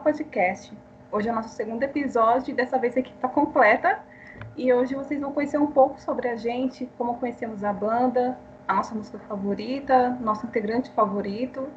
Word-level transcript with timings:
Podcast. 0.00 0.72
Hoje 1.12 1.28
é 1.28 1.32
o 1.32 1.34
nosso 1.34 1.50
segundo 1.50 1.82
episódio 1.82 2.52
e 2.52 2.54
dessa 2.54 2.78
vez 2.78 2.96
a 2.96 3.00
equipe 3.00 3.14
está 3.14 3.28
completa. 3.28 4.02
E 4.56 4.72
hoje 4.72 4.94
vocês 4.94 5.20
vão 5.20 5.32
conhecer 5.32 5.58
um 5.58 5.70
pouco 5.70 6.00
sobre 6.00 6.28
a 6.28 6.36
gente, 6.36 6.88
como 6.96 7.18
conhecemos 7.18 7.62
a 7.62 7.72
banda, 7.72 8.38
a 8.66 8.74
nossa 8.74 8.94
música 8.94 9.18
favorita, 9.20 10.10
nosso 10.20 10.46
integrante 10.46 10.90
favorito. 10.90 11.68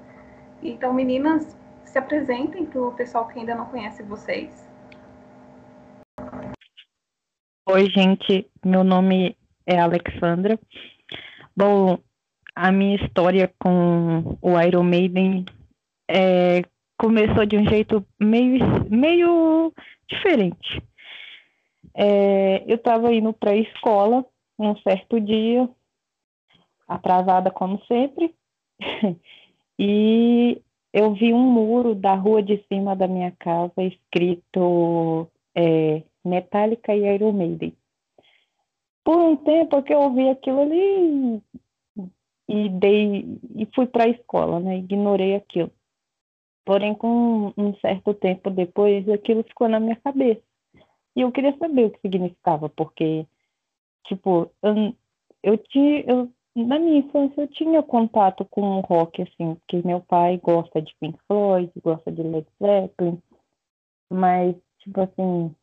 Então, 0.62 0.93
meninas, 0.93 1.55
se 1.84 1.98
apresentem 1.98 2.65
para 2.65 2.81
o 2.81 2.93
pessoal 2.93 3.27
que 3.27 3.38
ainda 3.38 3.55
não 3.55 3.65
conhece 3.65 4.01
vocês. 4.03 4.67
Oi, 7.70 7.90
gente. 7.90 8.49
Meu 8.63 8.84
nome 8.84 9.37
é 9.65 9.79
Alexandra. 9.79 10.57
Bom, 11.55 11.99
a 12.55 12.71
minha 12.71 12.95
história 12.95 13.53
com 13.59 14.37
o 14.41 14.59
Iron 14.62 14.84
Maiden 14.84 15.45
é, 16.09 16.62
começou 17.03 17.45
de 17.45 17.57
um 17.57 17.66
jeito 17.66 18.05
meio, 18.17 18.63
meio 18.89 19.73
diferente. 20.07 20.81
É, 21.93 22.63
eu 22.66 22.77
estava 22.77 23.13
indo 23.13 23.34
para 23.34 23.52
a 23.52 23.57
escola 23.57 24.26
um 24.57 24.73
certo 24.77 25.20
dia, 25.20 25.70
atrasada 26.87 27.51
como 27.51 27.84
sempre, 27.87 28.34
e 29.77 30.62
eu 30.93 31.13
vi 31.13 31.34
um 31.34 31.43
muro 31.51 31.93
da 31.93 32.15
rua 32.15 32.41
de 32.41 32.63
cima 32.71 32.96
da 32.96 33.05
minha 33.05 33.31
casa 33.31 33.84
escrito 33.84 35.27
é, 35.54 36.04
Metallica 36.24 36.96
e 36.96 37.13
Iron 37.15 37.34
Maiden. 37.34 37.76
Por 39.04 39.18
um 39.18 39.35
tempo 39.35 39.84
que 39.84 39.93
eu 39.93 39.99
ouvi 39.99 40.29
aquilo 40.29 40.62
ali 40.62 41.43
e 42.48 42.70
dei 42.70 43.40
e 43.57 43.68
fui 43.76 43.87
para 43.87 44.05
a 44.05 44.09
escola, 44.09 44.62
né? 44.62 44.77
Ignorei 44.77 45.35
aquilo. 45.35 45.71
Porém, 46.65 46.95
com 46.95 47.53
um 47.57 47.75
certo 47.75 48.13
tempo 48.13 48.49
depois, 48.49 49.07
aquilo 49.09 49.43
ficou 49.43 49.67
na 49.67 49.79
minha 49.79 49.95
cabeça. 49.97 50.41
E 51.15 51.21
eu 51.21 51.31
queria 51.31 51.55
saber 51.57 51.85
o 51.85 51.91
que 51.91 51.99
significava, 52.01 52.69
porque, 52.69 53.25
tipo, 54.05 54.49
eu, 54.61 54.95
eu 55.43 55.57
tinha, 55.57 56.01
eu, 56.07 56.31
na 56.55 56.79
minha 56.79 56.99
infância 56.99 57.41
eu 57.41 57.47
tinha 57.47 57.84
contato 57.84 58.45
com 58.45 58.61
o 58.77 58.81
rock, 58.81 59.21
assim, 59.21 59.55
porque 59.55 59.85
meu 59.85 60.01
pai 60.01 60.37
gosta 60.37 60.81
de 60.81 60.95
Pink 60.99 61.19
Floyd, 61.27 61.71
gosta 61.84 62.11
de 62.11 62.23
Led 62.23 62.47
Zeppelin, 62.59 63.21
mas, 64.09 64.56
tipo 64.79 65.01
assim, 65.01 65.53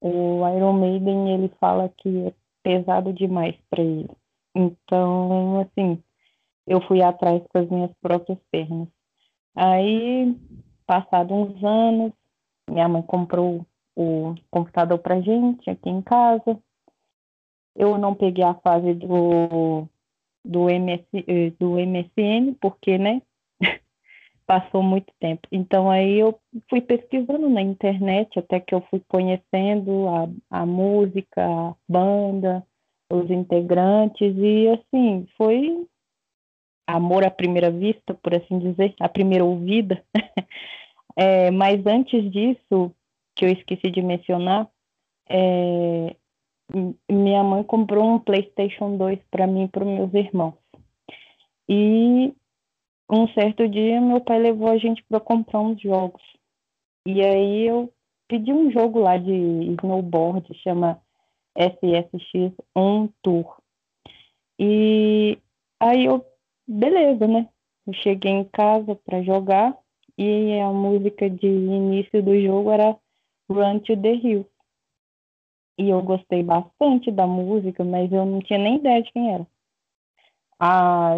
o 0.00 0.48
Iron 0.56 0.74
Maiden, 0.74 1.34
ele 1.34 1.48
fala 1.60 1.88
que 1.96 2.26
é 2.26 2.34
pesado 2.62 3.12
demais 3.12 3.56
para 3.70 3.82
ele. 3.82 4.10
Então, 4.54 5.60
assim, 5.60 6.02
eu 6.66 6.80
fui 6.82 7.02
atrás 7.02 7.42
com 7.48 7.58
as 7.58 7.68
minhas 7.68 7.92
próprias 8.00 8.38
pernas. 8.50 8.88
Aí, 9.54 10.36
passado 10.88 11.34
uns 11.34 11.62
anos, 11.62 12.12
minha 12.68 12.88
mãe 12.88 13.02
comprou 13.02 13.66
o 13.94 14.34
computador 14.50 14.98
pra 14.98 15.20
gente 15.20 15.68
aqui 15.68 15.90
em 15.90 16.00
casa. 16.00 16.58
Eu 17.76 17.98
não 17.98 18.14
peguei 18.14 18.42
a 18.42 18.54
fase 18.54 18.94
do, 18.94 19.86
do, 20.42 20.70
MS, 20.70 21.04
do 21.60 21.78
MSN, 21.78 22.54
porque, 22.58 22.96
né, 22.96 23.20
passou 24.46 24.82
muito 24.82 25.12
tempo. 25.20 25.46
Então, 25.52 25.90
aí 25.90 26.18
eu 26.18 26.40
fui 26.70 26.80
pesquisando 26.80 27.50
na 27.50 27.60
internet, 27.60 28.38
até 28.38 28.58
que 28.58 28.74
eu 28.74 28.80
fui 28.90 29.02
conhecendo 29.06 30.08
a, 30.08 30.60
a 30.62 30.66
música, 30.66 31.44
a 31.44 31.74
banda, 31.86 32.66
os 33.12 33.30
integrantes, 33.30 34.34
e, 34.36 34.68
assim, 34.68 35.26
foi 35.36 35.86
amor 36.88 37.22
à 37.22 37.30
primeira 37.30 37.70
vista, 37.70 38.14
por 38.14 38.34
assim 38.34 38.58
dizer, 38.58 38.94
à 38.98 39.08
primeira 39.08 39.44
ouvida. 39.44 40.02
é, 41.14 41.50
mas 41.50 41.84
antes 41.86 42.30
disso, 42.32 42.90
que 43.36 43.44
eu 43.44 43.50
esqueci 43.50 43.90
de 43.90 44.00
mencionar, 44.00 44.66
é, 45.28 46.16
minha 47.10 47.44
mãe 47.44 47.62
comprou 47.62 48.04
um 48.04 48.18
PlayStation 48.18 48.96
2 48.96 49.18
para 49.30 49.46
mim 49.46 49.64
e 49.64 49.68
para 49.68 49.84
meus 49.84 50.12
irmãos. 50.14 50.54
E 51.68 52.32
um 53.10 53.28
certo 53.34 53.68
dia 53.68 54.00
meu 54.00 54.22
pai 54.22 54.38
levou 54.38 54.68
a 54.68 54.78
gente 54.78 55.04
para 55.04 55.20
comprar 55.20 55.60
uns 55.60 55.80
jogos. 55.80 56.22
E 57.06 57.22
aí 57.22 57.66
eu 57.66 57.92
pedi 58.26 58.50
um 58.50 58.70
jogo 58.70 58.98
lá 58.98 59.18
de 59.18 59.32
snowboard, 59.32 60.46
chama 60.62 61.00
SSX 61.54 62.54
On 62.74 63.08
Tour. 63.22 63.56
E 64.58 65.38
aí 65.80 66.06
eu 66.06 66.24
beleza, 66.68 67.26
né? 67.26 67.48
Eu 67.86 67.94
cheguei 67.94 68.30
em 68.30 68.44
casa 68.44 68.94
para 68.94 69.22
jogar 69.22 69.76
e 70.18 70.60
a 70.60 70.70
música 70.70 71.30
de 71.30 71.46
início 71.46 72.22
do 72.22 72.38
jogo 72.40 72.70
era 72.70 72.96
Run 73.48 73.78
to 73.80 73.96
the 73.96 74.12
Hills. 74.12 74.48
E 75.78 75.88
eu 75.88 76.02
gostei 76.02 76.42
bastante 76.42 77.10
da 77.10 77.26
música, 77.26 77.84
mas 77.84 78.12
eu 78.12 78.26
não 78.26 78.40
tinha 78.40 78.58
nem 78.58 78.76
ideia 78.76 79.02
de 79.02 79.12
quem 79.12 79.32
era. 79.32 79.46
Ah, 80.60 81.14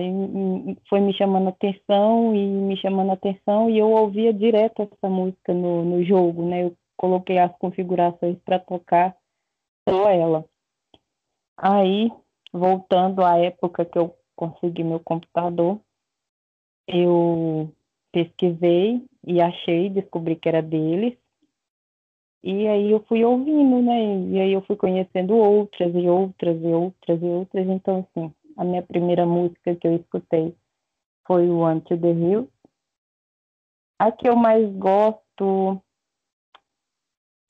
foi 0.89 1.01
me 1.01 1.15
chamando 1.15 1.49
atenção 1.49 2.35
e 2.35 2.47
me 2.47 2.77
chamando 2.77 3.11
atenção 3.13 3.71
e 3.71 3.79
eu 3.79 3.91
ouvia 3.91 4.35
direto 4.35 4.83
essa 4.83 5.09
música 5.09 5.55
no, 5.55 5.83
no 5.83 6.05
jogo, 6.05 6.47
né? 6.47 6.65
Eu 6.65 6.77
coloquei 6.97 7.39
as 7.39 7.57
configurações 7.57 8.39
para 8.45 8.59
tocar 8.59 9.17
só 9.89 10.11
ela. 10.11 10.45
Aí, 11.57 12.13
voltando 12.53 13.25
à 13.25 13.39
época 13.39 13.87
que 13.87 13.99
eu 13.99 14.15
consegui 14.41 14.83
meu 14.83 14.99
computador, 15.01 15.79
eu 16.87 17.71
pesquisei 18.11 19.05
e 19.27 19.39
achei, 19.39 19.91
descobri 19.91 20.35
que 20.35 20.49
era 20.49 20.63
deles. 20.63 21.15
E 22.43 22.67
aí 22.67 22.91
eu 22.91 23.05
fui 23.05 23.23
ouvindo, 23.23 23.83
né? 23.83 24.29
E 24.31 24.41
aí 24.41 24.53
eu 24.53 24.63
fui 24.63 24.77
conhecendo 24.77 25.37
outras 25.37 25.95
e 25.95 26.09
outras 26.09 26.57
e 26.63 26.69
outras 26.69 27.23
e 27.23 27.27
outras. 27.27 27.69
Então, 27.69 27.99
assim, 27.99 28.35
a 28.57 28.65
minha 28.65 28.83
primeira 28.83 29.27
música 29.27 29.77
que 29.77 29.87
eu 29.87 29.97
escutei 29.97 30.57
foi 31.27 31.51
o 31.51 31.81
to 31.83 31.99
the 31.99 32.11
Hill. 32.11 32.51
A 33.99 34.11
que 34.11 34.27
eu 34.27 34.35
mais 34.35 34.67
gosto 34.77 35.83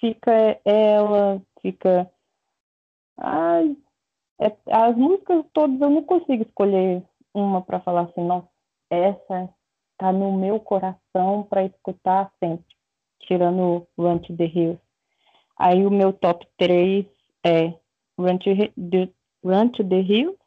fica 0.00 0.60
ela, 0.64 1.40
fica. 1.62 2.10
Ai, 3.16 3.76
é, 4.40 4.56
as 4.70 4.96
músicas 4.96 5.44
todas 5.52 5.80
eu 5.80 5.90
não 5.90 6.02
consigo 6.02 6.42
escolher 6.42 7.02
uma 7.34 7.62
para 7.62 7.80
falar 7.80 8.02
assim, 8.02 8.24
nossa, 8.24 8.48
essa 8.90 9.48
tá 9.98 10.12
no 10.12 10.32
meu 10.32 10.58
coração 10.58 11.42
para 11.48 11.64
escutar 11.64 12.32
sempre, 12.42 12.74
tirando 13.20 13.86
Run 13.98 14.18
to 14.18 14.36
the 14.36 14.46
Hills. 14.46 14.80
Aí 15.58 15.86
o 15.86 15.90
meu 15.90 16.12
top 16.12 16.46
3 16.56 17.04
é 17.44 17.74
Run 18.18 18.38
to, 18.38 18.50
the, 18.90 19.08
Run 19.44 19.68
to 19.68 19.84
the 19.84 20.00
Hills, 20.00 20.40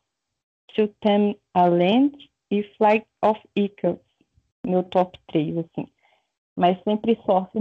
To 0.76 0.88
Them 1.02 1.36
a 1.54 1.68
Land 1.68 2.18
e 2.50 2.64
Flight 2.78 3.06
of 3.22 3.40
Icarus. 3.56 4.00
Meu 4.66 4.84
top 4.84 5.20
3, 5.28 5.60
assim. 5.60 5.88
Mas 6.56 6.82
sempre 6.84 7.16
sofre, 7.26 7.60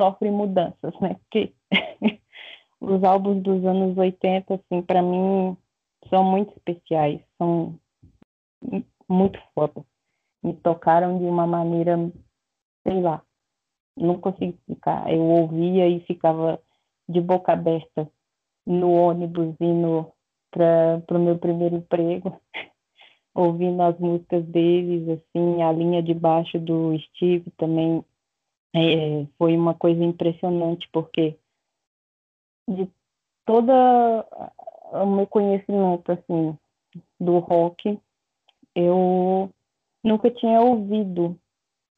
sofre 0.00 0.30
mudanças, 0.30 0.94
né? 1.00 1.14
Porque 1.14 1.52
os 2.80 3.02
álbuns 3.02 3.42
dos 3.42 3.64
anos 3.64 3.98
80, 3.98 4.54
assim, 4.54 4.82
para 4.82 5.02
mim, 5.02 5.56
são 6.08 6.24
muito 6.24 6.52
especiais, 6.56 7.20
são 7.38 7.78
muito 9.08 9.38
foda. 9.54 9.84
Me 10.42 10.54
tocaram 10.54 11.18
de 11.18 11.24
uma 11.24 11.46
maneira, 11.46 11.96
sei 12.86 13.00
lá, 13.00 13.22
não 13.96 14.18
consigo 14.18 14.52
explicar. 14.52 15.12
Eu 15.12 15.22
ouvia 15.22 15.88
e 15.88 16.00
ficava 16.00 16.60
de 17.08 17.20
boca 17.20 17.52
aberta 17.52 18.10
no 18.66 18.92
ônibus 18.92 19.54
indo 19.60 20.12
para 20.50 21.02
o 21.10 21.18
meu 21.18 21.38
primeiro 21.38 21.76
emprego, 21.76 22.40
ouvindo 23.34 23.82
as 23.82 23.98
músicas 23.98 24.44
deles, 24.46 25.08
assim, 25.08 25.62
a 25.62 25.72
linha 25.72 26.02
de 26.02 26.14
baixo 26.14 26.58
do 26.58 26.98
Steve 26.98 27.50
também 27.56 28.04
é, 28.74 29.26
foi 29.38 29.56
uma 29.56 29.74
coisa 29.74 30.02
impressionante, 30.02 30.88
porque 30.92 31.38
de 32.68 32.88
toda 33.44 34.26
o 34.92 35.06
meu 35.06 35.26
conhecimento 35.26 36.12
assim 36.12 36.56
do 37.18 37.38
rock, 37.38 37.98
eu 38.74 39.50
nunca 40.04 40.30
tinha 40.30 40.60
ouvido 40.60 41.38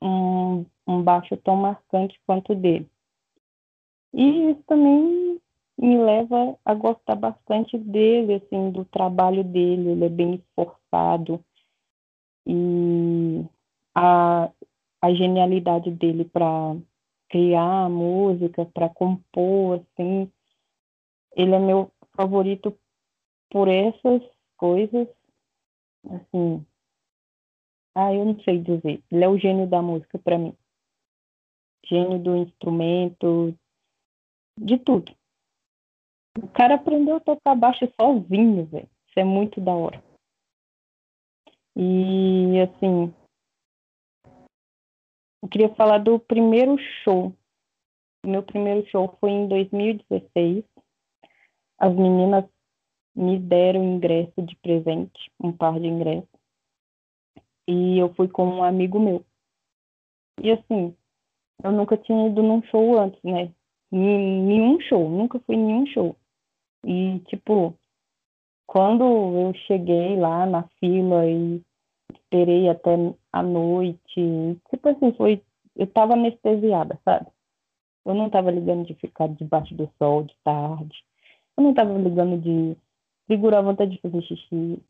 um, 0.02 0.64
um 0.87 1.02
baixo 1.02 1.37
tão 1.38 1.56
marcante 1.56 2.20
quanto 2.26 2.55
dele. 2.55 2.88
E 4.12 4.50
isso 4.50 4.62
também 4.67 5.41
me 5.76 5.99
leva 5.99 6.56
a 6.64 6.75
gostar 6.75 7.17
bastante 7.17 7.76
dele, 7.76 8.35
assim, 8.35 8.70
do 8.70 8.85
trabalho 8.85 9.43
dele. 9.43 9.90
Ele 9.90 10.05
é 10.05 10.08
bem 10.08 10.35
esforçado 10.35 11.44
e 12.47 13.44
a, 13.94 14.50
a 15.00 15.14
genialidade 15.14 15.90
dele 15.90 16.25
para 16.25 16.76
criar 17.29 17.88
música, 17.88 18.64
para 18.67 18.88
compor, 18.88 19.81
assim, 19.81 20.31
ele 21.35 21.55
é 21.55 21.58
meu 21.58 21.90
favorito 22.17 22.76
por 23.55 23.69
essas 23.69 24.21
coisas, 24.56 25.06
assim, 26.11 26.67
ah, 27.95 28.12
eu 28.12 28.25
não 28.25 28.41
sei 28.41 28.59
dizer. 28.59 29.01
Ele 29.12 29.25
é 29.25 29.29
o 29.29 29.39
gênio 29.39 29.69
da 29.69 29.81
música 29.81 30.19
para 30.19 30.37
mim. 30.37 30.56
gênio 31.87 32.19
do 32.19 32.35
instrumento, 32.35 33.56
de 34.59 34.77
tudo. 34.79 35.15
O 36.37 36.49
cara 36.49 36.75
aprendeu 36.75 37.15
a 37.15 37.21
tocar 37.21 37.55
baixo 37.55 37.87
sozinho, 37.95 38.67
velho. 38.67 38.91
Isso 39.06 39.21
é 39.21 39.25
muito 39.25 39.61
da 39.61 39.73
hora. 39.73 40.03
E 41.77 42.59
assim, 42.61 43.15
eu 45.41 45.49
queria 45.49 45.73
falar 45.77 45.99
do 45.99 46.19
primeiro 46.19 46.77
show. 47.05 47.33
O 48.25 48.29
meu 48.29 48.43
primeiro 48.43 48.85
show 48.89 49.17
foi 49.21 49.31
em 49.31 49.47
2016. 49.47 50.65
As 51.79 51.95
meninas 51.95 52.45
me 53.14 53.38
deram 53.38 53.82
ingresso 53.82 54.43
de 54.43 54.56
presente, 54.56 55.31
um 55.40 55.52
par 55.52 55.78
de 55.78 55.87
ingressos. 55.87 56.28
E 57.66 57.99
eu 57.99 58.12
fui 58.14 58.28
com 58.28 58.46
um 58.46 58.64
amigo 58.64 58.99
meu. 58.99 59.25
E 60.43 60.50
assim, 60.50 60.94
eu 61.62 61.72
nunca 61.72 61.96
tinha 61.96 62.26
ido 62.26 62.43
num 62.43 62.62
show 62.64 62.99
antes, 62.99 63.22
né? 63.22 63.52
Nenhum 63.90 64.81
show, 64.81 65.08
nunca 65.08 65.38
fui 65.40 65.55
em 65.55 65.64
nenhum 65.64 65.87
show. 65.87 66.16
E, 66.84 67.20
tipo, 67.20 67.78
quando 68.66 69.05
eu 69.05 69.55
cheguei 69.66 70.16
lá 70.16 70.44
na 70.44 70.64
fila 70.81 71.26
e 71.26 71.62
esperei 72.12 72.69
até 72.69 72.96
a 73.32 73.43
noite, 73.43 74.61
tipo 74.70 74.88
assim, 74.88 75.12
foi. 75.12 75.43
Eu 75.76 75.87
tava 75.87 76.14
anestesiada, 76.14 76.99
sabe? 77.05 77.26
Eu 78.05 78.14
não 78.14 78.28
tava 78.28 78.50
ligando 78.50 78.87
de 78.87 78.94
ficar 78.94 79.28
debaixo 79.28 79.75
do 79.75 79.90
sol 79.99 80.25
de 80.25 80.37
tarde. 80.44 81.05
Eu 81.56 81.64
não 81.64 81.75
tava 81.75 81.96
ligando 81.99 82.40
de 82.40 82.76
segurar 83.26 83.59
a 83.59 83.62
vontade 83.62 83.93
de 83.93 84.00
fazer 84.00 84.23
xixi. 84.23 84.82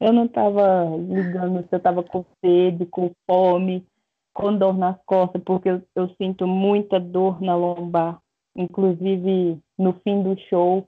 eu 0.00 0.12
não 0.12 0.28
tava 0.28 0.86
ligando 0.96 1.66
se 1.68 1.74
eu 1.74 1.80
tava 1.80 2.02
com 2.02 2.24
sede, 2.40 2.86
com 2.86 3.10
fome 3.26 3.86
com 4.34 4.58
dor 4.58 4.76
nas 4.76 5.00
costas, 5.06 5.40
porque 5.44 5.70
eu, 5.70 5.82
eu 5.94 6.08
sinto 6.16 6.46
muita 6.46 6.98
dor 6.98 7.40
na 7.40 7.54
lombar. 7.54 8.20
Inclusive, 8.56 9.58
no 9.78 9.92
fim 10.00 10.22
do 10.22 10.38
show, 10.48 10.86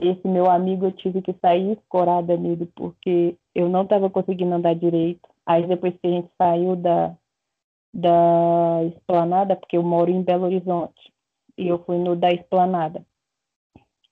esse 0.00 0.26
meu 0.26 0.50
amigo, 0.50 0.86
eu 0.86 0.92
tive 0.92 1.20
que 1.20 1.34
sair 1.34 1.72
escorada 1.72 2.36
nele, 2.36 2.66
porque 2.74 3.36
eu 3.54 3.68
não 3.68 3.82
estava 3.82 4.08
conseguindo 4.08 4.54
andar 4.54 4.74
direito. 4.74 5.28
Aí, 5.46 5.66
depois 5.66 5.94
que 6.00 6.06
a 6.06 6.10
gente 6.10 6.30
saiu 6.38 6.74
da, 6.74 7.14
da 7.92 8.84
esplanada, 8.84 9.54
porque 9.54 9.76
eu 9.76 9.82
moro 9.82 10.10
em 10.10 10.22
Belo 10.22 10.46
Horizonte, 10.46 11.12
e 11.58 11.68
eu 11.68 11.84
fui 11.84 11.98
no 11.98 12.16
da 12.16 12.30
esplanada. 12.30 13.04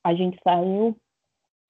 A 0.05 0.15
gente 0.15 0.39
saiu 0.45 0.97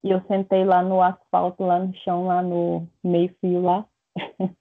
e 0.02 0.10
eu 0.10 0.20
sentei 0.22 0.64
lá 0.64 0.82
no 0.82 1.02
asfalto, 1.02 1.64
lá 1.64 1.78
no 1.78 1.94
chão, 1.96 2.26
lá 2.26 2.42
no 2.42 2.88
meio-fio 3.04 3.60
lá. 3.60 3.86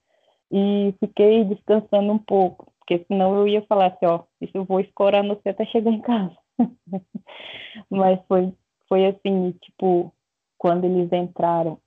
e 0.52 0.94
fiquei 1.00 1.44
descansando 1.46 2.12
um 2.12 2.20
pouco, 2.20 2.72
porque 2.80 3.06
senão 3.08 3.38
eu 3.38 3.48
ia 3.48 3.62
falar 3.64 3.88
assim, 3.88 4.06
ó, 4.06 4.24
isso 4.42 4.56
eu 4.56 4.66
vou 4.66 4.80
escorar 4.80 5.24
no 5.24 5.36
você 5.36 5.50
até 5.50 5.66
chegar 5.66 5.92
em 5.92 6.02
casa. 6.02 6.36
Mas 7.90 8.20
foi, 8.28 8.54
foi 8.88 9.06
assim, 9.06 9.52
tipo, 9.62 10.14
quando 10.58 10.86
eles 10.86 11.12
entraram, 11.12 11.80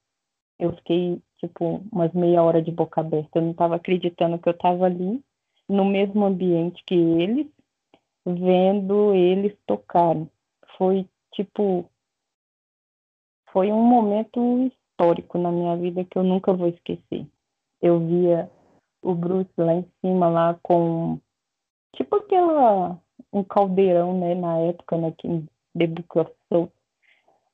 eu 0.58 0.74
fiquei, 0.76 1.20
tipo, 1.38 1.82
umas 1.92 2.12
meia 2.12 2.42
hora 2.42 2.62
de 2.62 2.70
boca 2.70 3.00
aberta. 3.00 3.38
Eu 3.38 3.42
não 3.42 3.50
estava 3.50 3.76
acreditando 3.76 4.38
que 4.38 4.48
eu 4.48 4.52
estava 4.52 4.86
ali, 4.86 5.22
no 5.68 5.84
mesmo 5.84 6.24
ambiente 6.24 6.82
que 6.86 6.94
eles, 6.94 7.46
vendo 8.24 9.12
eles 9.14 9.56
tocarem. 9.66 10.30
Foi, 10.78 11.06
tipo, 11.34 11.90
foi 13.52 13.72
um 13.72 13.82
momento 13.82 14.40
histórico 14.66 15.38
na 15.38 15.52
minha 15.52 15.76
vida 15.76 16.04
que 16.04 16.18
eu 16.18 16.24
nunca 16.24 16.52
vou 16.52 16.68
esquecer 16.68 17.26
eu 17.82 17.98
via 17.98 18.48
o 19.02 19.14
Bruce 19.14 19.50
lá 19.58 19.74
em 19.74 19.86
cima, 20.00 20.28
lá 20.28 20.58
com 20.62 21.18
tipo 21.96 22.16
aquela 22.16 22.98
um 23.32 23.42
caldeirão, 23.42 24.18
né, 24.18 24.34
na 24.34 24.58
época, 24.58 24.96
né, 24.96 25.12
que 25.18 25.26
Souls. 26.48 26.70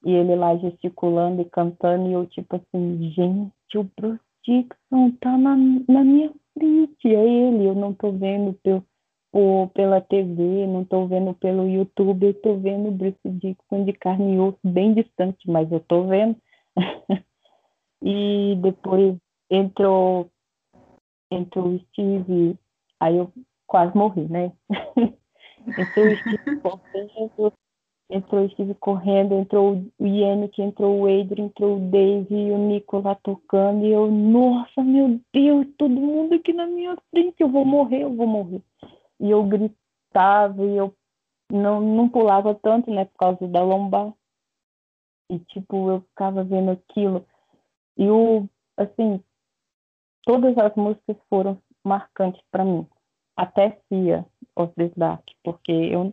E 0.05 0.13
ele 0.13 0.37
lá 0.37 0.57
gesticulando 0.57 1.41
e 1.41 1.45
cantando, 1.45 2.09
e 2.09 2.13
eu 2.13 2.27
tipo 2.27 2.57
assim, 2.57 3.11
gente, 3.11 3.79
o 3.79 3.85
Bruce 3.97 4.21
Dixon 4.45 5.11
tá 5.21 5.37
na, 5.37 5.57
na 5.89 6.05
minha 6.05 6.33
frente, 6.55 7.09
é 7.09 7.29
ele, 7.29 7.67
eu 7.67 7.75
não 7.75 7.95
tô 7.95 8.13
vendo 8.13 8.53
pelo, 8.63 8.85
por, 9.31 9.69
pela 9.75 10.01
TV, 10.01 10.67
não 10.67 10.85
tô 10.85 11.07
vendo 11.07 11.35
pelo 11.35 11.69
YouTube, 11.69 12.27
eu 12.27 12.35
tô 12.35 12.57
vendo 12.57 12.91
Bruce 12.91 13.19
Dixon 13.25 13.85
de 13.85 13.93
carne 13.93 14.35
e 14.35 14.39
osso 14.39 14.59
bem 14.65 14.95
distante, 14.95 15.51
mas 15.51 15.71
eu 15.71 15.81
tô 15.81 16.05
vendo. 16.05 16.37
e 18.03 18.57
depois 18.63 19.17
entrou, 19.51 20.31
entrou 21.31 21.69
o 21.69 21.79
Steve, 21.79 22.59
aí 23.01 23.17
eu 23.17 23.33
quase 23.67 23.97
morri, 23.97 24.27
né? 24.29 24.53
entrou 25.67 26.07
o 26.07 26.17
Steve 26.17 26.61
correndo, 26.61 27.53
entrou 28.11 28.45
o 28.45 28.51
Steve 28.51 28.75
correndo, 28.75 29.35
entrou 29.35 29.85
o 29.99 30.07
Yannick, 30.07 30.63
entrou 30.63 31.01
o 31.01 31.07
Adrian, 31.07 31.47
entrou 31.47 31.77
o 31.77 31.91
Dave 31.91 32.35
e 32.35 32.51
o 32.51 32.57
Nico 32.57 33.01
lá 33.01 33.15
tocando, 33.15 33.85
e 33.85 33.93
eu, 33.93 34.11
nossa, 34.11 34.83
meu 34.83 35.21
Deus, 35.33 35.67
todo 35.77 35.91
mundo 35.91 36.35
aqui 36.35 36.53
na 36.53 36.67
minha 36.67 36.97
frente, 37.11 37.37
eu 37.41 37.49
vou 37.49 37.67
morrer, 37.67 38.03
eu 38.03 38.15
vou 38.15 38.27
morrer. 38.27 38.63
E 39.21 39.31
eu 39.31 39.45
gritava 39.45 40.65
e 40.65 40.77
eu 40.77 40.95
não, 41.51 41.81
não 41.81 42.09
pulava 42.09 42.55
tanto, 42.55 42.91
né, 42.91 43.05
por 43.07 43.19
causa 43.19 43.49
da 43.49 43.63
lombar. 43.63 44.13
E, 45.31 45.39
tipo, 45.41 45.91
eu 45.91 46.01
ficava 46.03 46.43
vendo 46.45 46.71
aquilo. 46.71 47.25
E 47.97 48.09
o, 48.09 48.49
assim, 48.77 49.23
todas 50.23 50.57
as 50.59 50.75
músicas 50.75 51.17
foram 51.29 51.61
marcantes 51.85 52.43
para 52.51 52.65
mim. 52.65 52.87
Até 53.37 53.81
Cia, 53.89 54.27
of 54.57 54.73
the 54.75 54.91
Dark, 54.97 55.25
porque 55.45 55.73
eu, 55.73 56.13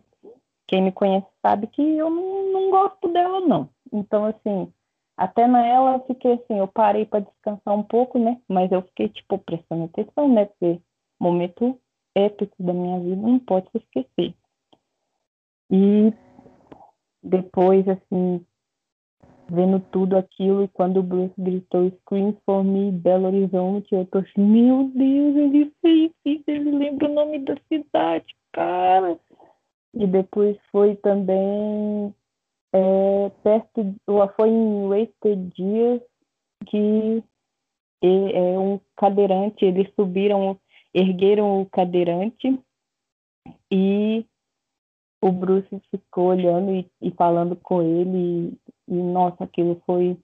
quem 0.68 0.82
me 0.82 0.92
conhece 0.92 1.26
sabe 1.42 1.66
que 1.66 1.82
eu 1.82 2.08
não, 2.10 2.52
não 2.52 2.70
gosto 2.70 3.08
dela, 3.08 3.40
não. 3.40 3.68
Então, 3.92 4.24
assim, 4.26 4.72
até 5.16 5.46
na 5.46 5.66
ela 5.66 5.94
eu 5.94 6.06
fiquei 6.06 6.34
assim, 6.34 6.58
eu 6.58 6.68
parei 6.68 7.06
para 7.06 7.20
descansar 7.20 7.74
um 7.74 7.82
pouco, 7.82 8.18
né? 8.18 8.40
Mas 8.48 8.70
eu 8.70 8.82
fiquei, 8.82 9.08
tipo, 9.08 9.38
prestando 9.38 9.84
atenção, 9.84 10.28
né? 10.28 10.44
Porque 10.46 10.80
momento 11.18 11.80
épico 12.16 12.56
da 12.58 12.72
minha 12.72 12.98
vida 12.98 13.16
não 13.16 13.38
pode 13.38 13.70
se 13.70 13.78
esquecer. 13.78 14.34
E 15.70 16.12
depois, 17.22 17.86
assim, 17.88 18.44
vendo 19.48 19.80
tudo 19.90 20.16
aquilo 20.16 20.64
e 20.64 20.68
quando 20.68 20.98
o 20.98 21.02
Bruce 21.02 21.34
gritou 21.38 21.90
Scream 21.90 22.36
for 22.44 22.64
Me, 22.64 22.90
Belo 22.90 23.26
Horizonte, 23.26 23.94
eu 23.94 24.06
tô 24.06 24.18
assim, 24.18 24.40
meu 24.40 24.90
Deus, 24.94 25.36
ele 25.36 25.72
fez 25.80 26.12
isso, 26.24 26.44
ele 26.46 26.70
lembra 26.70 27.08
o 27.08 27.14
nome 27.14 27.40
da 27.40 27.56
cidade, 27.68 28.34
cara. 28.52 29.18
E 29.94 30.06
depois 30.06 30.56
foi 30.70 30.96
também 30.96 32.14
é, 32.72 33.30
perto, 33.42 33.94
foi 34.36 34.48
em 34.48 34.88
Wasted 34.88 35.52
Dias 35.54 36.02
que 36.66 37.22
é 38.02 38.58
um 38.58 38.80
cadeirante, 38.96 39.64
eles 39.64 39.92
subiram, 39.94 40.58
ergueram 40.96 41.60
o 41.60 41.66
cadeirante 41.66 42.58
e 43.70 44.24
o 45.20 45.30
Bruce 45.30 45.68
ficou 45.90 46.28
olhando 46.28 46.74
e, 46.74 46.90
e 47.02 47.10
falando 47.10 47.54
com 47.54 47.82
ele 47.82 48.58
e, 48.88 48.94
nossa, 48.94 49.44
aquilo 49.44 49.80
foi 49.84 50.18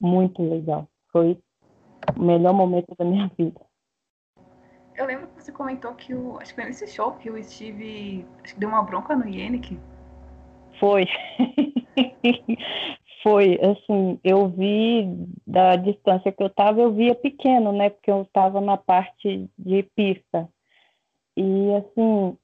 muito 0.00 0.42
legal. 0.42 0.88
Foi 1.12 1.38
o 2.16 2.22
melhor 2.22 2.54
momento 2.54 2.94
da 2.98 3.04
minha 3.04 3.30
vida. 3.36 3.60
Eu 4.96 5.06
lembro 5.06 5.26
que 5.26 5.42
você 5.42 5.52
comentou 5.52 5.92
que 5.94 6.14
o. 6.14 6.38
Acho 6.38 6.54
que 6.54 6.60
foi 6.60 6.64
nesse 6.64 6.86
show 6.86 7.12
que 7.12 7.28
o 7.28 7.42
Steve 7.42 8.24
acho 8.42 8.54
que 8.54 8.60
deu 8.60 8.68
uma 8.68 8.82
bronca 8.82 9.14
no 9.14 9.28
Yannick. 9.28 9.78
Foi. 10.78 11.04
foi, 13.24 13.58
assim, 13.62 14.20
eu 14.22 14.48
vi 14.48 15.08
da 15.46 15.76
distância 15.76 16.30
que 16.30 16.42
eu 16.42 16.50
tava, 16.50 16.82
eu 16.82 16.92
via 16.92 17.14
pequeno, 17.14 17.72
né? 17.72 17.88
Porque 17.88 18.10
eu 18.10 18.28
tava 18.30 18.60
na 18.60 18.76
parte 18.76 19.48
de 19.58 19.82
pista. 19.96 20.46
E 21.34 21.72
assim, 21.74 22.36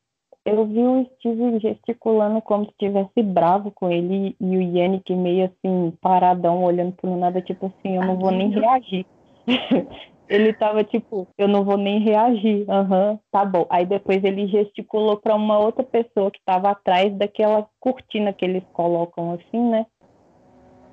eu 0.43 0.65
vi 0.67 0.81
o 0.81 1.07
Steve 1.17 1.59
gesticulando 1.61 2.41
como 2.41 2.65
se 2.65 2.71
estivesse 2.71 3.23
bravo 3.23 3.71
com 3.71 3.91
ele 3.91 4.35
e 4.41 4.57
o 4.57 4.63
Yannick 4.63 5.15
meio 5.15 5.45
assim, 5.45 5.93
paradão, 6.01 6.65
olhando 6.65 6.93
pro 6.93 7.15
nada, 7.15 7.43
tipo 7.43 7.67
assim, 7.67 7.97
eu 7.97 8.03
não 8.03 8.19
vou 8.19 8.31
nem 8.31 8.49
reagir. 8.49 9.05
ele 10.31 10.55
tava 10.55 10.83
tipo, 10.83 11.29
eu 11.37 11.47
não 11.47 11.63
vou 11.63 11.77
nem 11.77 12.01
reagir, 12.01 12.65
aham, 12.71 13.11
uhum, 13.11 13.19
tá 13.31 13.45
bom. 13.45 13.67
Aí 13.69 13.85
depois 13.85 14.25
ele 14.25 14.47
gesticulou 14.47 15.19
para 15.19 15.35
uma 15.35 15.59
outra 15.59 15.85
pessoa 15.85 16.31
que 16.31 16.41
tava 16.43 16.71
atrás 16.71 17.15
daquela 17.19 17.69
cortina 17.79 18.33
que 18.33 18.47
eles 18.47 18.65
colocam 18.73 19.33
assim, 19.33 19.61
né? 19.69 19.85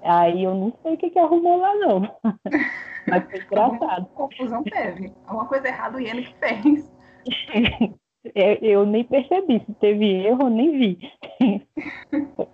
Aí 0.04 0.44
eu 0.44 0.54
não 0.54 0.74
sei 0.82 0.94
o 0.94 0.98
que 0.98 1.10
que 1.10 1.20
arrumou 1.20 1.58
lá, 1.58 1.75
não. 1.75 2.01
Mas 3.08 3.24
foi 3.30 3.39
engraçado. 3.39 4.06
confusão 4.08 4.63
teve. 4.63 5.13
Alguma 5.25 5.48
coisa 5.48 5.68
errada 5.68 5.98
o 5.98 6.01
Yannick 6.01 6.34
fez. 6.39 6.92
É, 8.36 8.58
eu 8.62 8.86
nem 8.86 9.06
percebi. 9.06 9.63
Se 9.66 9.74
teve 9.75 10.06
erro, 10.25 10.44
eu 10.44 10.50
nem 10.50 10.77
vi. 10.77 11.00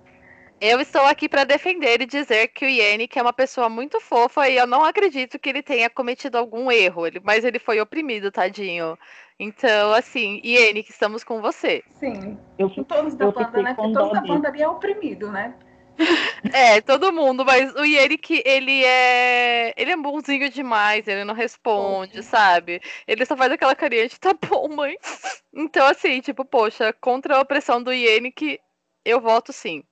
Eu 0.66 0.80
estou 0.80 1.02
aqui 1.02 1.28
para 1.28 1.44
defender 1.44 2.02
e 2.02 2.06
dizer 2.06 2.48
que 2.48 2.64
o 2.64 2.70
Yannick 2.70 3.20
é 3.20 3.22
uma 3.22 3.34
pessoa 3.34 3.68
muito 3.68 4.00
fofa 4.00 4.48
e 4.48 4.56
eu 4.56 4.66
não 4.66 4.82
acredito 4.86 5.38
que 5.38 5.50
ele 5.50 5.62
tenha 5.62 5.90
cometido 5.90 6.38
algum 6.38 6.72
erro, 6.72 7.06
ele, 7.06 7.20
mas 7.22 7.44
ele 7.44 7.60
foi 7.60 7.82
oprimido, 7.82 8.32
tadinho. 8.32 8.98
Então, 9.38 9.92
assim, 9.94 10.40
Yannick, 10.42 10.90
estamos 10.90 11.22
com 11.22 11.42
você. 11.42 11.84
Sim, 11.96 12.38
eu, 12.58 12.70
todos 12.86 13.14
da 13.14 13.30
banda, 13.30 13.62
né? 13.62 13.74
Todos 13.74 14.14
da 14.14 14.22
banda 14.22 14.48
ali 14.48 14.62
é 14.62 14.70
oprimido, 14.70 15.30
né? 15.30 15.54
É, 16.54 16.82
todo 16.82 17.14
mundo, 17.14 17.46
mas 17.46 17.74
o 17.76 17.84
Yannick, 17.84 18.42
ele 18.46 18.84
é. 18.84 19.74
Ele 19.78 19.92
é 19.92 19.98
bonzinho 19.98 20.50
demais, 20.50 21.08
ele 21.08 21.24
não 21.24 21.34
responde, 21.34 22.18
Poxa. 22.18 22.24
sabe? 22.24 22.82
Ele 23.08 23.26
só 23.26 23.36
faz 23.36 23.52
aquela 23.52 23.76
carinha 23.76 24.08
de 24.08 24.20
tá 24.20 24.34
bom, 24.34 24.68
mãe. 24.70 24.96
Então, 25.56 25.86
assim, 25.86 26.20
tipo, 26.20 26.44
poxa, 26.44 26.92
contra 26.94 27.38
a 27.38 27.42
opressão 27.42 27.82
do 27.82 27.94
Yannick, 27.94 28.60
eu 29.06 29.22
voto 29.22 29.54
sim. 29.54 29.84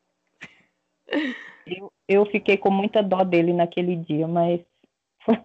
Eu, 1.67 1.93
eu 2.07 2.25
fiquei 2.25 2.57
com 2.57 2.71
muita 2.71 3.03
dó 3.03 3.23
dele 3.23 3.53
naquele 3.53 3.95
dia, 3.95 4.27
mas 4.27 4.59
foi, 5.23 5.37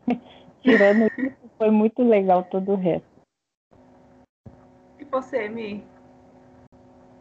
tirando 0.63 1.05
isso, 1.19 1.51
foi 1.59 1.71
muito 1.71 2.03
legal 2.03 2.45
todo 2.45 2.73
o 2.73 2.77
resto. 2.77 3.07
E 4.99 5.05
você, 5.05 5.51
Mi? 5.51 5.85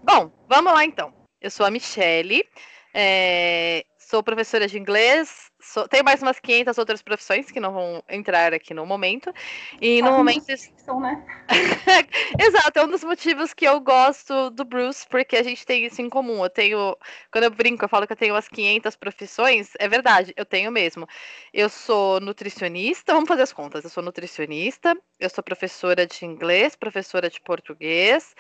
Bom, 0.02 0.32
vamos 0.48 0.72
lá 0.72 0.86
então. 0.86 1.14
Eu 1.42 1.52
sou 1.52 1.66
a 1.66 1.70
Michele, 1.70 2.48
é, 2.96 3.84
sou 4.00 4.24
professora 4.24 4.68
de 4.68 4.80
inglês, 4.80 5.52
sou, 5.66 5.88
tenho 5.88 6.04
mais 6.04 6.22
umas 6.22 6.40
500 6.40 6.78
outras 6.78 7.02
profissões 7.02 7.50
que 7.50 7.60
não 7.60 7.74
vão 7.74 8.04
entrar 8.08 8.54
aqui 8.54 8.74
no 8.74 8.86
momento. 8.86 9.34
E 9.82 10.02
no 10.02 10.12
momento. 10.12 10.46
São, 10.78 11.00
né? 11.00 11.26
Exato, 12.40 12.80
é 12.80 12.84
um 12.84 12.88
dos 12.88 13.04
motivos 13.04 13.54
que 13.54 13.66
eu 13.66 13.80
gosto 13.80 14.50
do 14.52 14.64
Bruce, 14.64 15.06
porque 15.10 15.36
a 15.36 15.44
gente 15.44 15.66
tem 15.66 15.86
isso 15.86 16.02
em 16.02 16.10
comum. 16.10 16.44
Eu 16.44 16.50
tenho. 16.50 16.96
Quando 17.32 17.46
eu 17.46 17.52
brinco, 17.52 17.84
eu 17.84 17.90
falo 17.90 18.06
que 18.06 18.14
eu 18.14 18.18
tenho 18.18 18.36
umas 18.36 18.48
500 18.48 18.96
profissões. 18.96 19.72
É 19.80 19.88
verdade, 19.88 20.34
eu 20.38 20.46
tenho 20.46 20.72
mesmo. 20.72 21.08
Eu 21.54 21.70
sou 21.70 22.20
nutricionista, 22.20 23.14
vamos 23.14 23.28
fazer 23.28 23.42
as 23.42 23.54
contas. 23.54 23.84
Eu 23.84 23.90
sou 23.90 24.04
nutricionista, 24.04 24.96
eu 25.20 25.30
sou 25.30 25.44
professora 25.44 26.06
de 26.06 26.26
inglês, 26.26 26.76
professora 26.76 27.30
de 27.30 27.42
português, 27.42 28.36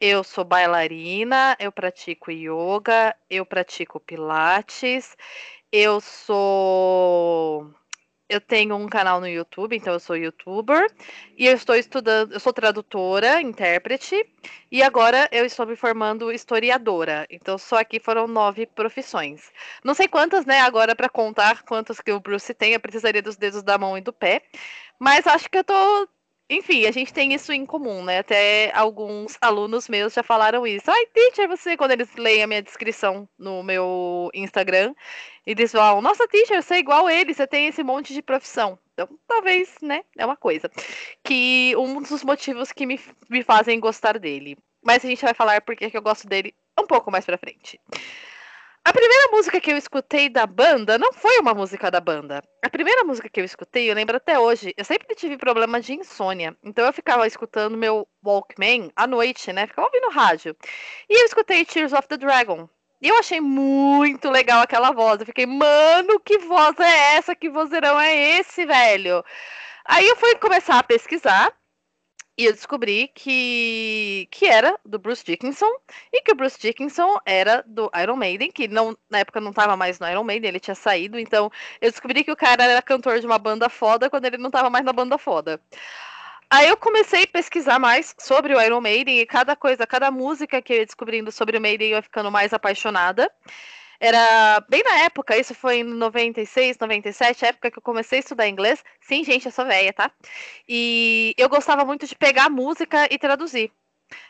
eu 0.00 0.22
sou 0.22 0.44
bailarina, 0.44 1.56
eu 1.58 1.72
pratico 1.72 2.30
yoga, 2.30 3.16
eu 3.28 3.44
pratico 3.44 3.98
pilates, 3.98 5.16
eu 5.72 6.00
sou. 6.00 7.72
Eu 8.28 8.40
tenho 8.42 8.76
um 8.76 8.86
canal 8.86 9.20
no 9.20 9.26
YouTube, 9.28 9.74
então 9.74 9.94
eu 9.94 10.00
sou 10.00 10.16
youtuber. 10.16 10.86
E 11.36 11.46
eu 11.46 11.54
estou 11.54 11.74
estudando, 11.74 12.32
eu 12.32 12.40
sou 12.40 12.52
tradutora, 12.52 13.40
intérprete. 13.40 14.16
E 14.70 14.82
agora 14.82 15.28
eu 15.32 15.46
estou 15.46 15.66
me 15.66 15.74
formando 15.76 16.30
historiadora. 16.30 17.26
Então 17.30 17.56
só 17.56 17.76
aqui 17.78 17.98
foram 17.98 18.26
nove 18.28 18.66
profissões. 18.66 19.50
Não 19.82 19.94
sei 19.94 20.08
quantas, 20.08 20.44
né, 20.44 20.60
agora 20.60 20.94
para 20.94 21.08
contar 21.08 21.62
quantas 21.62 22.00
que 22.00 22.12
o 22.12 22.20
Bruce 22.20 22.52
tem, 22.54 22.74
eu 22.74 22.80
precisaria 22.80 23.22
dos 23.22 23.36
dedos 23.36 23.62
da 23.62 23.78
mão 23.78 23.96
e 23.96 24.02
do 24.02 24.12
pé. 24.12 24.42
Mas 24.98 25.26
acho 25.26 25.48
que 25.50 25.58
eu 25.58 25.64
tô 25.64 26.08
enfim, 26.50 26.86
a 26.86 26.90
gente 26.90 27.12
tem 27.12 27.34
isso 27.34 27.52
em 27.52 27.66
comum, 27.66 28.02
né? 28.02 28.18
Até 28.20 28.72
alguns 28.74 29.36
alunos 29.40 29.88
meus 29.88 30.14
já 30.14 30.22
falaram 30.22 30.66
isso. 30.66 30.90
Ai, 30.90 31.06
teacher, 31.06 31.46
você, 31.46 31.76
quando 31.76 31.90
eles 31.90 32.14
leem 32.16 32.42
a 32.42 32.46
minha 32.46 32.62
descrição 32.62 33.28
no 33.38 33.62
meu 33.62 34.30
Instagram, 34.32 34.94
e 35.46 35.50
eles 35.50 35.72
falam, 35.72 36.00
nossa, 36.00 36.26
teacher, 36.26 36.62
você 36.62 36.76
é 36.76 36.78
igual 36.78 37.08
ele, 37.10 37.34
você 37.34 37.46
tem 37.46 37.66
esse 37.66 37.82
monte 37.82 38.14
de 38.14 38.22
profissão. 38.22 38.78
Então, 38.94 39.08
talvez, 39.26 39.74
né? 39.82 40.02
É 40.16 40.24
uma 40.24 40.36
coisa. 40.36 40.70
Que 41.22 41.74
um 41.76 42.00
dos 42.00 42.24
motivos 42.24 42.72
que 42.72 42.86
me, 42.86 42.98
me 43.28 43.42
fazem 43.42 43.78
gostar 43.78 44.18
dele. 44.18 44.56
Mas 44.82 45.04
a 45.04 45.08
gente 45.08 45.22
vai 45.22 45.34
falar 45.34 45.60
porque 45.60 45.90
eu 45.92 46.02
gosto 46.02 46.26
dele 46.26 46.54
um 46.78 46.86
pouco 46.86 47.10
mais 47.10 47.26
pra 47.26 47.36
frente. 47.36 47.78
A 48.88 48.92
primeira 48.92 49.28
música 49.30 49.60
que 49.60 49.70
eu 49.70 49.76
escutei 49.76 50.30
da 50.30 50.46
banda 50.46 50.96
não 50.96 51.12
foi 51.12 51.38
uma 51.40 51.52
música 51.52 51.90
da 51.90 52.00
banda. 52.00 52.42
A 52.64 52.70
primeira 52.70 53.04
música 53.04 53.28
que 53.28 53.38
eu 53.38 53.44
escutei, 53.44 53.90
eu 53.90 53.94
lembro 53.94 54.16
até 54.16 54.38
hoje, 54.38 54.72
eu 54.78 54.82
sempre 54.82 55.14
tive 55.14 55.36
problema 55.36 55.78
de 55.78 55.92
insônia. 55.92 56.56
Então 56.64 56.86
eu 56.86 56.92
ficava 56.94 57.26
escutando 57.26 57.76
meu 57.76 58.08
Walkman 58.24 58.90
à 58.96 59.06
noite, 59.06 59.52
né? 59.52 59.66
Ficava 59.66 59.88
ouvindo 59.88 60.08
rádio. 60.08 60.56
E 61.06 61.20
eu 61.20 61.26
escutei 61.26 61.66
Tears 61.66 61.92
of 61.92 62.08
the 62.08 62.16
Dragon. 62.16 62.66
E 63.02 63.08
eu 63.08 63.18
achei 63.18 63.42
muito 63.42 64.30
legal 64.30 64.62
aquela 64.62 64.90
voz. 64.90 65.20
Eu 65.20 65.26
fiquei, 65.26 65.44
mano, 65.44 66.18
que 66.20 66.38
voz 66.38 66.80
é 66.80 67.16
essa? 67.16 67.36
Que 67.36 67.50
vozeirão 67.50 68.00
é 68.00 68.38
esse, 68.38 68.64
velho? 68.64 69.22
Aí 69.84 70.08
eu 70.08 70.16
fui 70.16 70.34
começar 70.36 70.78
a 70.78 70.82
pesquisar 70.82 71.52
e 72.38 72.44
eu 72.44 72.52
descobri 72.52 73.10
que, 73.16 74.28
que 74.30 74.46
era 74.46 74.78
do 74.84 74.96
Bruce 74.96 75.24
Dickinson 75.24 75.70
e 76.12 76.22
que 76.22 76.30
o 76.30 76.36
Bruce 76.36 76.56
Dickinson 76.56 77.18
era 77.26 77.64
do 77.66 77.90
Iron 78.00 78.14
Maiden, 78.14 78.52
que 78.52 78.68
não, 78.68 78.96
na 79.10 79.18
época 79.18 79.40
não 79.40 79.50
estava 79.50 79.76
mais 79.76 79.98
no 79.98 80.08
Iron 80.08 80.22
Maiden, 80.22 80.50
ele 80.50 80.60
tinha 80.60 80.76
saído. 80.76 81.18
Então 81.18 81.50
eu 81.80 81.90
descobri 81.90 82.22
que 82.22 82.30
o 82.30 82.36
cara 82.36 82.62
era 82.62 82.80
cantor 82.80 83.18
de 83.18 83.26
uma 83.26 83.38
banda 83.38 83.68
foda 83.68 84.08
quando 84.08 84.26
ele 84.26 84.38
não 84.38 84.46
estava 84.46 84.70
mais 84.70 84.84
na 84.84 84.92
banda 84.92 85.18
foda. 85.18 85.60
Aí 86.48 86.68
eu 86.68 86.76
comecei 86.76 87.24
a 87.24 87.26
pesquisar 87.26 87.80
mais 87.80 88.14
sobre 88.18 88.54
o 88.54 88.62
Iron 88.62 88.80
Maiden 88.80 89.18
e 89.18 89.26
cada 89.26 89.56
coisa, 89.56 89.84
cada 89.84 90.08
música 90.10 90.62
que 90.62 90.72
eu 90.72 90.76
ia 90.78 90.86
descobrindo 90.86 91.32
sobre 91.32 91.58
o 91.58 91.60
Maiden 91.60 91.90
eu 91.90 91.96
ia 91.96 92.02
ficando 92.02 92.30
mais 92.30 92.52
apaixonada. 92.54 93.28
Era 94.00 94.60
bem 94.68 94.82
na 94.84 94.98
época, 95.00 95.36
isso 95.36 95.54
foi 95.54 95.78
em 95.78 95.84
96, 95.84 96.78
97, 96.78 97.44
época 97.44 97.70
que 97.70 97.78
eu 97.78 97.82
comecei 97.82 98.18
a 98.18 98.20
estudar 98.20 98.48
inglês. 98.48 98.82
Sim, 99.00 99.24
gente, 99.24 99.46
eu 99.46 99.52
sou 99.52 99.64
velha, 99.66 99.92
tá? 99.92 100.10
E 100.68 101.34
eu 101.36 101.48
gostava 101.48 101.84
muito 101.84 102.06
de 102.06 102.14
pegar 102.14 102.48
música 102.48 103.08
e 103.10 103.18
traduzir. 103.18 103.72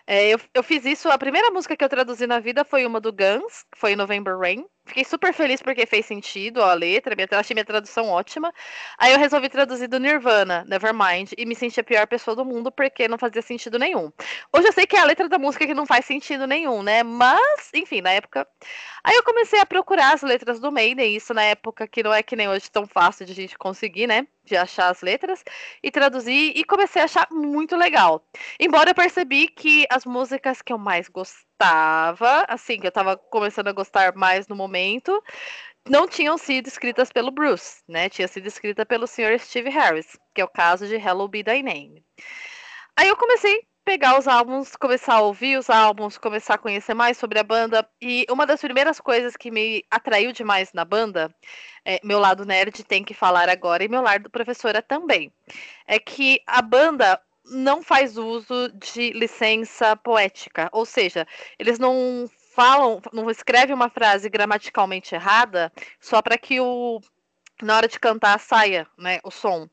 É, 0.06 0.30
eu, 0.30 0.40
eu 0.54 0.62
fiz 0.62 0.84
isso, 0.84 1.08
a 1.10 1.18
primeira 1.18 1.50
música 1.50 1.76
que 1.76 1.84
eu 1.84 1.88
traduzi 1.88 2.26
na 2.26 2.40
vida 2.40 2.64
foi 2.64 2.86
uma 2.86 3.00
do 3.00 3.12
Guns, 3.12 3.64
que 3.72 3.78
foi 3.78 3.94
November 3.96 4.36
Rain. 4.38 4.64
Fiquei 4.88 5.04
super 5.04 5.34
feliz 5.34 5.60
porque 5.62 5.84
fez 5.86 6.06
sentido 6.06 6.62
a 6.62 6.72
letra, 6.72 7.14
achei 7.38 7.54
minha 7.54 7.64
tradução 7.64 8.08
ótima. 8.08 8.52
Aí 8.96 9.12
eu 9.12 9.18
resolvi 9.18 9.48
traduzir 9.48 9.86
do 9.86 10.00
Nirvana, 10.00 10.64
Nevermind, 10.66 11.32
e 11.36 11.44
me 11.44 11.54
senti 11.54 11.78
a 11.78 11.84
pior 11.84 12.06
pessoa 12.06 12.34
do 12.34 12.44
mundo 12.44 12.72
porque 12.72 13.06
não 13.06 13.18
fazia 13.18 13.42
sentido 13.42 13.78
nenhum. 13.78 14.10
Hoje 14.52 14.68
eu 14.68 14.72
sei 14.72 14.86
que 14.86 14.96
é 14.96 15.00
a 15.00 15.04
letra 15.04 15.28
da 15.28 15.38
música 15.38 15.66
que 15.66 15.74
não 15.74 15.86
faz 15.86 16.06
sentido 16.06 16.46
nenhum, 16.46 16.82
né? 16.82 17.02
Mas, 17.02 17.70
enfim, 17.74 18.00
na 18.00 18.12
época. 18.12 18.48
Aí 19.04 19.14
eu 19.14 19.22
comecei 19.22 19.60
a 19.60 19.66
procurar 19.66 20.14
as 20.14 20.22
letras 20.22 20.58
do 20.58 20.72
Maiden, 20.72 21.14
isso 21.14 21.34
na 21.34 21.42
época 21.42 21.86
que 21.86 22.02
não 22.02 22.12
é 22.12 22.22
que 22.22 22.34
nem 22.34 22.48
hoje 22.48 22.70
tão 22.70 22.86
fácil 22.86 23.26
de 23.26 23.32
a 23.32 23.34
gente 23.34 23.58
conseguir, 23.58 24.06
né? 24.06 24.26
De 24.48 24.56
achar 24.56 24.88
as 24.88 25.02
letras, 25.02 25.44
e 25.82 25.90
traduzir, 25.90 26.52
e 26.56 26.64
comecei 26.64 27.02
a 27.02 27.04
achar 27.04 27.28
muito 27.30 27.76
legal. 27.76 28.24
Embora 28.58 28.90
eu 28.90 28.94
percebi 28.94 29.48
que 29.48 29.86
as 29.90 30.06
músicas 30.06 30.62
que 30.62 30.72
eu 30.72 30.78
mais 30.78 31.08
gostava, 31.08 32.46
assim, 32.48 32.78
que 32.78 32.86
eu 32.86 32.92
tava 32.92 33.16
começando 33.16 33.68
a 33.68 33.72
gostar 33.72 34.14
mais 34.14 34.48
no 34.48 34.56
momento, 34.56 35.22
não 35.88 36.08
tinham 36.08 36.38
sido 36.38 36.66
escritas 36.66 37.12
pelo 37.12 37.30
Bruce, 37.30 37.82
né? 37.86 38.08
Tinha 38.08 38.28
sido 38.28 38.46
escrita 38.46 38.86
pelo 38.86 39.06
Sr. 39.06 39.38
Steve 39.38 39.70
Harris, 39.70 40.18
que 40.34 40.40
é 40.40 40.44
o 40.44 40.48
caso 40.48 40.86
de 40.86 40.96
Hello 40.96 41.28
Be 41.28 41.42
Thy 41.42 41.62
Name. 41.62 42.04
Aí 42.96 43.08
eu 43.08 43.16
comecei 43.16 43.62
pegar 43.88 44.18
os 44.18 44.28
álbuns, 44.28 44.76
começar 44.76 45.14
a 45.14 45.22
ouvir 45.22 45.58
os 45.58 45.70
álbuns, 45.70 46.18
começar 46.18 46.56
a 46.56 46.58
conhecer 46.58 46.92
mais 46.92 47.16
sobre 47.16 47.38
a 47.38 47.42
banda. 47.42 47.88
E 48.02 48.26
uma 48.28 48.44
das 48.44 48.60
primeiras 48.60 49.00
coisas 49.00 49.34
que 49.34 49.50
me 49.50 49.82
atraiu 49.90 50.30
demais 50.30 50.74
na 50.74 50.84
banda, 50.84 51.34
é, 51.86 51.98
meu 52.04 52.18
lado 52.18 52.44
nerd 52.44 52.84
tem 52.84 53.02
que 53.02 53.14
falar 53.14 53.48
agora, 53.48 53.82
e 53.82 53.88
meu 53.88 54.02
lado 54.02 54.28
professora 54.28 54.82
também, 54.82 55.32
é 55.86 55.98
que 55.98 56.38
a 56.46 56.60
banda 56.60 57.18
não 57.46 57.82
faz 57.82 58.18
uso 58.18 58.70
de 58.74 59.10
licença 59.12 59.96
poética, 59.96 60.68
ou 60.70 60.84
seja, 60.84 61.26
eles 61.58 61.78
não 61.78 62.28
falam, 62.54 63.00
não 63.10 63.30
escrevem 63.30 63.74
uma 63.74 63.88
frase 63.88 64.28
gramaticalmente 64.28 65.14
errada 65.14 65.72
só 65.98 66.20
para 66.20 66.36
que 66.36 66.60
o 66.60 67.00
na 67.62 67.76
hora 67.76 67.88
de 67.88 67.98
cantar 67.98 68.38
saia, 68.38 68.86
né, 68.96 69.20
o 69.24 69.30
som. 69.30 69.68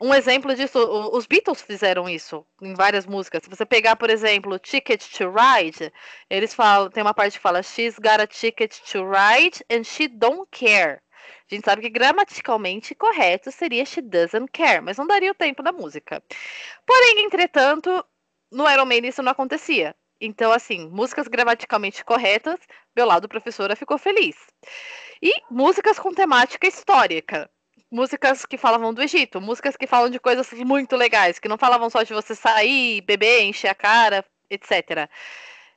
Um 0.00 0.14
exemplo 0.14 0.54
disso, 0.54 0.78
os 1.12 1.26
Beatles 1.26 1.62
fizeram 1.62 2.08
isso 2.08 2.46
em 2.60 2.74
várias 2.74 3.06
músicas. 3.06 3.42
Se 3.44 3.50
você 3.50 3.64
pegar, 3.64 3.96
por 3.96 4.10
exemplo, 4.10 4.58
Ticket 4.58 5.02
to 5.10 5.30
Ride, 5.30 5.92
eles 6.30 6.54
falam, 6.54 6.90
tem 6.90 7.02
uma 7.02 7.14
parte 7.14 7.34
que 7.34 7.42
fala 7.42 7.62
She's 7.62 7.98
got 7.98 8.20
a 8.20 8.26
ticket 8.26 8.78
to 8.92 9.04
ride 9.04 9.64
and 9.70 9.84
she 9.84 10.08
don't 10.08 10.48
care. 10.50 11.00
A 11.50 11.54
gente 11.54 11.64
sabe 11.64 11.82
que 11.82 11.90
gramaticalmente 11.90 12.94
correto 12.94 13.52
seria 13.52 13.84
She 13.84 14.02
Doesn't 14.02 14.50
Care, 14.52 14.80
mas 14.80 14.96
não 14.96 15.06
daria 15.06 15.30
o 15.30 15.34
tempo 15.34 15.62
da 15.62 15.72
música. 15.72 16.22
Porém, 16.84 17.24
entretanto, 17.24 18.04
no 18.50 18.68
Iron 18.68 18.84
Maiden 18.84 19.10
isso 19.10 19.22
não 19.22 19.32
acontecia. 19.32 19.94
Então, 20.20 20.50
assim, 20.52 20.88
músicas 20.88 21.28
gramaticalmente 21.28 22.04
corretas, 22.04 22.58
meu 22.94 23.06
lado 23.06 23.28
professora 23.28 23.76
ficou 23.76 23.98
feliz. 23.98 24.36
E 25.22 25.32
músicas 25.50 25.98
com 25.98 26.12
temática 26.12 26.66
histórica. 26.66 27.50
Músicas 27.90 28.44
que 28.44 28.56
falavam 28.56 28.92
do 28.92 29.02
Egito, 29.02 29.40
músicas 29.40 29.76
que 29.76 29.86
falam 29.86 30.10
de 30.10 30.18
coisas 30.18 30.50
muito 30.52 30.96
legais, 30.96 31.38
que 31.38 31.48
não 31.48 31.58
falavam 31.58 31.88
só 31.88 32.02
de 32.02 32.12
você 32.12 32.34
sair, 32.34 33.00
beber, 33.02 33.42
encher 33.44 33.68
a 33.68 33.74
cara, 33.74 34.24
etc. 34.50 35.08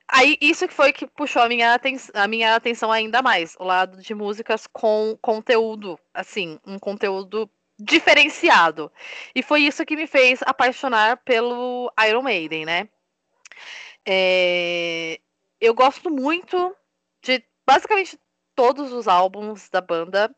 Aí, 0.08 0.36
isso 0.40 0.66
que 0.66 0.74
foi 0.74 0.92
que 0.92 1.06
puxou 1.06 1.42
a 1.42 1.48
minha, 1.48 1.78
a 2.14 2.28
minha 2.28 2.56
atenção 2.56 2.90
ainda 2.90 3.22
mais, 3.22 3.54
o 3.60 3.64
lado 3.64 4.02
de 4.02 4.12
músicas 4.12 4.66
com 4.66 5.16
conteúdo, 5.22 5.98
assim, 6.12 6.58
um 6.66 6.78
conteúdo 6.78 7.48
diferenciado. 7.78 8.90
E 9.34 9.42
foi 9.42 9.62
isso 9.62 9.86
que 9.86 9.96
me 9.96 10.06
fez 10.06 10.40
apaixonar 10.44 11.18
pelo 11.18 11.92
Iron 12.06 12.22
Maiden, 12.22 12.64
né? 12.64 12.88
É... 14.06 15.20
Eu 15.60 15.74
gosto 15.74 16.10
muito 16.10 16.74
de 17.22 17.42
basicamente 17.66 18.18
todos 18.54 18.92
os 18.92 19.06
álbuns 19.06 19.68
da 19.68 19.80
banda, 19.80 20.34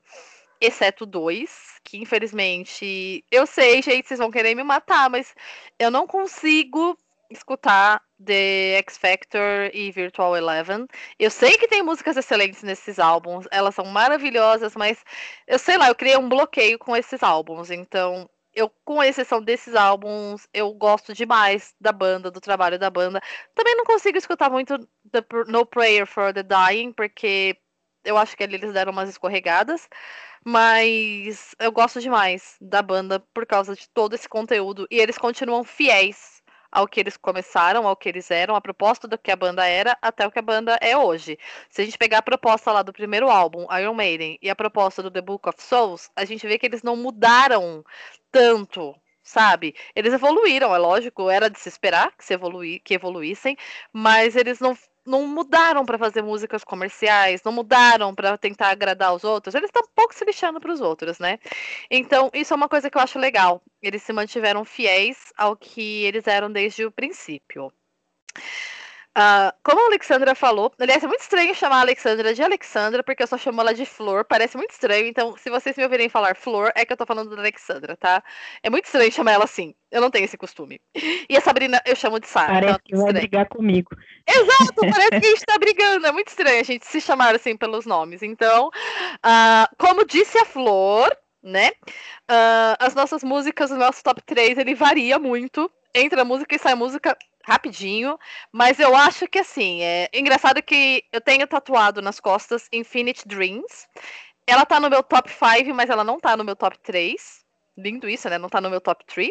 exceto 0.61 1.07
dois, 1.07 1.81
que 1.85 1.99
infelizmente. 1.99 3.25
Eu 3.31 3.47
sei, 3.47 3.83
gente, 3.83 4.09
vocês 4.09 4.19
vão 4.19 4.31
querer 4.31 4.55
me 4.55 4.63
matar, 4.63 5.11
mas 5.11 5.35
eu 5.79 5.91
não 5.91 6.07
consigo 6.07 6.97
escutar 7.31 8.03
The 8.25 8.79
X 8.79 8.99
Factor 8.99 9.71
e 9.73 9.91
Virtual 9.91 10.37
Eleven. 10.37 10.87
Eu 11.19 11.31
sei 11.31 11.57
que 11.57 11.67
tem 11.67 11.83
músicas 11.83 12.17
excelentes 12.17 12.63
nesses 12.63 12.99
álbuns, 12.99 13.47
elas 13.51 13.75
são 13.75 13.87
maravilhosas, 13.87 14.77
mas 14.77 15.03
eu 15.47 15.59
sei 15.59 15.79
lá, 15.79 15.89
eu 15.89 15.95
criei 15.95 16.17
um 16.17 16.29
bloqueio 16.29 16.79
com 16.79 16.97
esses 16.97 17.23
álbuns, 17.23 17.71
então 17.71 18.29
eu, 18.55 18.71
com 18.85 19.03
exceção 19.03 19.43
desses 19.43 19.75
álbuns, 19.75 20.47
eu 20.53 20.73
gosto 20.75 21.13
demais 21.13 21.75
da 21.81 21.93
banda, 21.93 22.31
do 22.31 22.41
trabalho 22.41 22.79
da 22.79 22.91
banda. 22.91 23.21
Também 23.55 23.77
não 23.77 23.85
consigo 23.85 24.19
escutar 24.19 24.51
muito 24.51 24.79
the, 25.11 25.25
No 25.49 25.67
Prayer 25.67 26.07
for 26.07 26.33
the 26.33 26.43
Dying, 26.43 26.93
porque 26.93 27.59
eu 28.05 28.17
acho 28.17 28.37
que 28.37 28.43
ali 28.43 28.55
eles 28.55 28.73
deram 28.73 28.93
umas 28.93 29.09
escorregadas. 29.09 29.89
Mas 30.45 31.55
eu 31.61 31.71
gosto 31.71 32.01
demais 32.01 32.57
da 32.61 32.83
banda 32.83 33.21
por 33.33 33.47
causa 33.47 33.75
de 33.77 33.89
todo 33.91 34.15
esse 34.15 34.29
conteúdo. 34.29 34.87
E 34.91 34.99
eles 34.99 35.17
continuam 35.19 35.63
fiéis 35.65 36.32
ao 36.73 36.89
que 36.89 36.99
eles 36.99 37.17
começaram, 37.17 37.87
ao 37.87 37.95
que 37.95 38.09
eles 38.09 38.31
eram, 38.31 38.57
a 38.57 38.61
proposta 38.61 39.07
do 39.07 39.19
que 39.19 39.31
a 39.31 39.37
banda 39.37 39.67
era, 39.67 39.97
até 40.01 40.27
o 40.27 40.31
que 40.31 40.39
a 40.39 40.43
banda 40.43 40.79
é 40.81 40.97
hoje. 40.97 41.39
Se 41.71 41.83
a 41.83 41.85
gente 41.85 41.99
pegar 41.99 42.19
a 42.19 42.23
proposta 42.23 42.73
lá 42.73 42.83
do 42.83 42.93
primeiro 42.93 43.31
álbum, 43.31 43.67
Iron 43.79 43.95
Maiden, 43.95 44.39
e 44.41 44.49
a 44.49 44.57
proposta 44.57 45.03
do 45.03 45.11
The 45.11 45.21
Book 45.21 45.49
of 45.49 45.63
Souls, 45.63 46.11
a 46.17 46.25
gente 46.25 46.47
vê 46.47 46.59
que 46.59 46.67
eles 46.67 46.83
não 46.83 46.97
mudaram 46.97 47.85
tanto 48.31 48.95
sabe? 49.23 49.75
Eles 49.95 50.13
evoluíram, 50.13 50.75
é 50.75 50.79
lógico, 50.79 51.31
era 51.31 51.49
de 51.49 51.59
se 51.59 51.69
esperar 51.69 52.13
que, 52.17 52.25
se 52.25 52.35
evolui, 52.35 52.81
que 52.81 52.95
evoluíssem, 52.95 53.57
mas 53.93 54.35
eles 54.35 54.59
não, 54.59 54.77
não 55.07 55.27
mudaram 55.27 55.85
para 55.85 55.99
fazer 55.99 56.23
músicas 56.23 56.65
comerciais, 56.65 57.43
não 57.43 57.53
mudaram 57.53 58.15
para 58.15 58.37
tentar 58.39 58.71
agradar 58.71 59.15
os 59.15 59.25
outros, 59.25 59.55
eles 59.55 59.69
estão 59.69 59.83
pouco 59.95 60.15
se 60.15 60.25
lixando 60.25 60.61
para 60.61 60.73
os 60.73 60.81
outros, 60.81 61.19
né? 61.19 61.39
Então, 61.91 62.31
isso 62.33 62.53
é 62.53 62.57
uma 62.57 62.69
coisa 62.69 62.91
que 62.91 62.97
eu 62.97 63.03
acho 63.03 63.19
legal. 63.19 63.63
Eles 63.81 64.03
se 64.03 64.13
mantiveram 64.13 64.65
fiéis 64.65 65.33
ao 65.37 65.57
que 65.57 66.05
eles 66.05 66.27
eram 66.27 66.51
desde 66.51 66.85
o 66.85 66.93
princípio. 66.93 67.73
Uh, 69.17 69.53
como 69.63 69.79
a 69.79 69.87
Alexandra 69.89 70.35
falou, 70.35 70.73
aliás, 70.79 71.05
é 71.05 71.07
muito 71.07 71.21
estranho 71.21 71.55
chamar 71.55 71.77
a 71.77 71.81
Alexandra 71.81 72.33
de 72.33 72.43
Alexandra, 72.43 73.03
porque 73.05 73.23
eu 73.23 73.27
só 73.27 73.37
chamo 73.37 73.61
ela 73.61 73.75
de 73.75 73.85
Flor, 73.85 74.25
parece 74.25 74.57
muito 74.57 74.71
estranho. 74.71 75.07
Então, 75.07 75.37
se 75.37 75.51
vocês 75.51 75.77
me 75.77 75.85
ouvirem 75.85 76.09
falar 76.09 76.35
Flor, 76.35 76.73
é 76.75 76.85
que 76.87 76.93
eu 76.95 76.97
tô 76.97 77.05
falando 77.05 77.35
da 77.35 77.43
Alexandra, 77.43 77.95
tá? 77.95 78.23
É 78.63 78.71
muito 78.71 78.87
estranho 78.87 79.13
chamar 79.13 79.33
ela 79.33 79.45
assim. 79.45 79.75
Eu 79.91 80.01
não 80.01 80.11
tenho 80.11 80.25
esse 80.25 80.39
costume. 80.39 80.81
E 81.29 81.37
a 81.37 81.43
Sabrina 81.43 81.83
eu 81.85 81.95
chamo 81.95 82.19
de 82.19 82.27
Sara. 82.27 82.53
Parece 82.55 82.79
então, 82.87 82.99
que 83.07 83.13
vai 83.13 83.13
brigar 83.13 83.49
comigo. 83.49 83.91
Exato, 84.27 84.81
parece 84.81 85.11
que 85.11 85.27
a 85.27 85.31
gente 85.31 85.45
tá 85.45 85.59
brigando. 85.59 86.07
É 86.07 86.13
muito 86.13 86.29
estranho 86.29 86.61
a 86.61 86.65
gente 86.65 86.87
se 86.87 87.01
chamar 87.01 87.35
assim 87.35 87.55
pelos 87.55 87.85
nomes. 87.85 88.23
Então, 88.23 88.69
uh, 88.69 89.77
como 89.77 90.07
disse 90.07 90.39
a 90.39 90.47
Flor, 90.47 91.15
né? 91.43 91.71
Uh, 92.31 92.77
as 92.79 92.95
nossas 92.95 93.23
músicas, 93.23 93.71
o 93.71 93.77
nosso 93.77 94.03
top 94.03 94.23
3, 94.23 94.57
ele 94.57 94.75
varia 94.75 95.19
muito. 95.19 95.71
Entra 95.95 96.25
música 96.25 96.57
e 96.57 96.59
sai 96.59 96.75
música 96.75 97.15
rapidinho, 97.45 98.19
mas 98.51 98.79
eu 98.79 98.95
acho 98.95 99.27
que 99.27 99.39
assim, 99.39 99.83
é 99.83 100.09
engraçado 100.13 100.63
que 100.63 101.05
eu 101.13 101.21
tenho 101.21 101.47
tatuado 101.47 102.01
nas 102.01 102.21
costas 102.21 102.69
Infinite 102.73 103.27
Dreams. 103.27 103.87
Ela 104.47 104.67
tá 104.67 104.81
no 104.81 104.91
meu 104.91 105.03
top 105.03 105.31
5, 105.31 105.75
mas 105.75 105.89
ela 105.89 106.05
não 106.05 106.19
tá 106.19 106.37
no 106.37 106.45
meu 106.45 106.57
top 106.57 106.79
3. 106.81 107.43
Lindo 107.77 108.09
isso, 108.09 108.29
né? 108.29 108.39
Não 108.39 108.49
tá 108.49 108.61
no 108.61 108.69
meu 108.69 108.81
top 108.81 109.05
3. 109.07 109.31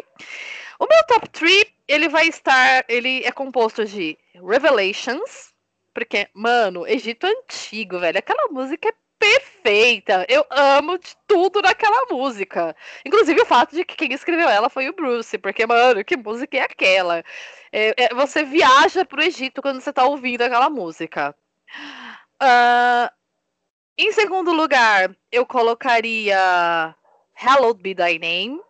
O 0.78 0.86
meu 0.86 1.06
top 1.06 1.28
3, 1.28 1.66
ele 1.86 2.08
vai 2.08 2.26
estar, 2.26 2.84
ele 2.88 3.22
é 3.24 3.30
composto 3.30 3.84
de 3.84 4.18
Revelations, 4.34 5.52
porque, 5.94 6.28
mano, 6.34 6.86
Egito 6.86 7.26
Antigo, 7.26 7.98
velho, 7.98 8.18
aquela 8.18 8.48
música 8.48 8.88
é 8.88 8.94
perfeita. 9.22 10.26
Eu 10.28 10.44
amo 10.50 10.98
de 10.98 11.14
tudo 11.28 11.62
naquela 11.62 12.06
música. 12.10 12.74
Inclusive 13.06 13.40
o 13.40 13.46
fato 13.46 13.74
de 13.76 13.84
que 13.84 13.94
quem 13.94 14.12
escreveu 14.12 14.48
ela 14.48 14.68
foi 14.68 14.88
o 14.88 14.92
Bruce, 14.92 15.38
porque, 15.38 15.64
mano, 15.64 16.04
que 16.04 16.16
música 16.16 16.56
é 16.56 16.62
aquela? 16.62 17.24
É, 17.72 17.94
é, 18.04 18.14
você 18.14 18.42
viaja 18.42 19.04
pro 19.04 19.22
Egito 19.22 19.62
quando 19.62 19.80
você 19.80 19.92
tá 19.92 20.04
ouvindo 20.04 20.42
aquela 20.42 20.68
música. 20.68 21.34
Uh, 22.42 23.08
em 23.96 24.10
segundo 24.10 24.52
lugar, 24.52 25.14
eu 25.30 25.46
colocaria 25.46 26.94
Hallowed 27.34 27.80
Be 27.80 27.94
Thy 27.94 28.18
Name, 28.18 28.60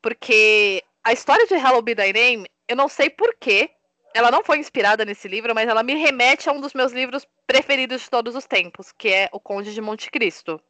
porque 0.00 0.82
a 1.04 1.12
história 1.12 1.46
de 1.46 1.54
Hallowed 1.56 1.84
Be 1.84 1.94
Thy 1.94 2.12
Name, 2.12 2.48
eu 2.66 2.76
não 2.76 2.88
sei 2.88 3.10
porquê, 3.10 3.70
ela 4.14 4.30
não 4.30 4.44
foi 4.44 4.58
inspirada 4.58 5.04
nesse 5.04 5.28
livro, 5.28 5.54
mas 5.54 5.68
ela 5.68 5.82
me 5.82 5.94
remete 5.94 6.48
a 6.48 6.52
um 6.52 6.60
dos 6.60 6.74
meus 6.74 6.92
livros 6.92 7.26
preferidos 7.46 8.02
de 8.02 8.10
todos 8.10 8.34
os 8.34 8.46
tempos, 8.46 8.92
que 8.92 9.08
é 9.08 9.28
O 9.32 9.40
Conde 9.40 9.74
de 9.74 9.80
Monte 9.80 10.10
Cristo. 10.10 10.60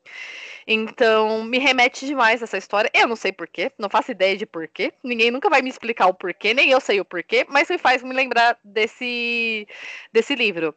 Então, 0.66 1.42
me 1.44 1.58
remete 1.58 2.06
demais 2.06 2.42
essa 2.42 2.56
história. 2.56 2.90
Eu 2.94 3.08
não 3.08 3.16
sei 3.16 3.32
porquê, 3.32 3.72
não 3.78 3.90
faço 3.90 4.12
ideia 4.12 4.36
de 4.36 4.46
porquê. 4.46 4.92
Ninguém 5.02 5.30
nunca 5.30 5.50
vai 5.50 5.62
me 5.62 5.68
explicar 5.68 6.06
o 6.06 6.14
porquê, 6.14 6.54
nem 6.54 6.70
eu 6.70 6.80
sei 6.80 7.00
o 7.00 7.04
porquê, 7.04 7.44
mas 7.48 7.68
me 7.68 7.78
faz 7.78 8.02
me 8.02 8.12
lembrar 8.12 8.58
desse, 8.64 9.66
desse 10.12 10.34
livro. 10.34 10.74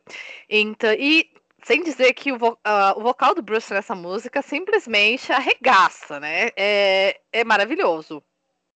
Então, 0.50 0.94
e 0.94 1.30
sem 1.64 1.84
dizer 1.84 2.14
que 2.14 2.32
o, 2.32 2.36
uh, 2.36 2.60
o, 2.96 3.02
vocal 3.02 3.34
do 3.34 3.42
Bruce 3.42 3.74
nessa 3.74 3.96
música 3.96 4.42
simplesmente 4.42 5.32
arregaça, 5.32 6.20
né? 6.20 6.50
É, 6.56 7.20
é 7.32 7.44
maravilhoso 7.44 8.24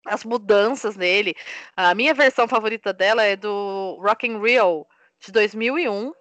as 0.06 0.24
mudanças 0.24 0.96
nele. 0.96 1.36
A 1.76 1.94
minha 1.96 2.14
versão 2.14 2.48
favorita 2.48 2.94
dela 2.94 3.24
é 3.24 3.36
do 3.36 4.00
Rock 4.02 4.28
in 4.28 4.40
Rio 4.40 4.86
de 5.20 5.32
2001, 5.32 6.14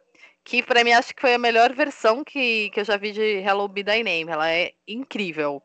que 0.43 0.63
para 0.63 0.83
mim 0.83 0.93
acho 0.93 1.15
que 1.15 1.21
foi 1.21 1.35
a 1.35 1.39
melhor 1.39 1.73
versão 1.73 2.25
que, 2.25 2.71
que 2.71 2.81
eu 2.81 2.85
já 2.85 2.97
vi 2.97 3.13
de 3.13 3.39
Hello 3.39 3.69
Be 3.69 3.85
Thy 3.85 4.03
Name. 4.03 4.31
Ela 4.31 4.51
é 4.51 4.73
incrível. 4.89 5.63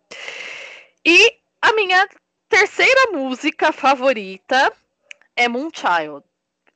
E 1.06 1.38
a 1.62 1.74
minha 1.74 2.08
terceira 2.48 3.12
música 3.12 3.72
favorita 3.72 4.72
é 5.36 5.48
Moonchild. 5.48 6.24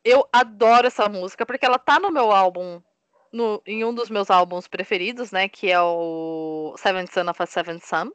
Eu 0.03 0.27
adoro 0.31 0.87
essa 0.87 1.07
música 1.07 1.45
porque 1.45 1.65
ela 1.65 1.79
tá 1.79 1.99
no 1.99 2.11
meu 2.11 2.31
álbum 2.31 2.81
no, 3.33 3.61
em 3.65 3.83
um 3.83 3.93
dos 3.93 4.09
meus 4.09 4.29
álbuns 4.29 4.67
preferidos, 4.67 5.31
né, 5.31 5.49
que 5.49 5.71
é 5.71 5.81
o 5.81 6.75
Seventh 6.77 7.11
Son 7.11 7.29
of 7.29 7.41
a 7.41 7.45
Seventh 7.47 7.83
Son. 7.83 8.11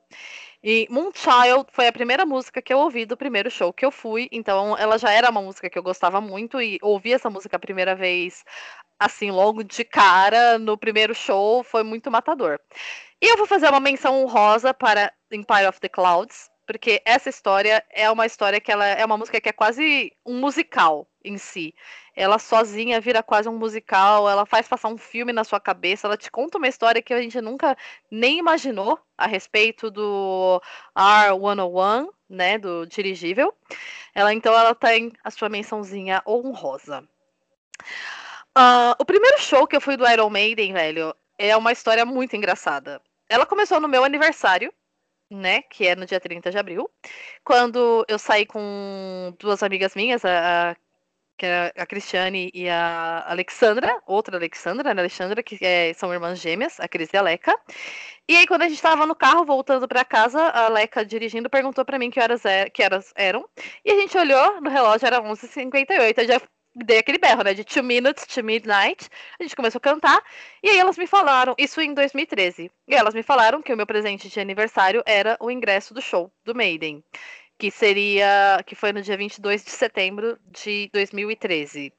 E 0.62 0.88
Moonchild 0.90 1.66
foi 1.70 1.86
a 1.86 1.92
primeira 1.92 2.26
música 2.26 2.60
que 2.60 2.72
eu 2.72 2.78
ouvi 2.78 3.06
do 3.06 3.16
primeiro 3.16 3.50
show 3.50 3.72
que 3.72 3.84
eu 3.84 3.92
fui, 3.92 4.28
então 4.32 4.76
ela 4.76 4.98
já 4.98 5.10
era 5.12 5.30
uma 5.30 5.40
música 5.40 5.70
que 5.70 5.78
eu 5.78 5.82
gostava 5.82 6.20
muito 6.20 6.60
e 6.60 6.78
ouvir 6.82 7.12
essa 7.12 7.30
música 7.30 7.56
a 7.56 7.60
primeira 7.60 7.94
vez, 7.94 8.44
assim, 8.98 9.30
logo 9.30 9.62
de 9.62 9.84
cara, 9.84 10.58
no 10.58 10.76
primeiro 10.76 11.14
show, 11.14 11.62
foi 11.62 11.84
muito 11.84 12.10
matador. 12.10 12.58
E 13.22 13.26
eu 13.32 13.36
vou 13.36 13.46
fazer 13.46 13.68
uma 13.68 13.80
menção 13.80 14.20
honrosa 14.22 14.74
para 14.74 15.12
Empire 15.30 15.68
of 15.68 15.80
the 15.80 15.88
Clouds, 15.88 16.50
porque 16.66 17.00
essa 17.04 17.28
história 17.28 17.84
é 17.90 18.10
uma 18.10 18.26
história 18.26 18.60
que 18.60 18.72
ela 18.72 18.86
é 18.86 19.04
uma 19.04 19.16
música 19.16 19.40
que 19.40 19.48
é 19.48 19.52
quase 19.52 20.12
um 20.26 20.40
musical 20.40 21.08
em 21.28 21.38
si. 21.38 21.74
Ela 22.14 22.38
sozinha 22.38 23.00
vira 23.00 23.22
quase 23.22 23.48
um 23.48 23.56
musical, 23.56 24.28
ela 24.28 24.44
faz 24.46 24.66
passar 24.66 24.88
um 24.88 24.98
filme 24.98 25.32
na 25.32 25.44
sua 25.44 25.60
cabeça, 25.60 26.06
ela 26.06 26.16
te 26.16 26.30
conta 26.30 26.58
uma 26.58 26.68
história 26.68 27.02
que 27.02 27.14
a 27.14 27.20
gente 27.22 27.40
nunca 27.40 27.76
nem 28.10 28.38
imaginou 28.38 28.98
a 29.16 29.26
respeito 29.26 29.90
do 29.90 30.60
R101, 30.96 32.08
né, 32.28 32.58
do 32.58 32.86
dirigível. 32.86 33.54
Ela 34.14 34.34
então 34.34 34.52
ela 34.52 34.74
tem 34.74 35.12
a 35.22 35.30
sua 35.30 35.48
mençãozinha 35.48 36.22
honrosa. 36.26 37.06
Uh, 38.56 38.94
o 38.98 39.04
primeiro 39.04 39.40
show 39.40 39.66
que 39.66 39.76
eu 39.76 39.80
fui 39.80 39.96
do 39.96 40.08
Iron 40.08 40.30
Maiden, 40.30 40.72
velho, 40.72 41.14
é 41.38 41.56
uma 41.56 41.70
história 41.70 42.04
muito 42.04 42.34
engraçada. 42.34 43.00
Ela 43.28 43.46
começou 43.46 43.78
no 43.78 43.86
meu 43.86 44.02
aniversário, 44.02 44.72
né? 45.30 45.62
Que 45.62 45.86
é 45.86 45.96
no 45.96 46.06
dia 46.06 46.18
30 46.18 46.50
de 46.50 46.58
abril. 46.58 46.90
Quando 47.44 48.04
eu 48.08 48.18
saí 48.18 48.46
com 48.46 49.34
duas 49.38 49.62
amigas 49.62 49.94
minhas, 49.94 50.24
a, 50.24 50.76
que 51.38 51.46
é 51.46 51.72
a 51.76 51.86
Cristiane 51.86 52.50
e 52.52 52.68
a 52.68 53.24
Alexandra, 53.28 54.02
outra 54.06 54.36
Alexandra, 54.36 54.92
né, 54.92 55.00
Alexandra, 55.00 55.42
que 55.42 55.56
é, 55.64 55.94
são 55.94 56.12
irmãs 56.12 56.40
gêmeas, 56.40 56.80
a 56.80 56.88
Cris 56.88 57.10
e 57.12 57.16
a 57.16 57.22
Leca. 57.22 57.56
E 58.28 58.36
aí, 58.36 58.46
quando 58.46 58.62
a 58.62 58.68
gente 58.68 58.76
estava 58.76 59.06
no 59.06 59.14
carro 59.14 59.44
voltando 59.44 59.88
para 59.88 60.04
casa, 60.04 60.38
a 60.50 60.68
Leca 60.68 61.04
dirigindo 61.04 61.48
perguntou 61.48 61.84
para 61.84 61.98
mim 61.98 62.10
que 62.10 62.20
horas, 62.20 62.44
é, 62.44 62.68
que 62.68 62.82
horas 62.82 63.12
eram. 63.16 63.48
E 63.84 63.90
a 63.90 63.96
gente 63.96 64.18
olhou 64.18 64.60
no 64.60 64.68
relógio, 64.68 65.06
era 65.06 65.22
11h58. 65.22 66.18
Eu 66.18 66.26
já 66.26 66.40
dei 66.84 66.98
aquele 66.98 67.18
berro, 67.18 67.42
né? 67.42 67.54
De 67.54 67.64
Two 67.64 67.82
Minutes 67.82 68.26
to 68.26 68.42
Midnight. 68.42 69.08
A 69.38 69.42
gente 69.42 69.56
começou 69.56 69.78
a 69.78 69.80
cantar. 69.80 70.22
E 70.62 70.68
aí 70.68 70.78
elas 70.78 70.98
me 70.98 71.06
falaram, 71.06 71.54
isso 71.56 71.80
em 71.80 71.94
2013. 71.94 72.70
E 72.86 72.94
elas 72.94 73.14
me 73.14 73.22
falaram 73.22 73.62
que 73.62 73.72
o 73.72 73.76
meu 73.76 73.86
presente 73.86 74.28
de 74.28 74.40
aniversário 74.40 75.02
era 75.06 75.36
o 75.40 75.50
ingresso 75.50 75.94
do 75.94 76.02
show 76.02 76.30
do 76.44 76.54
Maiden. 76.54 77.02
Que 77.58 77.70
seria. 77.70 78.62
Que 78.66 78.74
foi 78.74 78.92
no 78.92 79.02
dia 79.02 79.16
22 79.16 79.64
de 79.64 79.70
setembro 79.70 80.38
de 80.46 80.88
2013. 80.92 81.92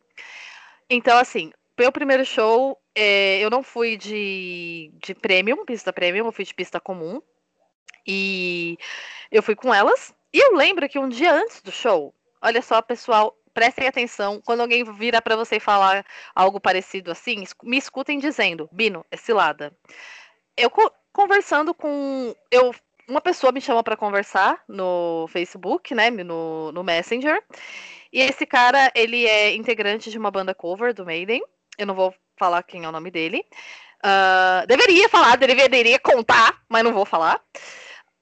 Então, 0.90 1.18
assim, 1.18 1.52
meu 1.78 1.92
primeiro 1.92 2.26
show, 2.26 2.78
é, 2.96 3.40
eu 3.40 3.50
não 3.50 3.62
fui 3.62 3.96
de, 3.98 4.92
de 5.04 5.14
premium, 5.14 5.66
pista 5.66 5.94
premium, 5.94 6.26
eu 6.26 6.32
fui 6.32 6.46
de 6.46 6.54
pista 6.54 6.80
comum. 6.80 7.22
E 8.08 8.78
eu 9.32 9.44
fui 9.44 9.56
com 9.56 9.74
elas. 9.74 10.14
E 10.34 10.40
eu 10.40 10.56
lembro 10.56 10.88
que 10.88 11.00
um 11.00 11.10
dia 11.10 11.34
antes 11.34 11.62
do 11.62 11.72
show, 11.72 12.14
olha 12.42 12.62
só, 12.62 12.82
pessoal, 12.82 13.36
prestem 13.54 13.88
atenção. 13.88 14.42
Quando 14.46 14.62
alguém 14.62 14.84
vira 14.84 15.22
para 15.22 15.36
você 15.36 15.60
falar 15.60 16.06
algo 16.36 16.60
parecido 16.60 17.12
assim, 17.12 17.44
me 17.64 17.78
escutem 17.78 18.20
dizendo: 18.20 18.70
Bino, 18.72 19.06
é 19.12 19.18
cilada. 19.18 19.76
eu 20.58 20.72
conversando 21.12 21.74
com. 21.74 22.34
Eu, 22.52 22.74
uma 23.10 23.20
pessoa 23.22 23.52
me 23.52 23.60
chamou 23.60 23.84
para 23.84 23.98
conversar 23.98 24.62
no 24.68 25.28
Facebook, 25.30 25.94
né? 25.96 26.10
No, 26.10 26.72
no 26.72 26.84
Messenger. 26.84 27.44
E 28.14 28.22
esse 28.22 28.46
cara, 28.46 28.92
ele 28.96 29.26
é 29.26 29.56
integrante 29.56 30.10
de 30.10 30.18
uma 30.18 30.32
banda 30.32 30.54
cover 30.54 30.94
do 30.94 31.06
Maiden. 31.06 31.42
Eu 31.78 31.86
não 31.86 31.96
vou 31.96 32.14
falar 32.38 32.64
quem 32.64 32.86
é 32.86 32.90
o 32.90 32.92
nome 32.92 33.12
dele. 33.12 33.44
Uh, 34.04 34.66
deveria 34.68 35.10
falar, 35.10 35.36
deveria 35.36 36.00
contar, 36.00 36.62
mas 36.70 36.84
não 36.84 36.94
vou 36.94 37.06
falar. 37.06 37.42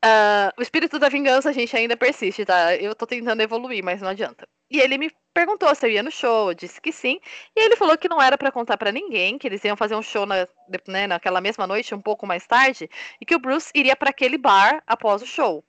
Uh, 0.04 0.50
o 0.58 0.62
espírito 0.62 0.98
da 1.00 1.10
vingança 1.10 1.50
a 1.50 1.54
gente 1.54 1.76
ainda 1.76 1.98
persiste, 1.98 2.46
tá? 2.46 2.76
Eu 2.76 2.96
tô 2.96 3.06
tentando 3.06 3.42
evoluir, 3.42 3.84
mas 3.84 4.02
não 4.02 4.10
adianta. 4.10 4.48
E 4.70 4.80
ele 4.80 4.98
me 4.98 5.12
perguntou 5.34 5.74
se 5.74 5.86
eu 5.86 5.92
ia 5.92 6.04
no 6.04 6.12
show, 6.12 6.50
eu 6.50 6.54
disse 6.54 6.82
que 6.82 6.92
sim. 6.92 7.20
E 7.56 7.66
ele 7.66 7.76
falou 7.76 7.98
que 7.98 8.10
não 8.10 8.22
era 8.22 8.38
para 8.38 8.52
contar 8.52 8.78
para 8.78 8.92
ninguém, 8.92 9.38
que 9.38 9.48
eles 9.48 9.64
iam 9.64 9.78
fazer 9.78 9.96
um 9.96 10.02
show 10.02 10.26
na, 10.26 10.48
né, 10.88 11.08
naquela 11.08 11.40
mesma 11.40 11.66
noite, 11.66 11.96
um 11.96 12.02
pouco 12.02 12.26
mais 12.26 12.46
tarde, 12.46 12.90
e 13.22 13.26
que 13.26 13.36
o 13.36 13.40
Bruce 13.40 13.72
iria 13.74 13.96
para 13.96 14.10
aquele 14.10 14.38
bar 14.38 14.84
após 14.86 15.22
o 15.22 15.28
show. 15.28 15.64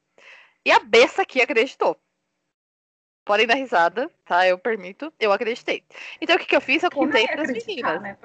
E 0.64 0.72
a 0.72 0.80
besta 0.80 1.22
aqui 1.22 1.40
acreditou. 1.40 1.96
Podem 3.24 3.46
dar 3.46 3.54
risada, 3.54 4.10
tá? 4.24 4.46
Eu 4.48 4.58
permito. 4.58 5.12
Eu 5.20 5.32
acreditei. 5.32 5.84
Então 6.20 6.36
o 6.36 6.38
que, 6.38 6.46
que 6.46 6.56
eu 6.56 6.60
fiz? 6.62 6.82
Eu 6.82 6.90
contei 6.90 7.26
para 7.26 7.42
as 7.42 7.50
meninas. 7.50 8.00
Né? 8.00 8.16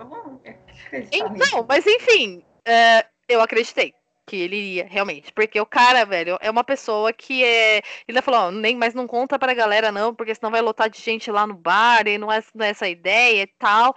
Então, 1.12 1.66
mas 1.68 1.86
enfim, 1.86 2.38
uh, 2.40 3.08
eu 3.28 3.42
acreditei 3.42 3.94
que 4.26 4.36
ele 4.38 4.56
iria, 4.56 4.88
realmente. 4.90 5.32
Porque 5.34 5.60
o 5.60 5.66
cara, 5.66 6.06
velho, 6.06 6.38
é 6.42 6.50
uma 6.50 6.64
pessoa 6.64 7.12
que 7.14 7.44
é. 7.44 7.82
Ele 8.08 8.22
falou, 8.22 8.52
nem, 8.52 8.76
mas 8.76 8.94
não 8.94 9.08
conta 9.08 9.38
pra 9.38 9.54
galera, 9.54 9.92
não, 9.92 10.14
porque 10.16 10.34
senão 10.36 10.52
vai 10.52 10.62
lotar 10.62 10.90
de 10.90 11.02
gente 11.02 11.30
lá 11.32 11.46
no 11.46 11.54
bar 11.54 12.08
e 12.08 12.18
não 12.18 12.32
é, 12.32 12.44
não 12.54 12.66
é 12.66 12.70
essa 12.70 12.88
ideia 12.88 13.44
e 13.44 13.48
tal. 13.48 13.96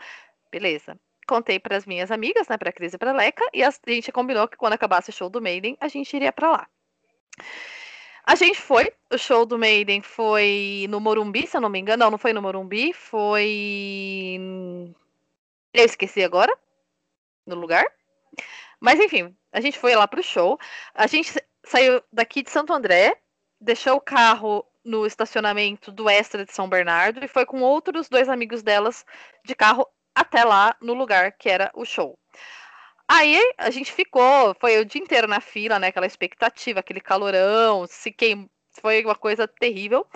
Beleza. 0.50 0.98
Contei 1.28 1.58
para 1.58 1.76
as 1.76 1.86
minhas 1.86 2.10
amigas, 2.10 2.48
né, 2.48 2.56
pra 2.56 2.72
Cris 2.72 2.94
e 2.94 2.98
pra 2.98 3.12
Leca, 3.12 3.44
e 3.52 3.64
a 3.64 3.70
gente 3.88 4.12
combinou 4.12 4.46
que 4.46 4.56
quando 4.56 4.74
acabasse 4.74 5.10
o 5.10 5.12
show 5.12 5.28
do 5.28 5.42
Maiden, 5.42 5.76
a 5.80 5.88
gente 5.88 6.14
iria 6.14 6.32
para 6.32 6.50
lá. 6.52 6.68
A 8.24 8.34
gente 8.34 8.60
foi, 8.60 8.92
o 9.12 9.16
show 9.18 9.46
do 9.46 9.58
Maiden 9.58 10.02
foi 10.02 10.86
no 10.88 11.00
Morumbi, 11.00 11.46
se 11.46 11.56
eu 11.56 11.60
não 11.60 11.68
me 11.68 11.78
engano. 11.78 12.04
Não, 12.04 12.10
não 12.12 12.18
foi 12.18 12.32
no 12.32 12.42
Morumbi, 12.42 12.92
foi. 12.92 14.40
Eu 15.72 15.84
esqueci 15.84 16.24
agora, 16.24 16.52
no 17.46 17.54
lugar. 17.54 17.84
Mas 18.80 18.98
enfim, 18.98 19.34
a 19.56 19.60
gente 19.60 19.78
foi 19.78 19.94
lá 19.96 20.06
pro 20.06 20.22
show. 20.22 20.58
A 20.94 21.06
gente 21.06 21.32
saiu 21.64 22.02
daqui 22.12 22.42
de 22.42 22.50
Santo 22.50 22.74
André, 22.74 23.16
deixou 23.58 23.96
o 23.96 24.00
carro 24.00 24.62
no 24.84 25.06
estacionamento 25.06 25.90
do 25.90 26.10
Extra 26.10 26.44
de 26.44 26.52
São 26.52 26.68
Bernardo 26.68 27.24
e 27.24 27.28
foi 27.28 27.46
com 27.46 27.62
outros 27.62 28.06
dois 28.06 28.28
amigos 28.28 28.62
delas 28.62 29.04
de 29.46 29.54
carro 29.54 29.88
até 30.14 30.44
lá 30.44 30.76
no 30.78 30.92
lugar 30.92 31.32
que 31.32 31.48
era 31.48 31.70
o 31.74 31.86
show. 31.86 32.18
Aí 33.08 33.40
a 33.56 33.70
gente 33.70 33.90
ficou, 33.90 34.54
foi 34.60 34.78
o 34.78 34.84
dia 34.84 35.00
inteiro 35.00 35.26
na 35.26 35.40
fila, 35.40 35.78
né? 35.78 35.86
Aquela 35.86 36.06
expectativa, 36.06 36.80
aquele 36.80 37.00
calorão, 37.00 37.86
se 37.86 38.12
queim... 38.12 38.50
foi 38.82 39.02
uma 39.02 39.14
coisa 39.14 39.48
terrível. 39.48 40.06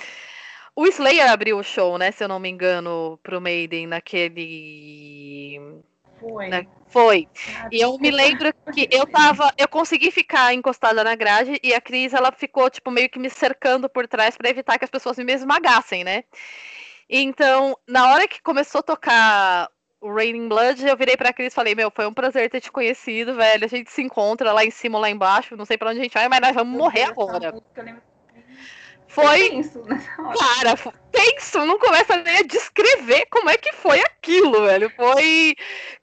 O 0.76 0.86
Slayer 0.86 1.30
abriu 1.30 1.58
o 1.58 1.64
show, 1.64 1.96
né? 1.96 2.12
Se 2.12 2.22
eu 2.22 2.28
não 2.28 2.38
me 2.38 2.50
engano, 2.50 3.18
pro 3.22 3.40
Maiden 3.40 3.86
naquele 3.86 5.80
foi. 6.20 6.48
Né? 6.48 6.66
Foi. 6.86 7.28
e 7.70 7.80
eu 7.80 7.96
me 7.98 8.10
lembro 8.10 8.52
que 8.74 8.88
eu 8.90 9.06
tava. 9.06 9.52
Eu 9.56 9.68
consegui 9.68 10.10
ficar 10.10 10.52
encostada 10.52 11.04
na 11.04 11.14
grade 11.14 11.58
e 11.62 11.72
a 11.72 11.80
Cris 11.80 12.12
ela 12.12 12.32
ficou, 12.32 12.68
tipo, 12.68 12.90
meio 12.90 13.08
que 13.08 13.18
me 13.18 13.30
cercando 13.30 13.88
por 13.88 14.06
trás 14.08 14.36
para 14.36 14.50
evitar 14.50 14.78
que 14.78 14.84
as 14.84 14.90
pessoas 14.90 15.16
me 15.18 15.32
esmagassem, 15.32 16.04
né? 16.04 16.24
Então, 17.08 17.76
na 17.88 18.12
hora 18.12 18.28
que 18.28 18.42
começou 18.42 18.80
a 18.80 18.82
tocar 18.82 19.68
o 20.00 20.12
Raining 20.12 20.48
Blood, 20.48 20.86
eu 20.86 20.96
virei 20.96 21.16
pra 21.16 21.32
Cris 21.32 21.52
e 21.52 21.54
falei, 21.54 21.74
meu, 21.74 21.90
foi 21.90 22.06
um 22.06 22.14
prazer 22.14 22.48
ter 22.50 22.60
te 22.60 22.72
conhecido, 22.72 23.34
velho. 23.34 23.64
A 23.64 23.68
gente 23.68 23.90
se 23.90 24.02
encontra 24.02 24.52
lá 24.52 24.64
em 24.64 24.70
cima 24.70 24.98
ou 24.98 25.02
lá 25.02 25.10
embaixo. 25.10 25.56
Não 25.56 25.64
sei 25.64 25.76
pra 25.76 25.90
onde 25.90 26.00
a 26.00 26.02
gente 26.02 26.14
vai, 26.14 26.28
mas 26.28 26.40
nós 26.40 26.54
vamos 26.54 26.76
morrer 26.76 27.04
agora. 27.04 27.52
Música, 27.52 28.02
foi. 29.10 29.50
Tenso 29.50 29.82
Cara, 29.82 30.76
tenso, 31.10 31.66
não 31.66 31.78
começa 31.78 32.16
nem 32.16 32.38
a 32.38 32.42
descrever 32.42 33.26
como 33.26 33.50
é 33.50 33.56
que 33.56 33.72
foi 33.72 34.00
aquilo, 34.00 34.64
velho. 34.64 34.88
Foi 34.90 35.56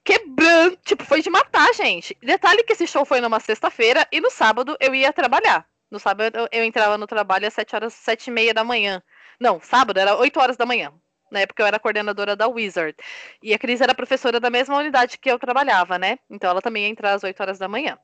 quebrando, 0.04 0.78
tipo, 0.84 1.06
foi 1.06 1.22
de 1.22 1.30
matar, 1.30 1.74
gente. 1.74 2.16
Detalhe 2.22 2.64
que 2.64 2.74
esse 2.74 2.86
show 2.86 3.06
foi 3.06 3.22
numa 3.22 3.40
sexta-feira 3.40 4.06
e 4.12 4.20
no 4.20 4.30
sábado 4.30 4.76
eu 4.80 4.94
ia 4.94 5.14
trabalhar. 5.14 5.66
No 5.90 6.00
sábado 6.00 6.50
eu 6.52 6.64
entrava 6.64 6.98
no 6.98 7.08
trabalho 7.08 7.48
às 7.48 7.54
sete 7.54 7.76
horas, 7.76 7.94
sete 7.94 8.28
e 8.28 8.32
meia 8.32 8.54
da 8.54 8.64
manhã. 8.64 9.02
Não, 9.40 9.62
sábado 9.62 10.00
era 10.00 10.16
oito 10.18 10.40
horas 10.40 10.58
da 10.58 10.66
manhã. 10.66 10.92
Na 11.32 11.40
época 11.40 11.64
eu 11.64 11.68
era 11.68 11.80
coordenadora 11.80 12.36
da 12.36 12.48
Wizard. 12.48 12.96
E 13.42 13.54
a 13.54 13.60
Cris 13.60 13.80
era 13.80 13.96
professora 13.96 14.40
da 14.40 14.50
mesma 14.50 14.78
unidade 14.78 15.18
que 15.18 15.32
eu 15.32 15.40
trabalhava, 15.40 15.98
né? 15.98 16.20
Então 16.30 16.50
ela 16.50 16.62
também 16.62 16.84
ia 16.84 16.90
entrar 16.90 17.14
às 17.14 17.24
8 17.24 17.40
horas 17.40 17.58
da 17.58 17.68
manhã. 17.68 17.98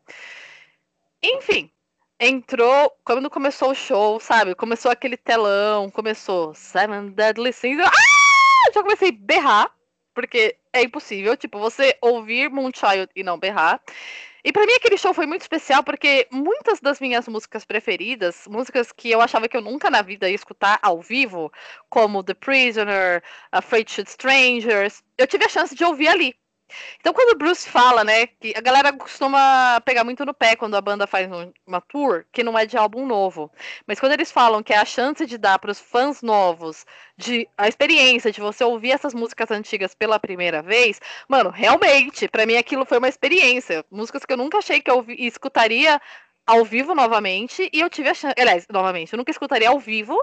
Enfim, 1.21 1.71
entrou, 2.19 2.91
quando 3.03 3.29
começou 3.29 3.71
o 3.71 3.75
show, 3.75 4.19
sabe? 4.19 4.55
Começou 4.55 4.91
aquele 4.91 5.17
telão, 5.17 5.89
começou 5.91 6.53
Seven 6.53 7.09
Deadly 7.09 7.53
Sins. 7.53 7.79
Ah! 7.79 7.91
Já 8.73 8.81
comecei 8.81 9.09
a 9.09 9.17
berrar, 9.17 9.71
porque 10.13 10.57
é 10.71 10.83
impossível, 10.83 11.35
tipo, 11.35 11.59
você 11.59 11.97
ouvir 12.01 12.49
Moonchild 12.49 13.09
e 13.15 13.23
não 13.23 13.37
berrar. 13.37 13.81
E 14.45 14.51
para 14.51 14.65
mim 14.65 14.73
aquele 14.73 14.97
show 14.97 15.13
foi 15.13 15.25
muito 15.25 15.41
especial 15.41 15.83
porque 15.83 16.27
muitas 16.29 16.81
das 16.81 16.99
minhas 16.99 17.27
músicas 17.29 17.63
preferidas, 17.63 18.45
músicas 18.45 18.91
que 18.91 19.09
eu 19.09 19.21
achava 19.21 19.47
que 19.47 19.55
eu 19.55 19.61
nunca 19.61 19.89
na 19.89 20.01
vida 20.01 20.29
ia 20.29 20.35
escutar 20.35 20.79
ao 20.81 21.01
vivo, 21.01 21.49
como 21.89 22.21
The 22.21 22.33
Prisoner, 22.33 23.23
Afraid 23.53 23.95
to 23.95 24.09
Strangers, 24.09 25.01
eu 25.17 25.27
tive 25.27 25.45
a 25.45 25.49
chance 25.49 25.73
de 25.73 25.85
ouvir 25.85 26.09
ali. 26.09 26.35
Então, 26.99 27.13
quando 27.13 27.31
o 27.31 27.37
Bruce 27.37 27.69
fala, 27.69 28.03
né, 28.03 28.27
que 28.27 28.53
a 28.55 28.61
galera 28.61 28.93
costuma 28.93 29.81
pegar 29.81 30.03
muito 30.03 30.25
no 30.25 30.33
pé 30.33 30.55
quando 30.55 30.75
a 30.75 30.81
banda 30.81 31.07
faz 31.07 31.29
uma 31.65 31.81
tour, 31.81 32.25
que 32.31 32.43
não 32.43 32.57
é 32.57 32.65
de 32.65 32.77
álbum 32.77 33.05
novo. 33.05 33.51
Mas 33.87 33.99
quando 33.99 34.13
eles 34.13 34.31
falam 34.31 34.63
que 34.63 34.73
é 34.73 34.77
a 34.77 34.85
chance 34.85 35.25
de 35.25 35.37
dar 35.37 35.59
para 35.59 35.71
os 35.71 35.79
fãs 35.79 36.21
novos 36.21 36.85
de 37.17 37.47
a 37.57 37.67
experiência 37.67 38.31
de 38.31 38.41
você 38.41 38.63
ouvir 38.63 38.91
essas 38.91 39.13
músicas 39.13 39.51
antigas 39.51 39.93
pela 39.93 40.19
primeira 40.19 40.61
vez, 40.61 40.99
mano, 41.27 41.49
realmente, 41.49 42.27
para 42.27 42.45
mim 42.45 42.57
aquilo 42.57 42.85
foi 42.85 42.97
uma 42.97 43.09
experiência. 43.09 43.85
Músicas 43.91 44.25
que 44.25 44.33
eu 44.33 44.37
nunca 44.37 44.57
achei 44.57 44.81
que 44.81 44.89
eu 44.89 45.05
escutaria 45.09 46.01
ao 46.45 46.65
vivo 46.65 46.93
novamente, 46.93 47.69
e 47.71 47.79
eu 47.79 47.89
tive 47.89 48.09
a 48.09 48.13
chance. 48.13 48.35
Aliás, 48.37 48.65
novamente, 48.69 49.13
eu 49.13 49.17
nunca 49.17 49.31
escutaria 49.31 49.69
ao 49.69 49.79
vivo. 49.79 50.17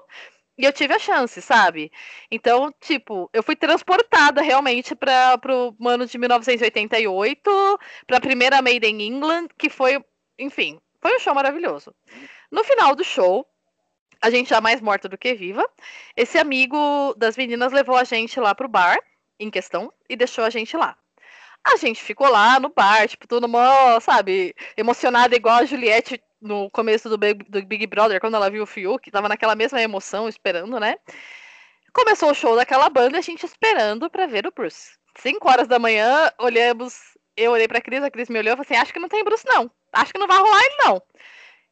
E 0.60 0.64
eu 0.66 0.72
tive 0.74 0.92
a 0.92 0.98
chance, 0.98 1.40
sabe? 1.40 1.90
Então, 2.30 2.70
tipo, 2.80 3.30
eu 3.32 3.42
fui 3.42 3.56
transportada 3.56 4.42
realmente 4.42 4.94
para 4.94 5.38
pro 5.38 5.74
ano 5.86 6.04
de 6.04 6.18
1988, 6.18 7.78
para 8.06 8.18
a 8.18 8.20
primeira 8.20 8.60
Made 8.60 8.86
in 8.86 9.00
England, 9.00 9.48
que 9.56 9.70
foi, 9.70 10.04
enfim, 10.38 10.78
foi 11.00 11.16
um 11.16 11.18
show 11.18 11.34
maravilhoso. 11.34 11.94
No 12.52 12.62
final 12.62 12.94
do 12.94 13.02
show, 13.02 13.46
a 14.20 14.28
gente 14.28 14.50
já 14.50 14.60
mais 14.60 14.82
morta 14.82 15.08
do 15.08 15.16
que 15.16 15.32
viva, 15.32 15.66
esse 16.14 16.36
amigo 16.36 17.14
das 17.16 17.38
meninas 17.38 17.72
levou 17.72 17.96
a 17.96 18.04
gente 18.04 18.38
lá 18.38 18.54
pro 18.54 18.68
bar 18.68 18.98
em 19.38 19.50
questão 19.50 19.90
e 20.10 20.14
deixou 20.14 20.44
a 20.44 20.50
gente 20.50 20.76
lá. 20.76 20.94
A 21.64 21.76
gente 21.76 22.02
ficou 22.02 22.28
lá 22.28 22.60
no 22.60 22.68
bar, 22.68 23.08
tipo, 23.08 23.26
tudo 23.26 23.48
mó, 23.48 23.98
sabe, 23.98 24.54
emocionada 24.76 25.34
igual 25.34 25.56
a 25.56 25.64
Juliette 25.64 26.22
no 26.40 26.70
começo 26.70 27.08
do 27.08 27.18
Big, 27.18 27.44
do 27.48 27.64
Big 27.64 27.86
Brother, 27.86 28.20
quando 28.20 28.36
ela 28.36 28.50
viu 28.50 28.62
o 28.62 28.66
Fiuk, 28.66 29.10
tava 29.10 29.28
naquela 29.28 29.54
mesma 29.54 29.80
emoção, 29.80 30.28
esperando, 30.28 30.80
né? 30.80 30.96
Começou 31.92 32.30
o 32.30 32.34
show 32.34 32.56
daquela 32.56 32.88
banda, 32.88 33.18
a 33.18 33.20
gente 33.20 33.44
esperando 33.44 34.08
para 34.08 34.26
ver 34.26 34.46
o 34.46 34.52
Bruce. 34.52 34.92
Cinco 35.18 35.50
horas 35.50 35.68
da 35.68 35.78
manhã, 35.78 36.30
olhamos, 36.38 36.94
eu 37.36 37.52
olhei 37.52 37.68
pra 37.68 37.80
Cris, 37.80 38.02
a 38.02 38.10
Cris 38.10 38.28
me 38.28 38.38
olhou 38.38 38.52
e 38.52 38.56
falou 38.56 38.62
assim: 38.62 38.76
acho 38.76 38.92
que 38.92 38.98
não 38.98 39.08
tem 39.08 39.24
Bruce, 39.24 39.46
não. 39.46 39.70
Acho 39.92 40.12
que 40.12 40.18
não 40.18 40.26
vai 40.26 40.38
rolar 40.38 40.62
ele, 40.64 40.76
não. 40.84 41.02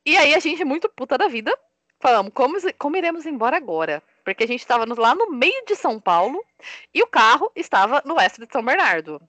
E 0.05 0.17
aí 0.17 0.35
a 0.35 0.39
gente, 0.39 0.65
muito 0.65 0.89
puta 0.89 1.17
da 1.17 1.29
vida, 1.29 1.57
falamos, 2.01 2.33
como, 2.35 2.57
como 2.79 2.97
iremos 2.97 3.27
embora 3.27 3.57
agora? 3.57 4.03
Porque 4.25 4.45
a 4.45 4.47
gente 4.47 4.61
estava 4.61 4.85
lá 4.97 5.15
no 5.15 5.31
meio 5.31 5.65
de 5.67 5.77
São 5.77 6.01
Paulo 6.01 6.45
e 6.93 7.03
o 7.03 7.07
carro 7.07 7.51
estava 7.55 8.03
no 8.05 8.17
oeste 8.17 8.41
de 8.45 8.53
São 8.53 8.63
Bernardo. 8.63 9.21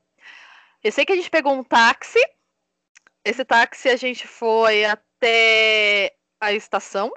Eu 0.83 0.91
sei 0.91 1.05
que 1.05 1.11
a 1.13 1.15
gente 1.15 1.29
pegou 1.29 1.53
um 1.53 1.63
táxi. 1.63 2.19
Esse 3.23 3.43
táxi 3.45 3.89
a 3.89 3.95
gente 3.95 4.27
foi 4.27 4.85
até 4.85 5.08
até 5.19 6.13
a 6.39 6.53
estação. 6.53 7.11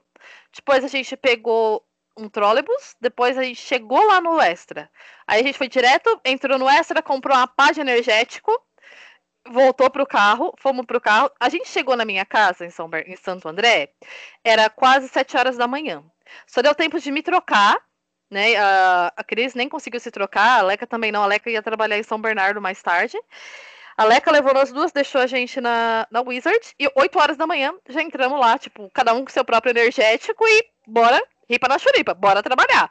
Depois 0.54 0.84
a 0.84 0.88
gente 0.88 1.16
pegou 1.16 1.84
um 2.16 2.28
trólebus, 2.28 2.94
depois 3.00 3.38
a 3.38 3.42
gente 3.42 3.60
chegou 3.60 4.04
lá 4.06 4.20
no 4.20 4.40
Extra. 4.40 4.90
Aí 5.26 5.40
a 5.40 5.44
gente 5.44 5.56
foi 5.56 5.68
direto, 5.68 6.20
entrou 6.24 6.58
no 6.58 6.68
Extra, 6.68 7.00
comprou 7.00 7.36
uma 7.36 7.46
pá 7.46 7.72
de 7.72 7.80
energético, 7.80 8.52
voltou 9.48 9.88
pro 9.90 10.06
carro, 10.06 10.52
fomos 10.58 10.84
pro 10.84 11.00
carro. 11.00 11.30
A 11.40 11.48
gente 11.48 11.68
chegou 11.68 11.96
na 11.96 12.04
minha 12.04 12.26
casa 12.26 12.66
em, 12.66 12.70
São 12.70 12.88
Ber... 12.88 13.08
em 13.08 13.16
Santo 13.16 13.48
André, 13.48 13.92
era 14.44 14.68
quase 14.68 15.08
sete 15.08 15.36
horas 15.36 15.56
da 15.56 15.66
manhã. 15.66 16.04
Só 16.46 16.60
deu 16.60 16.74
tempo 16.74 17.00
de 17.00 17.10
me 17.10 17.22
trocar, 17.22 17.80
né? 18.30 18.56
A, 18.56 19.12
a 19.16 19.24
Cris 19.24 19.54
nem 19.54 19.68
conseguiu 19.68 20.00
se 20.00 20.10
trocar, 20.10 20.60
a 20.60 20.62
Leca 20.62 20.86
também 20.86 21.12
não, 21.12 21.22
a 21.22 21.26
Leca 21.26 21.50
ia 21.50 21.62
trabalhar 21.62 21.98
em 21.98 22.02
São 22.02 22.20
Bernardo 22.20 22.60
mais 22.60 22.82
tarde. 22.82 23.18
A 23.96 24.04
Leca 24.04 24.30
levou 24.30 24.54
nós 24.54 24.72
duas, 24.72 24.92
deixou 24.92 25.20
a 25.20 25.26
gente 25.26 25.60
na, 25.60 26.06
na 26.10 26.20
Wizard. 26.22 26.60
E 26.78 26.90
8 26.94 27.18
horas 27.18 27.36
da 27.36 27.46
manhã 27.46 27.74
já 27.88 28.02
entramos 28.02 28.38
lá, 28.38 28.58
tipo, 28.58 28.90
cada 28.92 29.12
um 29.14 29.24
com 29.24 29.30
seu 29.30 29.44
próprio 29.44 29.70
energético 29.70 30.44
e 30.46 30.64
bora, 30.86 31.22
ripa 31.48 31.68
na 31.68 31.78
churipa, 31.78 32.14
bora 32.14 32.42
trabalhar. 32.42 32.90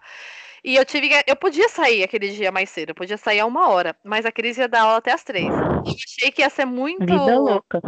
E 0.64 0.76
eu 0.76 0.86
tive 0.86 1.10
eu 1.26 1.36
podia 1.36 1.68
sair 1.70 2.04
aquele 2.04 2.30
dia 2.30 2.52
mais 2.52 2.70
cedo, 2.70 2.90
eu 2.90 2.96
podia 2.96 3.18
sair 3.18 3.40
a 3.40 3.46
uma 3.46 3.70
hora, 3.70 3.96
mas 4.04 4.26
a 4.26 4.32
Cris 4.32 4.58
ia 4.58 4.68
dar 4.68 4.82
aula 4.82 4.98
até 4.98 5.12
as 5.12 5.24
três. 5.24 5.48
Eu 5.48 5.94
achei 5.94 6.32
que 6.32 6.42
ia 6.42 6.50
ser 6.50 6.66
muito. 6.66 7.00
Vida 7.00 7.40
louca. 7.40 7.82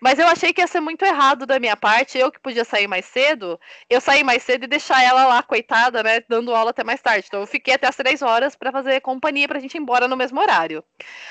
Mas 0.00 0.18
eu 0.18 0.26
achei 0.26 0.52
que 0.52 0.60
ia 0.60 0.66
ser 0.66 0.80
muito 0.80 1.04
errado 1.04 1.46
da 1.46 1.58
minha 1.58 1.76
parte, 1.76 2.18
eu 2.18 2.30
que 2.30 2.40
podia 2.40 2.64
sair 2.64 2.86
mais 2.86 3.04
cedo, 3.06 3.58
eu 3.88 4.00
sair 4.00 4.22
mais 4.24 4.42
cedo 4.42 4.64
e 4.64 4.68
deixar 4.68 5.02
ela 5.02 5.26
lá, 5.26 5.42
coitada, 5.42 6.02
né, 6.02 6.20
dando 6.28 6.54
aula 6.54 6.70
até 6.70 6.84
mais 6.84 7.00
tarde. 7.00 7.26
Então 7.26 7.40
eu 7.40 7.46
fiquei 7.46 7.74
até 7.74 7.86
as 7.86 7.96
três 7.96 8.22
horas 8.22 8.54
para 8.54 8.72
fazer 8.72 9.00
companhia 9.00 9.48
pra 9.48 9.58
gente 9.58 9.74
ir 9.74 9.78
embora 9.80 10.08
no 10.08 10.16
mesmo 10.16 10.40
horário. 10.40 10.84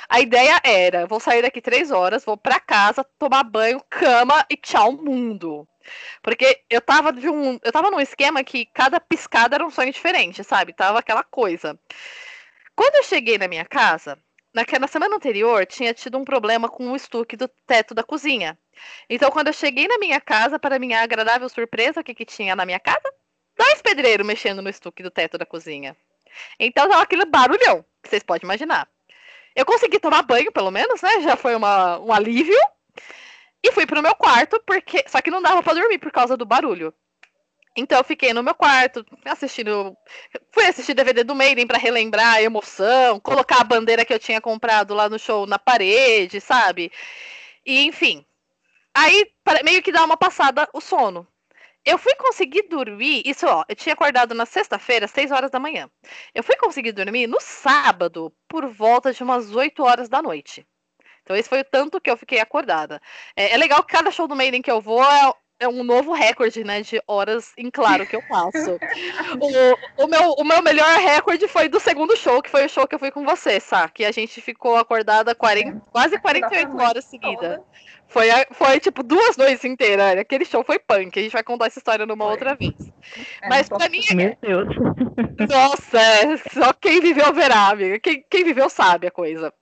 A 0.10 0.20
ideia 0.20 0.60
era, 0.64 1.06
vou 1.06 1.20
sair 1.20 1.42
daqui 1.42 1.62
três 1.62 1.92
horas, 1.92 2.26
vou 2.26 2.38
para 2.38 2.60
casa, 2.60 3.06
tomar 3.20 3.44
banho, 3.44 3.82
cama 3.90 4.46
e 4.50 4.58
tchau 4.58 4.92
mundo. 4.92 5.68
Porque 6.22 6.64
eu 6.70 6.82
tava 6.82 7.14
de 7.14 7.30
um, 7.30 7.60
eu 7.64 7.72
tava 7.72 7.92
num 7.92 8.00
esquema 8.00 8.44
que 8.44 8.66
cada 8.66 9.00
piscada 9.00 9.56
era 9.56 9.66
um 9.66 9.70
sonho 9.70 9.92
diferente, 9.92 10.44
sabe? 10.44 10.74
Tava 10.74 11.00
aquela 11.00 11.24
coisa. 11.24 11.80
Quando 12.76 12.96
eu 12.96 13.04
cheguei 13.04 13.38
na 13.38 13.48
minha 13.48 13.66
casa, 13.66 14.18
naquela 14.56 14.88
semana 14.88 15.18
anterior 15.18 15.66
tinha 15.66 15.94
tido 15.94 16.18
um 16.18 16.24
problema 16.24 16.70
com 16.70 16.92
o 16.92 16.96
estuque 16.96 17.36
do 17.36 17.48
teto 17.68 17.94
da 17.94 18.04
cozinha. 18.04 18.58
Então, 19.10 19.30
quando 19.30 19.48
eu 19.48 19.54
cheguei 19.54 19.88
na 19.88 19.98
minha 19.98 20.20
casa, 20.22 20.58
para 20.58 20.80
minha 20.80 21.02
agradável 21.02 21.48
surpresa, 21.50 22.00
o 22.00 22.04
que, 22.04 22.16
que 22.16 22.26
tinha 22.26 22.56
na 22.56 22.66
minha 22.66 22.80
casa? 22.80 23.14
Dois 23.58 23.82
pedreiros 23.82 24.26
mexendo 24.26 24.62
no 24.62 24.70
estuque 24.70 25.04
do 25.04 25.12
teto 25.12 25.38
da 25.38 25.46
cozinha. 25.46 25.96
Então, 26.60 26.90
tava 26.90 27.04
aquele 27.04 27.26
barulhão, 27.26 27.86
que 28.02 28.10
vocês 28.10 28.24
podem 28.24 28.46
imaginar. 28.46 28.88
Eu 29.56 29.66
consegui 29.66 30.00
tomar 30.00 30.24
banho, 30.24 30.52
pelo 30.52 30.72
menos, 30.72 31.02
né? 31.02 31.22
Já 31.22 31.36
foi 31.36 31.56
uma, 31.56 32.00
um 32.00 32.12
alívio. 32.12 32.58
E 33.64 33.72
fui 33.72 33.86
pro 33.86 34.02
meu 34.02 34.16
quarto, 34.16 34.62
porque. 34.66 35.04
Só 35.08 35.22
que 35.22 35.32
não 35.32 35.42
dava 35.42 35.64
para 35.64 35.80
dormir 35.80 35.98
por 35.98 36.12
causa 36.12 36.38
do 36.38 36.46
barulho. 36.46 36.94
Então 37.76 37.98
eu 37.98 38.04
fiquei 38.04 38.34
no 38.34 38.42
meu 38.42 38.56
quarto, 38.56 39.06
assistindo. 39.26 39.96
Fui 40.52 40.66
assistir 40.66 40.94
DVD 40.94 41.24
do 41.24 41.36
Maiden 41.36 41.68
para 41.68 41.78
relembrar 41.78 42.36
a 42.36 42.42
emoção, 42.42 43.20
colocar 43.20 43.60
a 43.62 43.64
bandeira 43.66 44.06
que 44.06 44.14
eu 44.14 44.20
tinha 44.20 44.40
comprado 44.40 44.94
lá 44.94 45.10
no 45.10 45.20
show 45.20 45.46
na 45.46 45.60
parede, 45.60 46.40
sabe? 46.40 46.92
E 47.66 47.86
enfim. 47.86 48.26
Aí 48.94 49.32
meio 49.64 49.84
que 49.84 49.92
dá 49.92 50.06
uma 50.06 50.18
passada 50.18 50.70
o 50.74 50.80
sono. 50.80 51.28
Eu 51.86 52.00
fui 52.00 52.16
conseguir 52.16 52.64
dormir, 52.64 53.22
isso 53.26 53.46
ó, 53.46 53.64
eu 53.70 53.76
tinha 53.76 53.94
acordado 53.94 54.34
na 54.34 54.46
sexta-feira, 54.46 55.06
às 55.06 55.12
6 55.12 55.30
horas 55.32 55.52
da 55.52 55.60
manhã. 55.60 55.90
Eu 56.34 56.44
fui 56.44 56.56
conseguir 56.56 56.92
dormir 56.94 57.28
no 57.28 57.40
sábado, 57.40 58.34
por 58.48 58.66
volta 58.68 59.14
de 59.14 59.22
umas 59.22 59.54
8 59.54 59.84
horas 59.84 60.10
da 60.10 60.20
noite. 60.22 60.66
Então 61.22 61.36
esse 61.36 61.50
foi 61.50 61.62
o 61.62 61.66
tanto 61.66 62.02
que 62.02 62.10
eu 62.10 62.18
fiquei 62.18 62.40
acordada. 62.40 63.02
É, 63.36 63.54
é 63.54 63.58
legal 63.58 63.84
que 63.84 63.94
cada 63.94 64.12
show 64.12 64.28
do 64.28 64.36
Maiden 64.36 64.62
que 64.62 64.72
eu 64.72 64.82
vou 64.82 65.04
é, 65.04 65.34
é 65.60 65.68
um 65.68 65.84
novo 65.84 66.12
recorde, 66.14 66.64
né, 66.64 66.82
de 66.82 67.02
horas 67.08 67.54
em 67.58 67.70
claro 67.72 68.06
que 68.06 68.16
eu 68.16 68.22
passo. 68.24 68.78
o, 69.40 70.04
o, 70.04 70.08
meu, 70.08 70.32
o 70.34 70.44
meu 70.44 70.62
melhor 70.62 70.98
recorde 71.00 71.48
foi 71.48 71.70
do 71.70 71.80
segundo 71.80 72.16
show, 72.18 72.42
que 72.42 72.50
foi 72.50 72.66
o 72.66 72.70
show 72.70 72.88
que 72.88 72.96
eu 72.96 73.00
fui 73.00 73.12
com 73.12 73.24
você, 73.24 73.60
Sá, 73.60 73.88
que 73.88 74.04
a 74.04 74.12
gente 74.12 74.42
ficou 74.42 74.76
acordada 74.76 75.34
40, 75.34 75.70
é, 75.70 75.82
quase 75.92 76.20
48 76.20 76.78
horas 76.78 77.06
seguidas. 77.06 77.60
Foi, 78.08 78.28
foi 78.52 78.80
tipo 78.80 79.04
duas 79.04 79.36
noites 79.36 79.66
inteiras. 79.66 80.18
Aquele 80.18 80.46
show 80.46 80.64
foi 80.64 80.80
punk. 80.80 81.20
A 81.20 81.24
gente 81.24 81.32
vai 81.34 81.44
contar 81.44 81.68
essa 81.68 81.80
história 81.80 82.06
numa 82.06 82.26
foi. 82.26 82.32
outra 82.34 82.56
vez. 82.56 82.74
É, 83.42 83.50
Mas 83.50 83.68
pra 83.68 83.90
mim. 83.90 84.02
Meu 84.14 84.36
Deus. 84.42 84.68
Nossa, 85.50 86.00
é, 86.00 86.38
só 86.38 86.74
quem 86.74 87.02
viveu 87.02 87.34
verá, 87.34 87.70
amiga. 87.70 88.00
Quem, 88.00 88.24
quem 88.30 88.44
viveu 88.44 88.70
sabe 88.70 89.08
a 89.08 89.12
coisa. 89.12 89.54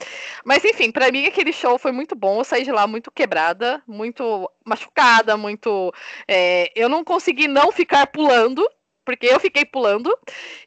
Mas 0.46 0.64
enfim, 0.64 0.92
pra 0.92 1.12
mim 1.12 1.26
aquele 1.26 1.52
show 1.52 1.78
foi 1.78 1.92
muito 1.92 2.16
bom. 2.16 2.40
Eu 2.40 2.44
saí 2.44 2.64
de 2.64 2.72
lá 2.72 2.86
muito 2.86 3.12
quebrada, 3.12 3.82
muito 3.88 4.50
machucada, 4.66 5.36
muito. 5.36 5.94
É, 6.28 6.72
eu 6.76 6.88
não 6.88 7.04
consegui 7.04 7.48
não 7.48 7.72
ficar 7.72 8.08
pulando 8.08 8.64
porque 9.06 9.28
eu 9.28 9.40
fiquei 9.40 9.66
pulando. 9.66 10.16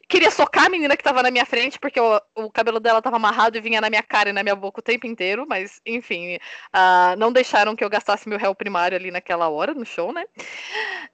Queria 0.09 0.31
socar 0.31 0.66
a 0.66 0.68
menina 0.68 0.96
que 0.96 1.03
tava 1.03 1.22
na 1.22 1.31
minha 1.31 1.44
frente, 1.44 1.79
porque 1.79 2.01
o, 2.01 2.20
o, 2.35 2.51
cabelo 2.51 2.79
dela 2.79 3.03
tava 3.03 3.16
amarrado 3.16 3.57
e 3.57 3.61
vinha 3.61 3.81
na 3.81 3.90
minha 3.90 4.03
cara 4.03 4.31
e 4.31 4.33
na 4.33 4.42
minha 4.42 4.55
boca 4.55 4.81
o 4.81 4.83
tempo 4.83 5.07
inteiro, 5.07 5.46
mas 5.49 5.81
enfim, 5.85 6.37
uh, 6.37 7.16
não 7.18 7.33
deixaram 7.33 7.75
que 7.75 7.85
eu 7.85 7.90
gastasse 7.90 8.29
meu 8.29 8.38
réu 8.38 8.55
primário 8.55 8.96
ali 8.96 9.11
naquela 9.11 9.49
hora, 9.49 9.75
no 9.75 9.85
show, 9.85 10.12
né? 10.12 10.25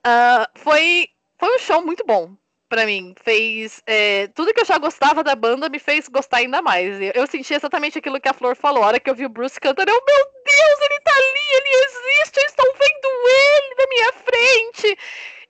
Uh, 0.05 0.59
foi, 0.59 1.09
foi 1.39 1.55
um 1.55 1.59
show 1.59 1.83
muito 1.83 2.05
bom 2.05 2.35
para 2.73 2.87
mim. 2.87 3.13
Fez. 3.23 3.83
É, 3.85 4.27
tudo 4.29 4.51
que 4.51 4.61
eu 4.61 4.65
já 4.65 4.79
gostava 4.79 5.23
da 5.23 5.35
banda 5.35 5.69
me 5.69 5.77
fez 5.77 6.07
gostar 6.07 6.37
ainda 6.37 6.59
mais. 6.59 6.99
Eu, 6.99 7.11
eu, 7.13 7.27
senti 7.27 7.53
exatamente 7.53 7.99
aquilo 7.99 8.19
que 8.19 8.27
a 8.27 8.33
Flor 8.33 8.55
falou. 8.55 8.83
A 8.83 8.87
hora 8.87 8.99
que 8.99 9.07
eu 9.07 9.13
vi 9.13 9.27
o 9.27 9.29
Bruce 9.29 9.59
cantando, 9.59 9.91
eu, 9.91 10.01
meu 10.05 10.25
Deus, 10.43 10.81
ele 10.81 10.99
tá 11.01 11.11
ali, 11.11 11.45
ele 11.57 11.85
existe, 11.85 12.39
eles 12.39 12.51
estão 12.51 12.65
vendo 12.73 13.09
ele 13.29 13.75
na 13.77 13.87
minha 13.87 14.13
frente. 14.13 14.97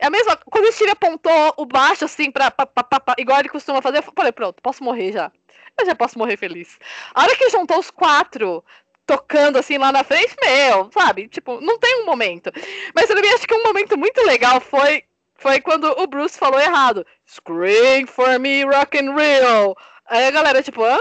É 0.04 0.08
a 0.08 0.10
mesma. 0.10 0.36
Quando 0.36 0.66
o 0.66 0.72
Steve 0.74 0.92
apontou 0.92 1.54
o 1.56 1.66
baixo, 1.66 2.04
assim, 2.04 2.30
pra, 2.30 2.52
pra, 2.52 2.66
pra, 2.66 3.00
pra, 3.00 3.16
igual 3.18 3.40
ele 3.40 3.48
costuma 3.48 3.82
fazer, 3.82 4.00
eu 4.00 4.04
falei, 4.04 4.34
pronto, 4.34 4.62
posso 4.62 4.84
morrer 4.84 5.14
já. 5.14 5.32
Eu 5.80 5.86
já 5.86 5.96
posso 5.96 6.20
morrer 6.20 6.36
feliz. 6.36 6.78
A 7.16 7.24
hora 7.24 7.36
que 7.38 7.50
juntou 7.50 7.80
os 7.80 7.90
quatro 7.90 8.62
tocando 9.06 9.58
assim 9.58 9.78
lá 9.78 9.94
na 9.94 10.04
frente, 10.04 10.36
meu, 10.44 10.90
sabe? 10.94 11.30
Tipo, 11.30 11.62
não 11.62 11.80
tem 11.80 12.02
um 12.02 12.06
momento. 12.06 12.52
Mas 12.94 13.10
eu 13.10 13.16
também 13.16 13.32
acho 13.34 13.48
que 13.48 13.56
um 13.56 13.64
momento 13.64 13.98
muito 13.98 14.22
legal 14.26 14.60
foi 14.60 15.04
foi 15.36 15.62
quando 15.62 15.86
o 15.98 16.06
Bruce 16.06 16.38
falou 16.38 16.60
errado. 16.60 17.06
Scream 17.26 18.06
for 18.06 18.38
me, 18.40 18.64
rock 18.66 18.98
and 19.00 19.14
roll. 19.14 19.76
Aí 20.08 20.28
a 20.28 20.32
galera, 20.32 20.62
tipo, 20.62 20.84
hã? 20.84 21.00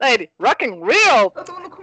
Aí 0.00 0.14
ele, 0.14 0.30
rock 0.40 0.66
and 0.66 0.74
roll? 0.74 1.32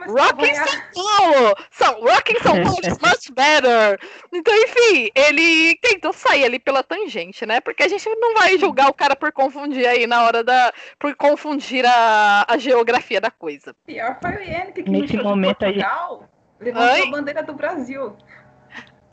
Rock 0.07 0.45
em 0.45 0.55
São 0.55 0.81
Paulo! 0.93 1.55
São, 1.71 2.01
rock 2.01 2.33
em 2.33 2.39
São 2.39 2.61
Paulo 2.61 2.79
is 2.83 2.97
much 2.99 3.31
better! 3.33 3.99
Então, 4.33 4.53
enfim, 4.53 5.09
ele 5.15 5.75
tentou 5.81 6.11
sair 6.11 6.43
ali 6.45 6.59
pela 6.59 6.83
tangente, 6.83 7.45
né? 7.45 7.61
Porque 7.61 7.83
a 7.83 7.87
gente 7.87 8.07
não 8.19 8.33
vai 8.33 8.57
julgar 8.57 8.89
o 8.89 8.93
cara 8.93 9.15
por 9.15 9.31
confundir 9.31 9.87
aí 9.87 10.05
na 10.05 10.23
hora 10.23 10.43
da. 10.43 10.73
por 10.99 11.15
confundir 11.15 11.85
a, 11.85 12.45
a 12.47 12.57
geografia 12.57 13.21
da 13.21 13.31
coisa. 13.31 13.75
Pior 13.85 14.17
foi 14.21 14.31
o 14.31 14.43
Ian, 14.43 14.71
que 14.71 14.89
Nesse 14.89 15.17
momento 15.17 15.59
Portugal, 15.59 16.29
aí... 16.59 16.65
levantou 16.65 17.07
a 17.07 17.11
bandeira 17.11 17.43
do 17.43 17.53
Brasil. 17.53 18.17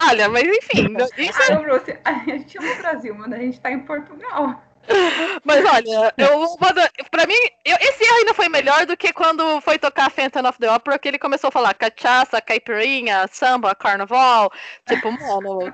Olha, 0.03 0.29
mas 0.29 0.45
enfim. 0.45 0.95
Isso. 1.17 1.57
Bruce, 1.61 1.99
a 2.05 2.13
gente 2.25 2.59
ama 2.59 2.73
o 2.73 2.77
Brasil, 2.77 3.15
mas 3.15 3.33
a 3.33 3.37
gente 3.37 3.61
tá 3.61 3.71
em 3.71 3.81
Portugal. 3.81 4.63
Mas 5.45 5.65
olha, 5.65 6.15
eu 6.17 6.57
pra 7.11 7.27
mim, 7.27 7.35
eu, 7.65 7.77
esse 7.81 8.05
erro 8.05 8.17
ainda 8.17 8.35
foi 8.35 8.49
melhor 8.49 8.87
do 8.87 8.97
que 8.97 9.13
quando 9.13 9.61
foi 9.61 9.79
tocar 9.79 10.11
Phantom 10.11 10.49
of 10.49 10.59
the 10.59 10.71
Opera, 10.71 10.99
que 10.99 11.09
ele 11.09 11.19
começou 11.19 11.49
a 11.49 11.53
falar 11.53 11.75
cachaça, 11.75 12.41
caipirinha, 12.41 13.29
samba, 13.31 13.75
carnaval. 13.75 14.51
Tipo, 14.87 15.13
mano, 15.13 15.73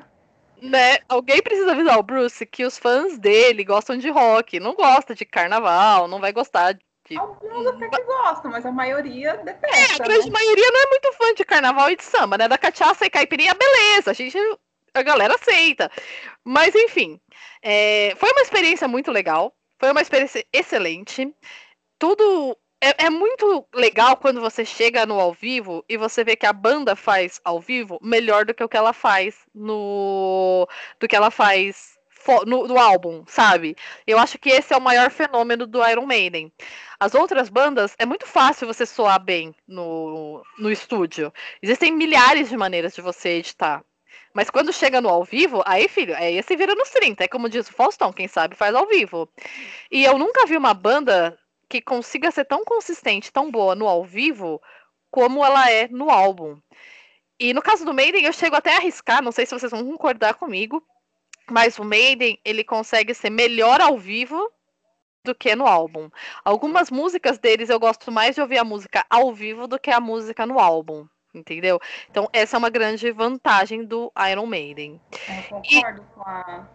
né? 0.60 0.98
Alguém 1.08 1.42
precisa 1.42 1.72
avisar 1.72 1.98
o 1.98 2.02
Bruce 2.02 2.46
que 2.46 2.64
os 2.64 2.78
fãs 2.78 3.18
dele 3.18 3.64
gostam 3.64 3.96
de 3.96 4.10
rock, 4.10 4.58
não 4.58 4.74
gosta 4.74 5.14
de 5.14 5.24
carnaval, 5.24 6.08
não 6.08 6.20
vai 6.20 6.32
gostar 6.32 6.72
de. 6.72 7.18
Alguns 7.18 7.66
até 7.66 7.88
que 7.88 8.02
gostam, 8.04 8.50
mas 8.50 8.64
a 8.64 8.72
maioria 8.72 9.36
detesta. 9.36 9.76
É, 9.76 9.94
a 9.94 10.04
grande 10.04 10.26
né? 10.26 10.32
maioria 10.32 10.70
não 10.70 10.82
é 10.82 10.86
muito 10.86 11.12
fã 11.12 11.34
de 11.34 11.44
carnaval 11.44 11.90
e 11.90 11.96
de 11.96 12.04
samba, 12.04 12.38
né? 12.38 12.48
Da 12.48 12.58
cachaça 12.58 13.04
e 13.04 13.10
caipirinha, 13.10 13.54
beleza. 13.54 14.10
A 14.10 14.14
gente. 14.14 14.38
A 14.94 15.02
galera 15.02 15.34
aceita. 15.34 15.90
Mas 16.44 16.74
enfim. 16.74 17.20
É, 17.62 18.14
foi 18.16 18.30
uma 18.30 18.42
experiência 18.42 18.88
muito 18.88 19.10
legal. 19.10 19.54
Foi 19.78 19.90
uma 19.90 20.02
experiência 20.02 20.44
excelente. 20.52 21.34
Tudo 21.98 22.56
é, 22.80 23.06
é, 23.06 23.10
muito 23.10 23.66
legal 23.74 24.16
quando 24.16 24.40
você 24.40 24.64
chega 24.64 25.06
no 25.06 25.18
ao 25.18 25.32
vivo 25.32 25.84
e 25.88 25.96
você 25.96 26.22
vê 26.22 26.36
que 26.36 26.46
a 26.46 26.52
banda 26.52 26.94
faz 26.94 27.40
ao 27.44 27.60
vivo 27.60 27.98
melhor 28.02 28.44
do 28.44 28.52
que 28.54 28.62
o 28.62 28.68
que 28.68 28.76
ela 28.76 28.92
faz 28.92 29.36
no 29.54 30.68
do 31.00 31.08
que 31.08 31.16
ela 31.16 31.30
faz 31.30 31.94
no, 32.46 32.66
no, 32.66 32.78
álbum, 32.78 33.24
sabe? 33.26 33.76
Eu 34.06 34.18
acho 34.18 34.38
que 34.38 34.48
esse 34.48 34.72
é 34.72 34.76
o 34.76 34.80
maior 34.80 35.10
fenômeno 35.10 35.66
do 35.66 35.86
Iron 35.86 36.06
Maiden. 36.06 36.52
As 36.98 37.14
outras 37.14 37.48
bandas 37.48 37.94
é 37.98 38.06
muito 38.06 38.26
fácil 38.26 38.66
você 38.66 38.86
soar 38.86 39.22
bem 39.22 39.54
no, 39.66 40.42
no 40.58 40.70
estúdio. 40.70 41.32
Existem 41.62 41.92
milhares 41.92 42.48
de 42.48 42.56
maneiras 42.56 42.94
de 42.94 43.02
você 43.02 43.30
editar. 43.30 43.84
Mas 44.34 44.50
quando 44.50 44.72
chega 44.72 45.00
no 45.00 45.08
ao 45.08 45.22
vivo, 45.22 45.62
aí, 45.64 45.86
filho, 45.88 46.14
aí 46.16 46.42
se 46.42 46.56
vira 46.56 46.74
nos 46.74 46.90
30. 46.90 47.22
É 47.22 47.28
como 47.28 47.48
diz 47.48 47.68
o 47.68 47.72
Faustão, 47.72 48.12
quem 48.12 48.26
sabe 48.26 48.56
faz 48.56 48.74
ao 48.74 48.84
vivo. 48.88 49.28
E 49.88 50.04
eu 50.04 50.18
nunca 50.18 50.44
vi 50.44 50.56
uma 50.56 50.74
banda 50.74 51.38
que 51.68 51.80
consiga 51.80 52.32
ser 52.32 52.44
tão 52.44 52.64
consistente, 52.64 53.32
tão 53.32 53.48
boa 53.48 53.76
no 53.76 53.86
ao 53.86 54.04
vivo, 54.04 54.60
como 55.08 55.44
ela 55.44 55.70
é 55.70 55.86
no 55.86 56.10
álbum. 56.10 56.58
E 57.38 57.54
no 57.54 57.62
caso 57.62 57.84
do 57.84 57.94
Maiden, 57.94 58.24
eu 58.24 58.32
chego 58.32 58.56
até 58.56 58.74
a 58.74 58.78
arriscar, 58.78 59.22
não 59.22 59.30
sei 59.30 59.46
se 59.46 59.54
vocês 59.54 59.70
vão 59.70 59.84
concordar 59.84 60.34
comigo, 60.34 60.82
mas 61.48 61.78
o 61.78 61.84
Maiden, 61.84 62.38
ele 62.44 62.64
consegue 62.64 63.14
ser 63.14 63.30
melhor 63.30 63.80
ao 63.80 63.96
vivo 63.96 64.50
do 65.24 65.34
que 65.34 65.54
no 65.54 65.66
álbum. 65.66 66.10
Algumas 66.44 66.90
músicas 66.90 67.38
deles 67.38 67.70
eu 67.70 67.78
gosto 67.78 68.10
mais 68.10 68.34
de 68.34 68.40
ouvir 68.40 68.58
a 68.58 68.64
música 68.64 69.06
ao 69.08 69.32
vivo 69.32 69.68
do 69.68 69.78
que 69.78 69.90
a 69.92 70.00
música 70.00 70.44
no 70.44 70.58
álbum 70.58 71.06
entendeu? 71.34 71.80
Então, 72.10 72.28
essa 72.32 72.56
é 72.56 72.58
uma 72.58 72.70
grande 72.70 73.10
vantagem 73.10 73.84
do 73.84 74.12
Iron 74.30 74.46
Maiden. 74.46 75.00
Eu 75.28 75.42
concordo 75.44 76.02
e... 76.02 76.14
com 76.14 76.22
a. 76.22 76.68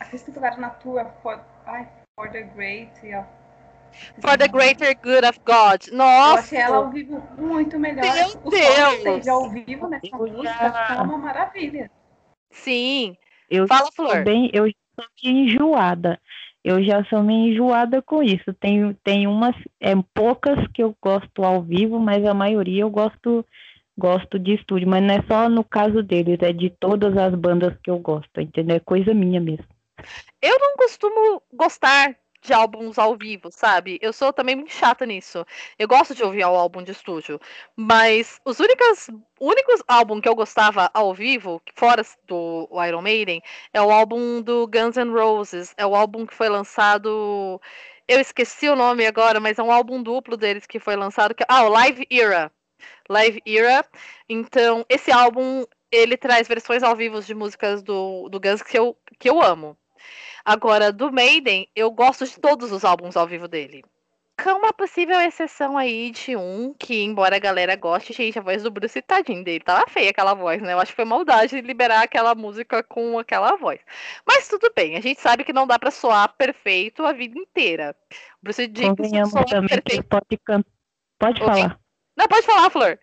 A 0.00 0.04
questão 0.06 0.34
que 0.34 0.40
na 0.40 0.70
tua 0.70 1.04
for... 1.22 1.40
Ai, 1.64 1.88
for 2.16 2.28
the 2.30 2.42
Great. 2.42 2.90
For 4.20 4.36
the 4.36 4.48
Greater 4.48 4.96
Good 5.00 5.24
of 5.24 5.38
God. 5.44 5.92
Nossa! 5.92 6.34
Eu 6.34 6.38
achei 6.38 6.58
ela 6.58 6.76
ao 6.78 6.90
vivo 6.90 7.22
muito 7.38 7.78
melhor. 7.78 8.02
Meu 8.02 8.28
o 8.42 8.50
Deus! 8.50 9.02
Seja 9.02 9.32
ao 9.32 9.48
vivo 9.48 9.88
nessa 9.88 10.06
eu 10.06 10.18
música, 10.18 10.52
já... 10.52 10.96
é 10.98 11.02
uma 11.02 11.18
maravilha. 11.18 11.90
Sim. 12.50 13.16
Eu 13.48 13.68
Fala, 13.68 13.90
Flor. 13.94 14.24
Bem, 14.24 14.50
eu 14.52 14.66
estou 14.66 15.04
enjoada. 15.22 16.20
Eu 16.64 16.82
já 16.82 17.04
sou 17.04 17.22
meio 17.22 17.52
enjoada 17.52 18.00
com 18.02 18.22
isso. 18.22 18.52
Tem, 18.54 18.94
tem 19.04 19.26
umas, 19.26 19.54
é, 19.80 19.92
poucas 20.14 20.66
que 20.72 20.82
eu 20.82 20.96
gosto 21.00 21.44
ao 21.44 21.62
vivo, 21.62 21.98
mas 21.98 22.24
a 22.24 22.34
maioria 22.34 22.82
eu 22.82 22.90
gosto 22.90 23.44
gosto 23.96 24.38
de 24.38 24.54
estúdio, 24.54 24.88
mas 24.88 25.02
não 25.02 25.14
é 25.14 25.22
só 25.28 25.48
no 25.48 25.64
caso 25.64 26.02
deles, 26.02 26.38
é 26.40 26.52
de 26.52 26.70
todas 26.70 27.16
as 27.16 27.34
bandas 27.34 27.76
que 27.82 27.90
eu 27.90 27.98
gosto, 27.98 28.40
entendeu? 28.40 28.76
É 28.76 28.80
coisa 28.80 29.12
minha 29.14 29.40
mesmo. 29.40 29.66
Eu 30.40 30.58
não 30.58 30.76
costumo 30.76 31.42
gostar 31.52 32.16
de 32.42 32.52
álbuns 32.52 32.98
ao 32.98 33.16
vivo, 33.16 33.50
sabe? 33.52 33.98
Eu 34.02 34.12
sou 34.12 34.32
também 34.32 34.56
muito 34.56 34.72
chata 34.72 35.06
nisso. 35.06 35.46
Eu 35.78 35.86
gosto 35.86 36.14
de 36.14 36.22
ouvir 36.24 36.44
o 36.44 36.56
álbum 36.56 36.82
de 36.82 36.90
estúdio, 36.90 37.40
mas 37.76 38.40
os 38.44 38.58
únicos, 38.58 39.08
únicos 39.40 39.82
álbuns 39.86 40.20
que 40.20 40.28
eu 40.28 40.34
gostava 40.34 40.90
ao 40.92 41.14
vivo, 41.14 41.62
fora 41.74 42.02
do 42.26 42.68
Iron 42.86 43.02
Maiden, 43.02 43.40
é 43.72 43.80
o 43.80 43.90
álbum 43.90 44.42
do 44.42 44.66
Guns 44.66 44.96
N' 44.96 45.12
Roses. 45.12 45.72
É 45.76 45.86
o 45.86 45.94
álbum 45.94 46.26
que 46.26 46.34
foi 46.34 46.48
lançado. 46.48 47.60
Eu 48.08 48.20
esqueci 48.20 48.68
o 48.68 48.76
nome 48.76 49.06
agora, 49.06 49.38
mas 49.38 49.58
é 49.58 49.62
um 49.62 49.70
álbum 49.70 50.02
duplo 50.02 50.36
deles 50.36 50.66
que 50.66 50.80
foi 50.80 50.96
lançado. 50.96 51.34
Que... 51.34 51.44
Ah, 51.48 51.64
o 51.64 51.68
Live 51.68 52.06
Era. 52.10 52.50
Live 53.08 53.42
Era. 53.46 53.84
Então, 54.28 54.84
esse 54.88 55.10
álbum 55.10 55.64
ele 55.92 56.16
traz 56.16 56.48
versões 56.48 56.82
ao 56.82 56.96
vivo 56.96 57.20
de 57.20 57.34
músicas 57.34 57.82
do, 57.82 58.28
do 58.30 58.40
Guns 58.40 58.62
que 58.62 58.78
eu, 58.78 58.96
que 59.18 59.28
eu 59.28 59.42
amo. 59.42 59.76
Agora, 60.44 60.90
do 60.90 61.12
Maiden, 61.12 61.68
eu 61.76 61.90
gosto 61.90 62.26
de 62.26 62.40
todos 62.40 62.72
os 62.72 62.84
álbuns 62.84 63.16
ao 63.16 63.26
vivo 63.26 63.46
dele. 63.46 63.84
Com 64.42 64.50
uma 64.50 64.72
possível 64.72 65.20
exceção 65.20 65.76
aí 65.76 66.10
de 66.10 66.34
um, 66.34 66.74
que 66.76 67.04
embora 67.04 67.36
a 67.36 67.38
galera 67.38 67.76
goste, 67.76 68.12
gente, 68.12 68.38
a 68.38 68.42
voz 68.42 68.62
do 68.62 68.70
Bruce 68.70 69.00
tadinho 69.02 69.44
dele, 69.44 69.62
tava 69.62 69.84
feia 69.88 70.10
aquela 70.10 70.34
voz, 70.34 70.60
né? 70.60 70.72
Eu 70.72 70.80
acho 70.80 70.90
que 70.90 70.96
foi 70.96 71.04
maldade 71.04 71.60
liberar 71.60 72.02
aquela 72.02 72.34
música 72.34 72.82
com 72.82 73.18
aquela 73.18 73.54
voz. 73.56 73.78
Mas 74.26 74.48
tudo 74.48 74.72
bem, 74.74 74.96
a 74.96 75.00
gente 75.00 75.20
sabe 75.20 75.44
que 75.44 75.52
não 75.52 75.66
dá 75.66 75.78
para 75.78 75.90
soar 75.90 76.34
perfeito 76.36 77.04
a 77.04 77.12
vida 77.12 77.38
inteira. 77.38 77.94
O 78.10 78.44
Bruce 78.44 78.66
Dickinson 78.66 79.26
soa 79.26 79.44
também 79.44 79.68
perfeito. 79.68 80.04
pode 80.08 80.38
cantar. 80.42 80.72
Pode 81.18 81.38
falar. 81.38 81.81
Não, 82.22 82.28
pode 82.28 82.46
falar, 82.46 82.70
Flor. 82.70 82.98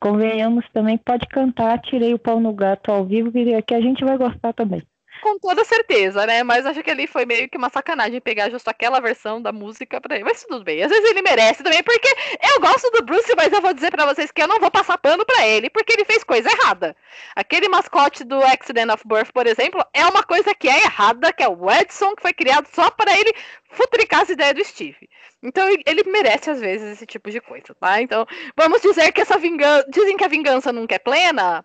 Convenhamos 0.00 0.68
também, 0.72 0.98
pode 0.98 1.24
cantar, 1.28 1.80
tirei 1.82 2.12
o 2.12 2.18
pau 2.18 2.40
no 2.40 2.52
gato 2.52 2.90
ao 2.90 3.04
vivo, 3.04 3.30
que 3.30 3.74
a 3.74 3.80
gente 3.80 4.04
vai 4.04 4.18
gostar 4.18 4.52
também 4.52 4.82
com 5.20 5.38
toda 5.38 5.64
certeza, 5.64 6.26
né? 6.26 6.42
Mas 6.42 6.66
acho 6.66 6.82
que 6.82 6.90
ali 6.90 7.06
foi 7.06 7.24
meio 7.24 7.48
que 7.48 7.58
uma 7.58 7.70
sacanagem 7.70 8.20
pegar 8.20 8.50
justo 8.50 8.68
aquela 8.68 9.00
versão 9.00 9.40
da 9.40 9.52
música 9.52 10.00
pra 10.00 10.16
ele. 10.16 10.24
Mas 10.24 10.44
tudo 10.44 10.64
bem. 10.64 10.82
Às 10.82 10.90
vezes 10.90 11.08
ele 11.08 11.22
merece 11.22 11.62
também, 11.62 11.82
porque 11.82 12.08
eu 12.52 12.60
gosto 12.60 12.90
do 12.90 13.04
Bruce, 13.04 13.32
mas 13.36 13.52
eu 13.52 13.60
vou 13.60 13.72
dizer 13.72 13.90
para 13.90 14.06
vocês 14.06 14.30
que 14.30 14.42
eu 14.42 14.48
não 14.48 14.58
vou 14.58 14.70
passar 14.70 14.98
pano 14.98 15.24
para 15.24 15.46
ele, 15.46 15.70
porque 15.70 15.92
ele 15.92 16.04
fez 16.04 16.24
coisa 16.24 16.50
errada. 16.50 16.96
Aquele 17.36 17.68
mascote 17.68 18.24
do 18.24 18.42
Accident 18.42 18.90
of 18.90 19.02
Birth, 19.06 19.32
por 19.32 19.46
exemplo, 19.46 19.84
é 19.94 20.04
uma 20.06 20.22
coisa 20.22 20.54
que 20.54 20.68
é 20.68 20.84
errada, 20.84 21.32
que 21.32 21.42
é 21.42 21.48
o 21.48 21.70
Edson, 21.70 22.14
que 22.14 22.22
foi 22.22 22.32
criado 22.32 22.66
só 22.72 22.90
para 22.90 23.18
ele 23.18 23.32
futricar 23.70 24.22
as 24.22 24.28
ideias 24.28 24.54
do 24.54 24.64
Steve. 24.64 25.08
Então 25.42 25.66
ele 25.86 26.04
merece, 26.04 26.50
às 26.50 26.60
vezes, 26.60 26.92
esse 26.92 27.06
tipo 27.06 27.30
de 27.30 27.40
coisa, 27.40 27.74
tá? 27.74 28.00
Então, 28.00 28.26
vamos 28.56 28.82
dizer 28.82 29.10
que 29.12 29.20
essa 29.20 29.38
vingança. 29.38 29.86
Dizem 29.88 30.16
que 30.16 30.24
a 30.24 30.28
vingança 30.28 30.72
nunca 30.72 30.94
é 30.94 30.98
plena. 30.98 31.64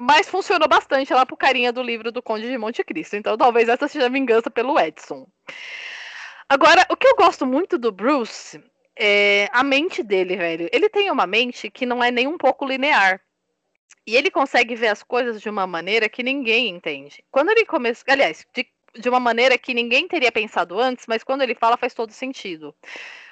Mas 0.00 0.28
funcionou 0.28 0.68
bastante 0.68 1.12
lá 1.12 1.24
pro 1.24 1.36
carinha 1.36 1.72
do 1.72 1.82
livro 1.82 2.12
do 2.12 2.22
Conde 2.22 2.48
de 2.48 2.58
Monte 2.58 2.84
Cristo. 2.84 3.16
Então 3.16 3.36
talvez 3.36 3.68
essa 3.68 3.88
seja 3.88 4.06
a 4.06 4.10
vingança 4.10 4.50
pelo 4.50 4.78
Edson. 4.78 5.26
Agora, 6.48 6.84
o 6.90 6.96
que 6.96 7.06
eu 7.06 7.14
gosto 7.14 7.46
muito 7.46 7.78
do 7.78 7.92
Bruce 7.92 8.60
é 8.98 9.48
a 9.52 9.62
mente 9.62 10.02
dele, 10.02 10.36
velho. 10.36 10.68
Ele 10.72 10.88
tem 10.88 11.10
uma 11.10 11.26
mente 11.26 11.70
que 11.70 11.86
não 11.86 12.02
é 12.02 12.10
nem 12.10 12.26
um 12.26 12.36
pouco 12.36 12.66
linear. 12.66 13.20
E 14.06 14.16
ele 14.16 14.30
consegue 14.30 14.74
ver 14.74 14.88
as 14.88 15.02
coisas 15.02 15.40
de 15.40 15.48
uma 15.48 15.66
maneira 15.66 16.08
que 16.08 16.22
ninguém 16.22 16.68
entende. 16.68 17.22
Quando 17.30 17.50
ele 17.50 17.64
começa. 17.64 18.04
Aliás, 18.08 18.44
de, 18.52 18.66
de 18.98 19.08
uma 19.08 19.20
maneira 19.20 19.56
que 19.56 19.72
ninguém 19.72 20.08
teria 20.08 20.32
pensado 20.32 20.80
antes, 20.80 21.06
mas 21.06 21.22
quando 21.22 21.42
ele 21.42 21.54
fala 21.54 21.76
faz 21.76 21.94
todo 21.94 22.10
sentido. 22.10 22.74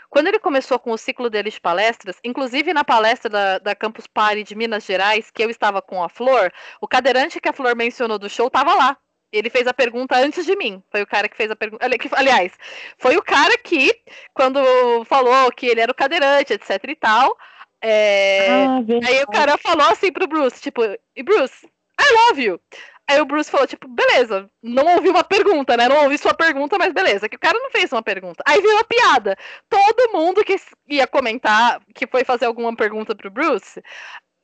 Quando 0.09 0.29
ele 0.29 0.39
começou 0.39 0.79
com 0.79 0.93
o 0.93 0.99
ciclo 0.99 1.29
dele 1.29 1.51
de 1.51 1.61
palestras, 1.61 2.17
inclusive 2.25 2.73
na 2.73 2.83
palestra 2.83 3.29
da, 3.29 3.59
da 3.59 3.75
Campus 3.75 4.07
Party 4.07 4.43
de 4.43 4.55
Minas 4.55 4.85
Gerais, 4.85 5.31
que 5.31 5.43
eu 5.43 5.51
estava 5.51 5.83
com 5.83 6.03
a 6.03 6.09
Flor, 6.09 6.53
o 6.81 6.89
cadeirante 6.89 7.41
que 7.41 7.49
a 7.49 7.53
Flor 7.53 7.77
mencionou 7.77 8.19
do 8.19 8.29
show 8.29 8.47
estava 8.47 8.75
lá. 8.75 8.97
Ele 9.31 9.51
fez 9.51 9.67
a 9.67 9.75
pergunta 9.75 10.17
antes 10.17 10.47
de 10.47 10.57
mim. 10.57 10.83
Foi 10.91 11.03
o 11.03 11.07
cara 11.07 11.29
que 11.29 11.37
fez 11.37 11.51
a 11.51 11.57
pergunta. 11.57 11.85
Aliás, 12.13 12.53
foi 12.97 13.17
o 13.19 13.23
cara 13.23 13.59
que, 13.59 13.95
quando 14.33 14.59
falou 15.05 15.53
que 15.53 15.67
ele 15.67 15.83
era 15.83 15.93
o 15.93 15.95
cadeirante, 15.95 16.55
etc 16.55 16.83
e 16.89 16.97
tal. 16.97 17.37
É... 17.83 18.65
Ah, 18.65 18.79
aí 19.07 19.23
o 19.23 19.27
cara 19.27 19.57
falou 19.59 19.87
assim 19.89 20.11
pro 20.11 20.27
Bruce, 20.27 20.61
tipo, 20.61 20.83
e 21.15 21.23
Bruce, 21.23 21.67
I 22.01 22.29
love 22.29 22.43
you. 22.43 22.61
Aí 23.09 23.21
o 23.21 23.25
Bruce 23.25 23.51
falou, 23.51 23.67
tipo, 23.67 23.89
beleza, 23.89 24.51
não 24.63 24.87
ouvi 24.97 25.09
uma 25.09 25.25
pergunta, 25.25 25.77
né? 25.77 25.89
Não 25.89 26.05
ouvi 26.05 26.19
sua 26.19 26.35
pergunta, 26.35 26.77
mas 26.79 26.93
beleza. 26.93 27.29
Que 27.29 27.37
o 27.37 27.41
cara 27.41 27.59
não 27.59 27.71
fez 27.71 27.91
uma 27.91 28.03
pergunta. 28.03 28.45
Aí 28.47 28.61
veio 28.61 28.79
a 28.79 28.85
piada. 28.85 29.37
Todo 29.69 30.13
mundo 30.13 30.45
que 30.45 30.57
ia 30.87 31.07
comentar, 31.07 31.81
que 31.95 32.07
foi 32.07 32.23
fazer 32.23 32.45
alguma 32.45 32.77
pergunta 32.77 33.17
pro 33.17 33.31
Bruce, 33.31 33.83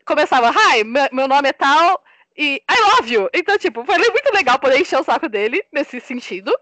começava, 0.07 0.51
hi, 0.51 0.83
meu 1.13 1.29
nome 1.29 1.51
é 1.51 1.53
tal, 1.53 2.03
e 2.37 2.63
I 2.71 2.97
love 2.97 3.13
you. 3.13 3.29
Então, 3.33 3.57
tipo, 3.59 3.85
foi 3.85 3.99
muito 3.99 4.35
legal 4.35 4.59
poder 4.59 4.81
encher 4.81 4.99
o 4.99 5.05
saco 5.05 5.29
dele 5.29 5.65
nesse 5.73 6.01
sentido. 6.01 6.53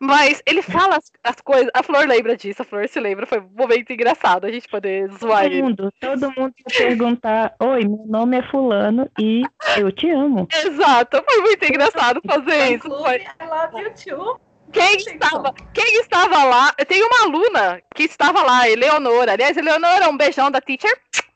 Mas 0.00 0.42
ele 0.46 0.62
fala 0.62 0.96
as, 0.96 1.10
as 1.22 1.40
coisas. 1.40 1.70
A 1.74 1.82
Flor 1.82 2.06
lembra 2.06 2.36
disso, 2.36 2.62
a 2.62 2.64
Flor 2.64 2.88
se 2.88 2.98
lembra. 3.00 3.26
Foi 3.26 3.40
um 3.40 3.50
momento 3.54 3.92
engraçado 3.92 4.46
a 4.46 4.50
gente 4.50 4.68
poder 4.68 5.10
zoar 5.12 5.44
todo 5.44 5.54
mundo, 5.54 5.82
ele. 5.82 5.92
Todo 6.00 6.32
mundo 6.36 6.54
perguntar: 6.76 7.54
Oi, 7.60 7.80
meu 7.84 8.04
nome 8.06 8.38
é 8.38 8.42
Fulano 8.50 9.10
e 9.18 9.42
eu 9.76 9.92
te 9.92 10.10
amo. 10.10 10.48
Exato, 10.52 11.22
foi 11.28 11.40
muito 11.42 11.64
engraçado 11.64 12.20
fazer 12.26 12.76
isso. 12.76 12.88
Foi... 12.88 13.16
I 13.16 13.46
love 13.46 13.82
you 13.82 13.92
too. 13.94 14.40
Quem 14.72 14.96
estava, 14.96 15.54
quem 15.72 16.00
estava 16.00 16.42
lá? 16.44 16.72
Tem 16.88 17.00
uma 17.00 17.22
aluna 17.24 17.80
que 17.94 18.02
estava 18.02 18.42
lá, 18.42 18.68
Eleonora. 18.68 19.32
Aliás, 19.32 19.56
Eleonora, 19.56 20.08
um 20.08 20.16
beijão 20.16 20.50
da 20.50 20.60
teacher. 20.60 20.90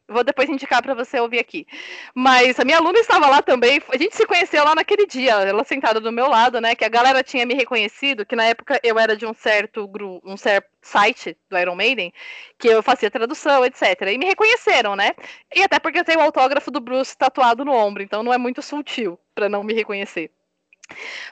Vou 0.08 0.24
depois 0.24 0.48
indicar 0.48 0.82
para 0.82 0.94
você 0.94 1.20
ouvir 1.20 1.38
aqui. 1.38 1.66
Mas 2.14 2.58
a 2.58 2.64
minha 2.64 2.78
aluna 2.78 2.98
estava 2.98 3.26
lá 3.26 3.42
também. 3.42 3.80
A 3.92 3.96
gente 3.98 4.16
se 4.16 4.24
conheceu 4.24 4.64
lá 4.64 4.74
naquele 4.74 5.06
dia, 5.06 5.32
ela 5.32 5.64
sentada 5.64 6.00
do 6.00 6.10
meu 6.10 6.28
lado, 6.28 6.60
né? 6.60 6.74
Que 6.74 6.84
a 6.84 6.88
galera 6.88 7.22
tinha 7.22 7.44
me 7.44 7.52
reconhecido, 7.54 8.24
que 8.24 8.34
na 8.34 8.44
época 8.44 8.80
eu 8.82 8.98
era 8.98 9.14
de 9.14 9.26
um 9.26 9.34
certo 9.34 9.86
grupo, 9.86 10.26
um 10.26 10.36
certo 10.36 10.68
site 10.80 11.36
do 11.50 11.58
Iron 11.58 11.74
Maiden, 11.74 12.12
que 12.58 12.68
eu 12.68 12.82
fazia 12.82 13.10
tradução, 13.10 13.64
etc. 13.66 13.82
E 14.12 14.16
me 14.16 14.24
reconheceram, 14.24 14.96
né? 14.96 15.12
E 15.54 15.62
até 15.62 15.78
porque 15.78 15.98
eu 15.98 16.04
tenho 16.04 16.20
o 16.20 16.22
autógrafo 16.22 16.70
do 16.70 16.80
Bruce 16.80 17.16
tatuado 17.16 17.64
no 17.64 17.72
ombro, 17.72 18.02
então 18.02 18.22
não 18.22 18.32
é 18.32 18.38
muito 18.38 18.62
sutil 18.62 19.18
para 19.34 19.48
não 19.48 19.62
me 19.62 19.74
reconhecer. 19.74 20.30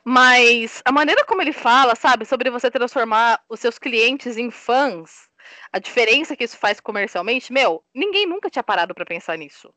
Mas 0.05 0.83
a 0.85 0.93
maneira 0.93 1.25
como 1.25 1.41
ele 1.41 1.53
fala, 1.53 1.95
sabe, 1.95 2.27
sobre 2.27 2.51
você 2.51 2.71
transformar 2.71 3.41
os 3.49 3.59
seus 3.59 3.79
clientes 3.79 4.37
em 4.37 4.51
fãs 4.51 5.26
a 5.77 5.79
diferença 5.79 6.35
que 6.35 6.45
isso 6.45 6.57
faz 6.57 6.81
comercialmente, 6.81 7.53
meu, 7.53 7.85
ninguém 7.95 8.27
nunca 8.27 8.49
tinha 8.49 8.63
parado 8.63 8.95
para 8.95 9.05
pensar 9.05 9.37
nisso. 9.37 9.73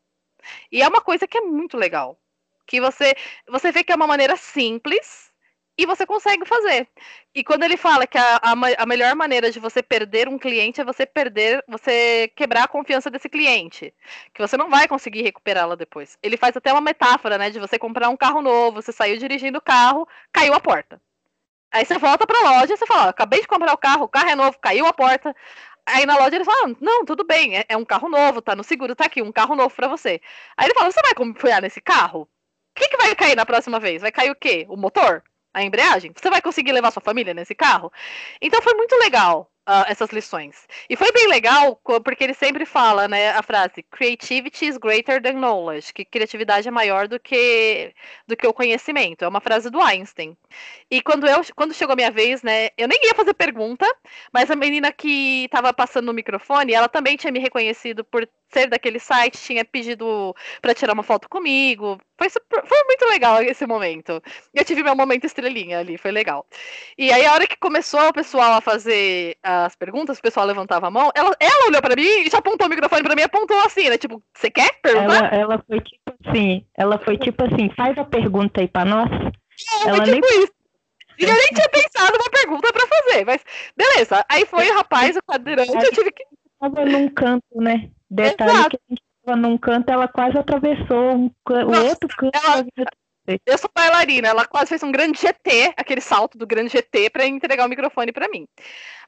E 0.72 0.82
é 0.82 0.88
uma 0.88 1.02
coisa 1.02 1.28
que 1.28 1.38
é 1.38 1.42
muito 1.42 1.76
legal. 1.76 2.18
Que 2.66 2.80
você, 2.80 3.14
você 3.50 3.70
vê 3.70 3.84
que 3.84 3.92
é 3.92 3.96
uma 3.96 4.08
maneira 4.08 4.38
simples 4.38 5.30
e 5.78 5.86
você 5.86 6.06
consegue 6.06 6.46
fazer. 6.46 6.88
E 7.36 7.44
quando 7.44 7.64
ele 7.64 7.76
fala 7.76 8.08
que 8.08 8.18
a, 8.18 8.38
a, 8.38 8.54
a, 8.78 8.86
melhor 8.86 9.14
maneira 9.14 9.52
de 9.52 9.60
você 9.60 9.84
perder 9.84 10.30
um 10.30 10.40
cliente 10.40 10.80
é 10.80 10.86
você 10.86 11.06
perder, 11.06 11.62
você 11.68 12.32
quebrar 12.34 12.64
a 12.64 12.68
confiança 12.70 13.10
desse 13.10 13.28
cliente. 13.28 13.94
Que 14.34 14.42
você 14.42 14.56
não 14.56 14.70
vai 14.70 14.88
conseguir 14.88 15.22
recuperá-la 15.22 15.76
depois. 15.76 16.18
Ele 16.24 16.38
faz 16.38 16.56
até 16.56 16.72
uma 16.72 16.80
metáfora, 16.80 17.38
né? 17.38 17.50
De 17.50 17.60
você 17.60 17.78
comprar 17.78 18.08
um 18.08 18.16
carro 18.16 18.42
novo, 18.42 18.82
você 18.82 18.94
saiu 18.94 19.18
dirigindo 19.18 19.58
o 19.58 19.62
carro, 19.62 20.08
caiu 20.32 20.54
a 20.54 20.62
porta. 20.62 21.02
Aí 21.72 21.86
você 21.86 22.00
volta 22.00 22.26
pra 22.26 22.40
loja 22.42 22.74
e 22.74 22.78
você 22.78 22.86
fala, 22.88 23.10
acabei 23.10 23.42
de 23.42 23.48
comprar 23.48 23.74
o 23.74 23.78
carro, 23.78 24.06
o 24.06 24.10
carro 24.10 24.30
é 24.30 24.36
novo, 24.36 24.58
caiu 24.60 24.88
a 24.88 24.94
porta. 24.94 25.36
Aí 25.90 26.06
na 26.06 26.18
loja 26.18 26.36
eles 26.36 26.46
falam, 26.46 26.76
não, 26.80 27.06
tudo 27.06 27.24
bem, 27.24 27.58
é, 27.58 27.66
é, 27.70 27.78
um 27.78 27.86
carro 27.86 28.10
novo, 28.10 28.42
tá 28.42 28.56
no 28.56 28.64
seguro, 28.64 28.96
tá 28.96 29.06
aqui, 29.06 29.22
um 29.22 29.32
carro 29.32 29.56
novo 29.56 29.74
para 29.76 29.88
você. 29.88 30.22
Aí 30.58 30.68
ele 30.68 30.74
fala, 30.74 30.92
você 30.92 31.02
vai 31.02 31.14
confiar 31.14 31.62
nesse 31.62 31.82
carro? 31.82 32.22
O 32.22 32.28
que, 32.76 32.88
que 32.88 32.98
vai 32.98 33.16
cair 33.16 33.36
na 33.36 33.46
próxima 33.46 33.80
vez? 33.80 34.02
Vai 34.02 34.12
cair 34.12 34.32
o 34.32 34.36
quê? 34.36 34.66
O 34.70 34.78
motor? 34.78 35.24
A 35.54 35.64
embreagem? 35.64 36.14
Você 36.16 36.30
vai 36.30 36.42
conseguir 36.42 36.72
levar 36.72 36.92
sua 36.92 37.02
família 37.02 37.34
nesse 37.34 37.56
carro? 37.56 37.92
Então 38.40 38.62
foi 38.62 38.76
muito 38.76 38.96
legal 38.98 39.50
uh, 39.70 39.86
essas 39.88 40.10
lições. 40.10 40.68
E 40.90 40.96
foi 40.96 41.12
bem 41.12 41.28
legal, 41.28 41.80
porque 42.04 42.24
ele 42.24 42.34
sempre 42.34 42.66
fala, 42.66 43.08
né, 43.08 43.30
a 43.32 43.44
frase 43.44 43.84
creativity 43.84 44.66
is 44.66 44.78
greater 44.78 45.22
than 45.22 45.34
knowledge, 45.34 45.94
que 45.94 46.04
criatividade 46.04 46.68
é 46.68 46.72
maior 46.72 47.08
do 47.08 47.20
que 47.20 47.94
do 48.28 48.36
que 48.36 48.48
o 48.48 48.54
conhecimento. 48.54 49.24
É 49.24 49.28
uma 49.28 49.40
frase 49.40 49.70
do 49.70 49.80
Einstein. 49.80 50.36
E 50.90 51.02
quando 51.02 51.28
eu 51.28 51.42
quando 51.56 51.74
chegou 51.74 51.94
a 51.94 51.96
minha 51.96 52.12
vez, 52.12 52.42
né, 52.42 52.70
eu 52.78 52.88
nem 52.88 53.00
ia 53.06 53.16
fazer 53.16 53.34
pergunta, 53.34 53.86
mas 54.34 54.50
a 54.50 54.56
menina 54.56 54.92
que 54.92 55.46
estava 55.46 55.72
passando 55.74 56.08
no 56.08 56.14
microfone, 56.14 56.74
ela 56.74 56.90
também 56.90 57.16
tinha 57.16 57.32
me 57.32 57.40
reconhecido 57.40 58.04
por 58.04 58.28
ser 58.52 58.68
daquele 58.68 59.00
site, 59.00 59.38
tinha 59.38 59.64
pedido 59.64 60.36
para 60.62 60.74
tirar 60.74 60.94
uma 60.94 61.04
foto 61.04 61.30
comigo. 61.30 62.00
Foi, 62.18 62.30
super, 62.30 62.66
foi 62.66 62.84
muito 62.84 63.06
legal 63.06 63.42
esse 63.42 63.66
momento. 63.66 64.22
Eu 64.54 64.66
tive 64.66 64.84
meu 64.84 64.96
momento 64.96 65.26
estrelinha 65.26 65.80
ali, 65.80 65.98
foi 65.98 66.12
legal. 66.12 66.46
E 66.98 67.12
aí, 67.12 67.26
a 67.26 67.34
hora 67.34 67.48
que 67.48 67.58
começou 67.58 68.10
o 68.10 68.14
pessoal 68.14 68.54
a 68.54 68.62
fazer 68.62 69.38
as 69.42 69.76
perguntas, 69.76 70.18
o 70.18 70.22
pessoal 70.22 70.46
levantava 70.46 70.88
a 70.88 70.92
mão, 70.92 71.12
ela, 71.16 71.36
ela 71.40 71.68
olhou 71.68 71.82
para 71.82 71.96
mim 71.96 72.26
e 72.26 72.30
já 72.30 72.40
apontou 72.40 72.68
o 72.68 72.70
microfone 72.70 73.04
para 73.04 73.16
mim 73.16 73.22
apontou 73.22 73.60
assim, 73.62 73.90
né? 73.90 73.98
Tipo, 73.98 74.22
você 74.34 74.50
quer 74.50 74.80
perguntar? 74.82 75.34
Ela, 75.34 75.54
ela 75.54 75.64
foi 75.66 75.80
tipo 75.82 76.14
assim, 76.26 76.66
ela 76.76 77.00
foi 77.00 77.18
tipo 77.18 77.44
assim, 77.46 77.70
faz 77.76 77.98
a 77.98 78.04
pergunta 78.04 78.62
aí 78.62 78.68
para 78.68 78.86
nós. 78.86 79.10
É, 79.12 79.90
ela 79.90 80.04
tipo 80.04 80.28
nem... 80.28 80.44
isso. 80.44 80.54
E 81.20 81.26
eu 81.26 81.34
nem 81.34 81.48
tinha 81.48 81.70
pensado 81.70 82.16
uma 82.16 82.30
pergunta 82.30 82.72
para 82.72 82.88
fazer, 82.88 83.26
mas 83.26 83.44
beleza. 83.76 84.26
Aí 84.30 84.46
foi 84.46 84.70
o 84.70 84.74
rapaz, 84.74 85.18
o 85.18 85.22
cadeirante, 85.22 85.72
eu 85.74 85.92
tive 85.92 86.12
que. 86.12 86.24
Tava 86.60 86.86
num 86.86 87.10
canto, 87.10 87.46
né? 87.56 87.90
Detalhe 88.10 88.52
Exato. 88.52 88.70
que 88.70 88.78
a 88.78 88.90
gente 88.90 89.02
num 89.36 89.58
canto, 89.58 89.90
ela 89.90 90.08
quase 90.08 90.38
atravessou 90.38 91.16
um, 91.16 91.32
o 91.48 91.88
outro 91.88 92.10
canto. 92.18 92.32
Ela, 92.34 92.66
eu 93.46 93.58
sou 93.58 93.70
bailarina, 93.76 94.28
ela 94.28 94.46
quase 94.46 94.70
fez 94.70 94.82
um 94.82 94.92
grande 94.92 95.20
GT, 95.20 95.74
aquele 95.78 96.02
salto 96.02 96.38
do 96.38 96.48
grande 96.48 96.72
GT, 96.72 97.12
para 97.12 97.28
entregar 97.28 97.66
o 97.66 97.70
microfone 97.70 98.12
para 98.12 98.28
mim. 98.28 98.48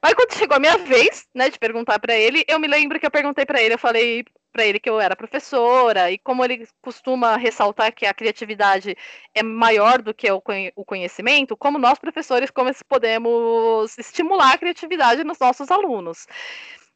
Aí 0.00 0.14
quando 0.14 0.34
chegou 0.34 0.56
a 0.56 0.60
minha 0.60 0.78
vez, 0.78 1.26
né, 1.34 1.50
de 1.50 1.58
perguntar 1.58 1.98
para 1.98 2.14
ele, 2.14 2.44
eu 2.46 2.58
me 2.60 2.68
lembro 2.68 3.00
que 3.00 3.06
eu 3.06 3.10
perguntei 3.10 3.44
para 3.44 3.60
ele, 3.60 3.74
eu 3.74 3.78
falei 3.78 4.24
para 4.52 4.66
ele 4.66 4.78
que 4.78 4.88
eu 4.88 5.00
era 5.00 5.16
professora 5.16 6.10
e 6.10 6.18
como 6.18 6.44
ele 6.44 6.68
costuma 6.82 7.36
ressaltar 7.36 7.92
que 7.92 8.04
a 8.04 8.12
criatividade 8.12 8.94
é 9.34 9.42
maior 9.42 10.02
do 10.02 10.12
que 10.12 10.30
o 10.30 10.84
conhecimento, 10.84 11.56
como 11.56 11.78
nós 11.78 11.98
professores 11.98 12.50
como 12.50 12.70
podemos 12.86 13.96
estimular 13.98 14.52
a 14.52 14.58
criatividade 14.58 15.24
nos 15.24 15.38
nossos 15.38 15.70
alunos. 15.70 16.26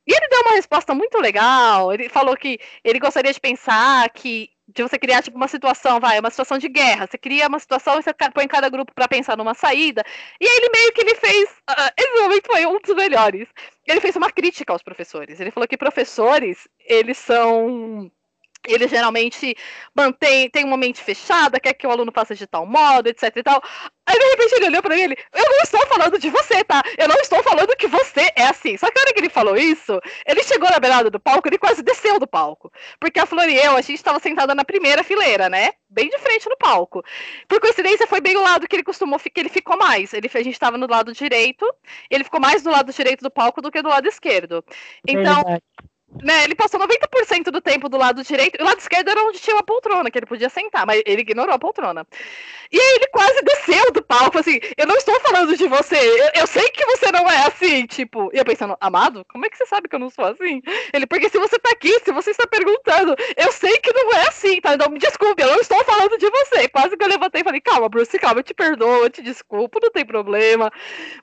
E 0.07 0.13
ele 0.13 0.29
deu 0.29 0.41
uma 0.43 0.55
resposta 0.55 0.95
muito 0.95 1.19
legal. 1.19 1.93
Ele 1.93 2.09
falou 2.09 2.37
que 2.37 2.59
ele 2.85 2.99
gostaria 2.99 3.33
de 3.33 3.41
pensar 3.41 4.09
que 4.11 4.51
de 4.69 4.83
você 4.83 4.99
criar 4.99 5.23
tipo 5.23 5.37
uma 5.37 5.47
situação, 5.47 6.01
vai, 6.01 6.19
uma 6.19 6.31
situação 6.31 6.59
de 6.59 6.69
guerra. 6.69 7.07
Você 7.07 7.17
cria 7.17 7.47
uma 7.47 7.59
situação 7.59 7.99
e 7.99 8.03
você 8.03 8.13
põe 8.35 8.49
cada 8.49 8.69
grupo 8.69 8.93
para 8.95 9.09
pensar 9.09 9.37
numa 9.37 9.55
saída. 9.55 10.05
E 10.41 10.47
aí 10.47 10.57
ele 10.57 10.71
meio 10.71 10.93
que 10.93 11.01
ele 11.01 11.15
fez, 11.15 11.51
uh, 11.71 11.93
esse 11.97 12.21
momento 12.21 12.47
foi 12.47 12.67
um 12.67 12.81
dos 12.81 12.95
melhores. 12.95 13.49
Ele 13.87 14.01
fez 14.01 14.17
uma 14.17 14.31
crítica 14.31 14.73
aos 14.73 14.83
professores. 14.83 15.39
Ele 15.39 15.53
falou 15.53 15.69
que 15.69 15.77
professores, 15.77 16.69
eles 16.81 17.17
são 17.19 18.11
ele 18.67 18.89
geralmente 18.89 19.57
mantém, 19.95 20.51
tem 20.51 20.65
uma 20.65 20.77
mente 20.77 21.03
fechada, 21.03 21.61
quer 21.61 21.75
que 21.75 21.87
o 21.87 21.91
aluno 21.91 22.13
faça 22.13 22.35
de 22.35 22.47
tal 22.47 22.67
modo, 22.67 23.09
etc 23.09 23.35
e 23.37 23.43
tal. 23.43 23.63
Aí, 24.09 24.17
de 24.17 24.25
repente, 24.25 24.55
ele 24.55 24.67
olhou 24.67 24.83
pra 24.83 24.97
ele, 24.97 25.17
eu 25.35 25.45
não 25.45 25.61
estou 25.63 25.85
falando 25.89 26.17
de 26.17 26.31
você, 26.31 26.63
tá? 26.63 26.81
Eu 26.97 27.09
não 27.09 27.17
estou 27.17 27.43
falando 27.43 27.75
que 27.77 27.89
você 27.89 28.31
é 28.37 28.45
assim. 28.45 28.77
Só 28.77 28.89
que 28.89 28.99
a 28.99 29.03
hora 29.03 29.13
que 29.13 29.19
ele 29.19 29.29
falou 29.29 29.57
isso, 29.57 30.01
ele 30.25 30.45
chegou 30.45 30.71
na 30.71 30.79
beirada 30.79 31.11
do 31.11 31.19
palco, 31.19 31.49
ele 31.49 31.59
quase 31.59 31.83
desceu 31.83 32.19
do 32.21 32.27
palco. 32.27 32.73
Porque 33.01 33.19
a 33.19 33.27
Flor 33.27 33.49
e 33.49 33.57
eu, 33.57 33.77
a 33.77 33.81
gente 33.81 33.95
estava 33.95 34.21
sentada 34.21 34.55
na 34.55 34.65
primeira 34.65 35.03
fileira, 35.03 35.49
né? 35.49 35.73
Bem 35.89 36.09
de 36.09 36.19
frente 36.19 36.49
no 36.49 36.57
palco. 36.57 37.03
Por 37.49 37.61
coincidência, 37.61 38.07
foi 38.07 38.21
bem 38.21 38.37
o 38.37 38.43
lado 38.43 38.69
que 38.69 38.77
ele 38.77 38.85
costumou, 38.85 39.19
que 39.19 39.41
ele 39.41 39.49
ficou 39.49 39.77
mais. 39.77 40.13
Ele, 40.15 40.31
a 40.33 40.43
gente 40.43 40.55
estava 40.55 40.79
no 40.79 40.87
lado 40.87 41.13
direito, 41.13 41.67
ele 42.09 42.23
ficou 42.23 42.41
mais 42.41 42.63
do 42.63 42.71
lado 42.71 42.93
direito 42.93 43.23
do 43.23 43.31
palco 43.31 43.61
do 43.61 43.73
que 43.73 43.83
do 43.83 43.89
lado 43.89 44.07
esquerdo. 44.07 44.65
Então... 45.07 45.43
Verdade 45.43 45.63
né, 46.23 46.45
ele 46.45 46.55
passou 46.55 46.81
90% 46.81 47.51
do 47.51 47.61
tempo 47.61 47.89
do 47.89 47.97
lado 47.97 48.23
direito, 48.23 48.57
e 48.59 48.63
o 48.63 48.67
lado 48.67 48.79
esquerdo 48.79 49.09
era 49.09 49.23
onde 49.25 49.39
tinha 49.39 49.57
uma 49.57 49.63
poltrona, 49.63 50.11
que 50.11 50.19
ele 50.19 50.27
podia 50.27 50.49
sentar, 50.49 50.87
mas 50.87 51.03
ele 51.07 51.23
ignorou 51.23 51.55
a 51.55 51.59
poltrona. 51.59 52.07
E 52.71 52.81
aí 52.81 52.95
ele 52.97 53.07
quase 53.09 53.41
desceu 53.43 53.93
do 53.93 54.03
palco, 54.03 54.39
assim, 54.39 54.59
eu 54.77 54.87
não 54.87 54.97
estou 54.97 55.19
falando 55.21 55.57
de 55.57 55.69
você, 55.69 55.97
eu, 55.97 56.43
eu 56.43 56.47
sei 56.47 56.69
que 56.71 56.85
você 56.87 57.13
não 57.13 57.31
é 57.31 57.47
assim, 57.47 57.87
tipo, 57.87 58.31
e 58.33 58.39
eu 58.39 58.45
pensando, 58.45 58.77
amado, 58.81 59.25
como 59.29 59.47
é 59.47 59.49
que 59.49 59.57
você 59.57 59.67
sabe 59.67 59.89
que 59.89 59.95
eu 59.95 60.01
não 60.01 60.11
sou 60.11 60.25
assim? 60.25 60.61
Ele, 60.93 61.07
porque 61.07 61.29
se 61.29 61.39
você 61.39 61.59
tá 61.59 61.71
aqui, 61.71 62.01
se 62.01 62.13
você 62.13 62.31
está 62.31 62.47
perguntando, 62.47 63.15
eu 63.37 63.53
sei 63.53 63.77
que 63.79 63.93
não 63.93 64.13
é 64.15 64.31
tá? 64.61 64.75
Então 64.75 64.91
me 64.91 64.99
desculpe, 64.99 65.43
eu 65.43 65.49
não 65.49 65.61
estou 65.61 65.83
falando 65.85 66.17
de 66.17 66.29
você. 66.31 66.69
Quase 66.69 66.97
que 66.97 67.05
eu 67.05 67.09
levantei 67.09 67.41
e 67.41 67.45
falei, 67.45 67.61
calma, 67.61 67.89
Bruce, 67.89 68.19
calma, 68.19 68.41
eu 68.41 68.45
te 68.45 68.55
perdoo, 68.55 69.05
eu 69.05 69.11
te 69.11 69.23
desculpo, 69.23 69.81
não 69.83 69.91
tem 69.91 70.05
problema. 70.05 70.71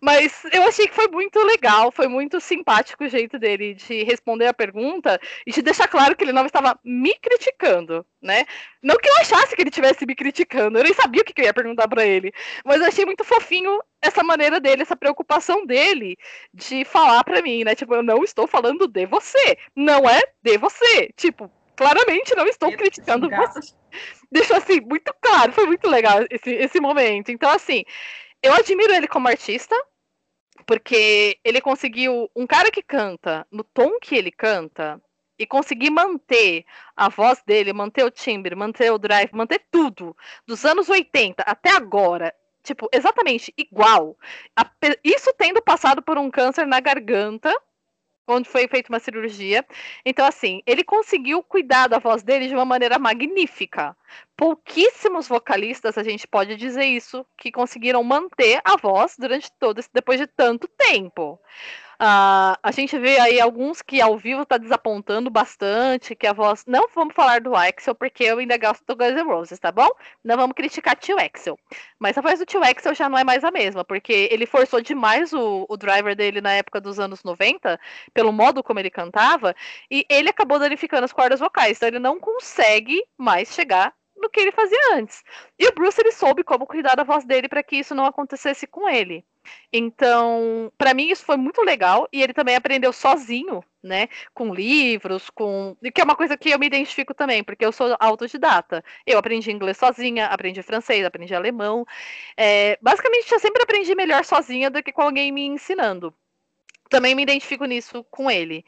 Mas 0.02 0.44
eu 0.52 0.64
achei 0.64 0.88
que 0.88 0.96
foi 0.96 1.08
muito 1.08 1.40
legal, 1.44 1.92
foi 1.92 2.08
muito 2.08 2.40
simpático 2.40 3.04
o 3.04 3.10
jeito 3.10 3.40
dele 3.40 3.74
de 3.74 4.04
responder 4.04 4.48
a 4.48 4.54
pergunta 4.54 5.20
e 5.48 5.52
te 5.52 5.62
deixar 5.62 5.88
claro 5.88 6.16
que 6.16 6.24
ele 6.24 6.34
não 6.34 6.46
estava 6.46 6.78
me 6.84 7.14
criticando, 7.16 8.06
né? 8.22 8.46
Não 8.82 8.98
que 8.98 9.10
eu 9.10 9.18
achasse 9.18 9.56
que 9.56 9.62
ele 9.62 9.70
estivesse 9.70 10.06
me 10.06 10.16
criticando, 10.16 10.78
eu 10.78 10.84
nem 10.84 10.94
sabia 10.94 11.22
o 11.22 11.26
que 11.26 11.42
eu 11.42 11.46
ia 11.46 11.54
perguntar 11.54 11.88
para 11.88 12.06
ele, 12.06 12.34
mas 12.66 12.82
eu 12.82 12.88
achei 12.88 13.06
muito 13.06 13.24
fofinho 13.24 13.80
essa 14.02 14.22
maneira 14.24 14.60
dele, 14.60 14.82
essa 14.82 14.96
preocupação 14.96 15.66
dele 15.66 16.18
de 16.54 16.84
falar 16.84 17.24
para 17.24 17.42
mim, 17.42 17.64
né? 17.64 17.74
Tipo, 17.74 17.96
eu 17.96 18.04
não 18.04 18.24
estou 18.24 18.46
falando 18.46 18.88
de 18.88 19.06
você, 19.06 19.58
não 19.76 20.10
é 20.10 20.22
de 20.42 20.58
você. 20.58 21.10
Tipo, 21.16 21.50
claramente 21.76 22.36
não 22.36 22.46
estou 22.48 22.72
criticando 22.76 23.30
você. 23.30 23.74
Deixou 24.32 24.58
assim 24.58 24.82
muito 24.82 25.14
claro, 25.22 25.52
foi 25.54 25.66
muito 25.66 25.88
legal 25.88 26.20
esse, 26.30 26.52
esse 26.52 26.80
momento. 26.80 27.32
Então, 27.32 27.50
assim, 27.50 27.84
eu 28.42 28.54
admiro 28.54 28.94
ele 28.94 29.08
como 29.08 29.28
artista, 29.28 29.76
porque 30.66 31.38
ele 31.44 31.62
conseguiu. 31.62 32.30
Um 32.36 32.48
cara 32.48 32.72
que 32.72 32.82
canta 32.82 33.46
no 33.52 33.64
tom 33.64 34.00
que 34.00 34.16
ele 34.16 34.32
canta 34.32 35.02
e 35.38 35.46
conseguir 35.46 35.90
manter 35.90 36.66
a 36.96 37.10
voz 37.10 37.42
dele, 37.46 37.74
manter 37.74 38.04
o 38.04 38.12
timbre, 38.12 38.56
manter 38.56 38.92
o 38.92 38.98
drive, 38.98 39.32
manter 39.34 39.66
tudo, 39.72 40.16
dos 40.46 40.64
anos 40.66 40.90
80 40.90 41.44
até 41.44 41.72
agora, 41.72 42.34
tipo, 42.64 42.88
exatamente 42.92 43.54
igual. 43.58 44.18
Isso 45.04 45.34
tendo 45.38 45.62
passado 45.62 46.02
por 46.02 46.18
um 46.18 46.30
câncer 46.30 46.66
na 46.66 46.80
garganta 46.80 47.54
onde 48.28 48.50
foi 48.50 48.68
feita 48.68 48.90
uma 48.92 49.00
cirurgia. 49.00 49.66
Então, 50.06 50.26
assim, 50.26 50.62
ele 50.66 50.84
conseguiu 50.84 51.44
cuidar 51.44 51.88
da 51.88 52.00
voz 52.00 52.24
dele 52.24 52.48
de 52.48 52.54
uma 52.54 52.66
maneira 52.66 52.98
magnífica. 52.98 53.96
Pouquíssimos 54.38 55.28
vocalistas, 55.28 55.98
a 55.98 56.04
gente 56.04 56.28
pode 56.28 56.56
dizer 56.56 56.86
isso, 56.86 57.26
que 57.38 57.52
conseguiram 57.52 58.04
manter 58.04 58.62
a 58.64 58.78
voz 58.78 59.16
durante 59.18 59.52
todo 59.60 59.80
esse, 59.80 59.90
depois 59.94 60.20
de 60.20 60.28
tanto 60.28 60.68
tempo. 60.68 61.40
Uh, 62.04 62.60
a 62.62 62.72
gente 62.72 63.00
vê 63.00 63.18
aí 63.18 63.40
alguns 63.40 63.82
que 63.82 64.02
ao 64.02 64.18
vivo 64.18 64.46
tá 64.46 64.58
desapontando 64.58 65.30
bastante, 65.30 66.14
que 66.14 66.28
a 66.28 66.34
voz. 66.34 66.66
Não 66.68 66.90
vamos 66.94 67.16
falar 67.16 67.40
do 67.40 67.56
Axel, 67.56 67.96
porque 67.96 68.26
eu 68.26 68.40
ainda 68.40 68.58
gosto 68.58 68.84
do 68.86 68.94
Guns 68.94 69.14
N' 69.14 69.24
Roses, 69.24 69.58
tá 69.58 69.72
bom? 69.72 69.88
Não 70.22 70.36
vamos 70.36 70.54
criticar 70.54 70.98
tio 70.98 71.18
Axel. 71.18 71.58
Mas 71.98 72.18
a 72.18 72.22
voz 72.22 72.40
do 72.40 72.46
tio 72.46 72.62
Axel 72.62 72.94
já 72.94 73.08
não 73.08 73.18
é 73.18 73.24
mais 73.24 73.46
a 73.46 73.52
mesma, 73.52 73.86
porque 73.86 74.28
ele 74.30 74.46
forçou 74.46 74.82
demais 74.82 75.32
o, 75.32 75.66
o 75.70 75.78
driver 75.78 76.14
dele 76.14 76.42
na 76.42 76.52
época 76.52 76.82
dos 76.82 77.00
anos 77.00 77.24
90, 77.24 77.80
pelo 78.14 78.34
modo 78.34 78.62
como 78.62 78.82
ele 78.82 78.90
cantava, 78.90 79.56
e 79.90 80.06
ele 80.10 80.28
acabou 80.28 80.60
danificando 80.60 81.06
as 81.06 81.14
cordas 81.14 81.40
vocais. 81.40 81.78
Então 81.78 81.88
ele 81.88 82.00
não 82.00 82.20
consegue 82.20 83.02
mais 83.18 83.54
chegar 83.54 83.94
no 84.18 84.30
que 84.30 84.42
ele 84.42 84.52
fazia 84.52 84.96
antes. 84.96 85.24
E 85.58 85.66
o 85.70 85.74
Bruce 85.74 86.02
ele 86.02 86.12
soube 86.12 86.44
como 86.44 86.68
cuidar 86.68 86.96
da 86.96 87.06
voz 87.06 87.24
dele 87.24 87.48
para 87.48 87.64
que 87.64 87.78
isso 87.78 87.96
não 87.96 88.06
acontecesse 88.06 88.68
com 88.68 88.90
ele. 88.90 89.26
Então, 89.72 90.72
para 90.78 90.94
mim 90.94 91.10
isso 91.10 91.26
foi 91.26 91.38
muito 91.38 91.62
legal 91.62 92.08
e 92.12 92.22
ele 92.22 92.34
também 92.34 92.56
aprendeu 92.56 92.94
sozinho, 92.94 93.64
né, 93.82 94.08
com 94.34 94.54
livros, 94.54 95.30
com 95.30 95.76
que 95.94 96.02
é 96.02 96.04
uma 96.04 96.16
coisa 96.16 96.38
que 96.38 96.50
eu 96.50 96.60
me 96.60 96.68
identifico 96.68 97.14
também, 97.14 97.44
porque 97.44 97.66
eu 97.66 97.72
sou 97.72 97.96
autodidata. 98.00 98.84
Eu 99.06 99.18
aprendi 99.18 99.52
inglês 99.52 99.78
sozinha, 99.78 100.28
aprendi 100.28 100.62
francês, 100.64 101.06
aprendi 101.06 101.36
alemão. 101.36 101.86
É, 102.38 102.78
basicamente, 102.82 103.32
eu 103.32 103.40
sempre 103.40 103.64
aprendi 103.64 103.94
melhor 103.96 104.24
sozinha 104.26 104.70
do 104.70 104.82
que 104.84 104.92
com 104.92 105.02
alguém 105.02 105.32
me 105.32 105.46
ensinando 105.46 106.14
também 106.90 107.16
me 107.16 107.24
identifico 107.24 107.66
nisso 107.66 108.04
com 108.12 108.30
ele. 108.30 108.64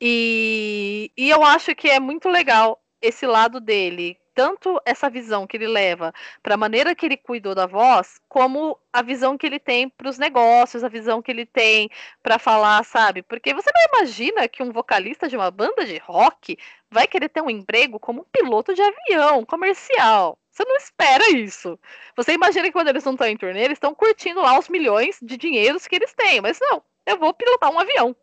E, 0.00 1.12
e 1.16 1.28
eu 1.28 1.44
acho 1.44 1.74
que 1.74 1.90
é 1.90 2.00
muito 2.00 2.26
legal 2.28 2.82
esse 3.02 3.26
lado 3.26 3.60
dele 3.60 4.18
tanto 4.36 4.78
essa 4.84 5.08
visão 5.08 5.46
que 5.46 5.56
ele 5.56 5.66
leva 5.66 6.12
para 6.42 6.54
a 6.54 6.58
maneira 6.58 6.94
que 6.94 7.06
ele 7.06 7.16
cuidou 7.16 7.54
da 7.54 7.66
voz, 7.66 8.20
como 8.28 8.78
a 8.92 9.00
visão 9.00 9.38
que 9.38 9.46
ele 9.46 9.58
tem 9.58 9.88
para 9.88 10.10
os 10.10 10.18
negócios, 10.18 10.84
a 10.84 10.88
visão 10.88 11.22
que 11.22 11.30
ele 11.30 11.46
tem 11.46 11.88
para 12.22 12.38
falar, 12.38 12.84
sabe? 12.84 13.22
Porque 13.22 13.54
você 13.54 13.70
não 13.74 13.98
imagina 13.98 14.46
que 14.46 14.62
um 14.62 14.70
vocalista 14.70 15.26
de 15.26 15.36
uma 15.36 15.50
banda 15.50 15.86
de 15.86 15.96
rock 15.98 16.58
vai 16.90 17.06
querer 17.06 17.30
ter 17.30 17.40
um 17.40 17.48
emprego 17.48 17.98
como 17.98 18.20
um 18.20 18.24
piloto 18.24 18.74
de 18.74 18.82
avião 18.82 19.42
comercial. 19.44 20.38
Você 20.52 20.64
não 20.64 20.76
espera 20.76 21.30
isso. 21.30 21.78
Você 22.14 22.32
imagina 22.32 22.66
que 22.66 22.72
quando 22.72 22.88
eles 22.88 23.04
não 23.04 23.12
estão 23.12 23.26
em 23.26 23.36
turnê, 23.38 23.62
eles 23.62 23.76
estão 23.76 23.94
curtindo 23.94 24.42
lá 24.42 24.58
os 24.58 24.68
milhões 24.68 25.18
de 25.22 25.36
dinheiros 25.38 25.86
que 25.86 25.96
eles 25.96 26.12
têm. 26.14 26.42
Mas 26.42 26.58
não, 26.60 26.82
eu 27.06 27.18
vou 27.18 27.32
pilotar 27.32 27.70
um 27.70 27.78
avião. 27.78 28.14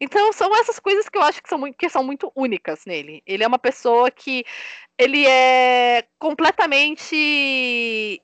Então 0.00 0.32
são 0.32 0.54
essas 0.56 0.78
coisas 0.78 1.08
que 1.08 1.18
eu 1.18 1.22
acho 1.22 1.42
que 1.42 1.48
são 1.48 1.58
muito, 1.58 1.76
que 1.76 1.88
são 1.88 2.02
muito 2.02 2.32
únicas 2.34 2.84
nele. 2.86 3.22
Ele 3.26 3.44
é 3.44 3.46
uma 3.46 3.58
pessoa 3.58 4.10
que 4.10 4.44
ele 4.96 5.26
é 5.26 6.06
completamente 6.18 8.22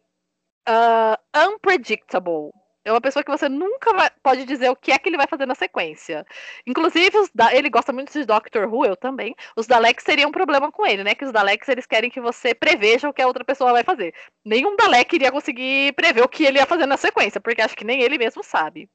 uh, 0.69 1.51
unpredictable. 1.51 2.51
É 2.85 2.93
uma 2.93 3.01
pessoa 3.01 3.25
que 3.25 3.31
você 3.31 3.49
nunca 3.49 3.95
vai, 3.95 4.11
pode 4.23 4.45
dizer 4.45 4.69
o 4.71 4.77
que 4.77 4.93
é 4.93 4.99
que 4.99 5.09
ele 5.09 5.17
vai 5.17 5.27
fazer 5.27 5.47
na 5.47 5.55
sequência. 5.55 6.27
Inclusive, 6.67 7.17
da, 7.35 7.55
ele 7.55 7.71
gosta 7.71 7.93
muito 7.93 8.13
de 8.13 8.25
Doctor 8.27 8.73
Who, 8.73 8.85
eu 8.85 8.95
também. 8.97 9.35
Os 9.57 9.67
Daleks 9.67 10.05
seriam 10.05 10.29
um 10.29 10.33
problema 10.33 10.71
com 10.71 10.87
ele, 10.87 11.03
né? 11.03 11.15
Que 11.15 11.25
os 11.25 11.33
Daleks 11.33 11.69
eles 11.69 11.87
querem 11.87 12.11
que 12.11 12.21
você 12.21 12.55
preveja 12.55 13.09
o 13.09 13.13
que 13.13 13.23
a 13.23 13.27
outra 13.27 13.45
pessoa 13.45 13.73
vai 13.73 13.83
fazer. 13.83 14.15
Nenhum 14.45 14.77
Dalek 14.77 15.15
iria 15.15 15.33
conseguir 15.33 15.93
prever 15.95 16.23
o 16.23 16.29
que 16.29 16.45
ele 16.45 16.59
ia 16.59 16.67
fazer 16.67 16.87
na 16.87 16.99
sequência, 16.99 17.41
porque 17.41 17.63
acho 17.63 17.77
que 17.77 17.85
nem 17.85 18.03
ele 18.03 18.19
mesmo 18.19 18.43
sabe. 18.45 18.89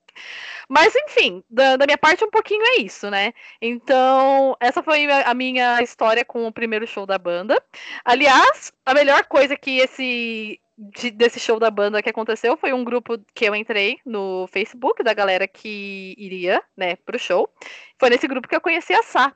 Mas, 0.68 0.94
enfim, 0.96 1.44
da, 1.50 1.78
da 1.78 1.86
minha 1.86 1.98
parte, 1.98 2.24
um 2.24 2.30
pouquinho 2.30 2.64
é 2.64 2.82
isso, 2.82 3.10
né? 3.10 3.34
Então, 3.62 4.56
essa 4.60 4.84
foi 4.84 5.08
a 5.12 5.34
minha 5.34 5.82
história 5.82 6.24
com 6.24 6.46
o 6.46 6.54
primeiro 6.54 6.86
show 6.86 7.06
da 7.06 7.18
banda. 7.18 7.62
Aliás, 8.06 8.72
a 8.86 8.94
melhor 8.94 9.24
coisa 9.26 9.56
que 9.58 9.80
esse 9.80 10.60
de, 10.80 11.12
desse 11.12 11.40
show 11.40 11.60
da 11.60 11.70
banda 11.70 12.02
que 12.02 12.10
aconteceu 12.10 12.56
foi 12.56 12.72
um 12.72 12.86
grupo 12.86 13.20
que 13.36 13.46
eu 13.46 13.54
entrei 13.54 14.00
no 14.06 14.48
Facebook 14.48 15.04
da 15.04 15.14
galera 15.14 15.46
que 15.48 16.16
iria, 16.18 16.64
né, 16.76 16.96
pro 16.96 17.20
show. 17.20 17.50
Foi 18.00 18.10
nesse 18.10 18.28
grupo 18.28 18.48
que 18.48 18.56
eu 18.56 18.62
conheci 18.62 18.94
a 18.94 19.04
Sá. 19.04 19.36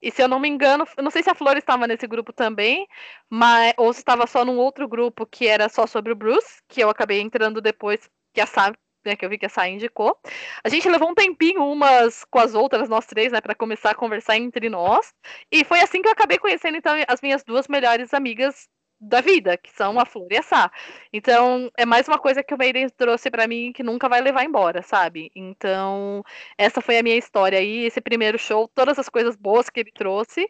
E 0.00 0.10
se 0.10 0.22
eu 0.22 0.28
não 0.28 0.40
me 0.40 0.48
engano, 0.48 0.86
não 1.02 1.10
sei 1.10 1.22
se 1.22 1.30
a 1.30 1.34
Flor 1.34 1.56
estava 1.56 1.86
nesse 1.86 2.06
grupo 2.06 2.32
também, 2.32 2.86
mas 3.28 3.74
ou 3.76 3.92
se 3.92 4.00
estava 4.00 4.26
só 4.26 4.44
num 4.44 4.58
outro 4.58 4.88
grupo 4.88 5.26
que 5.26 5.46
era 5.46 5.68
só 5.68 5.86
sobre 5.86 6.12
o 6.12 6.16
Bruce, 6.16 6.62
que 6.68 6.82
eu 6.82 6.90
acabei 6.90 7.20
entrando 7.20 7.60
depois 7.60 8.10
que 8.32 8.40
a 8.40 8.46
Sá 8.46 8.72
né, 9.04 9.14
que 9.14 9.24
eu 9.24 9.28
vi 9.28 9.38
que 9.38 9.46
a 9.46 9.50
Sai 9.50 9.70
indicou. 9.72 10.18
A 10.64 10.68
gente 10.68 10.88
levou 10.88 11.10
um 11.10 11.14
tempinho 11.14 11.62
umas 11.62 12.24
com 12.24 12.38
as 12.38 12.54
outras, 12.54 12.88
nós 12.88 13.06
três, 13.06 13.32
né, 13.32 13.40
para 13.40 13.54
começar 13.54 13.90
a 13.90 13.94
conversar 13.94 14.36
entre 14.36 14.70
nós. 14.70 15.12
E 15.52 15.62
foi 15.64 15.80
assim 15.80 16.00
que 16.00 16.08
eu 16.08 16.12
acabei 16.12 16.38
conhecendo, 16.38 16.76
então, 16.78 16.94
as 17.06 17.20
minhas 17.20 17.44
duas 17.44 17.68
melhores 17.68 18.14
amigas 18.14 18.66
da 19.08 19.20
vida, 19.20 19.56
que 19.56 19.70
são 19.70 19.98
a 20.00 20.04
Flor 20.04 20.28
e 20.30 20.36
a 20.36 20.42
Sá. 20.42 20.70
Então, 21.12 21.70
é 21.76 21.84
mais 21.84 22.08
uma 22.08 22.18
coisa 22.18 22.42
que 22.42 22.54
o 22.54 22.58
Maiden 22.58 22.88
trouxe 22.90 23.30
para 23.30 23.46
mim 23.46 23.72
que 23.72 23.82
nunca 23.82 24.08
vai 24.08 24.20
levar 24.20 24.44
embora, 24.44 24.82
sabe? 24.82 25.30
Então, 25.34 26.24
essa 26.58 26.80
foi 26.80 26.98
a 26.98 27.02
minha 27.02 27.16
história 27.16 27.58
aí, 27.58 27.84
esse 27.84 28.00
primeiro 28.00 28.38
show, 28.38 28.68
todas 28.74 28.98
as 28.98 29.08
coisas 29.08 29.36
boas 29.36 29.68
que 29.70 29.80
ele 29.80 29.92
trouxe, 29.92 30.48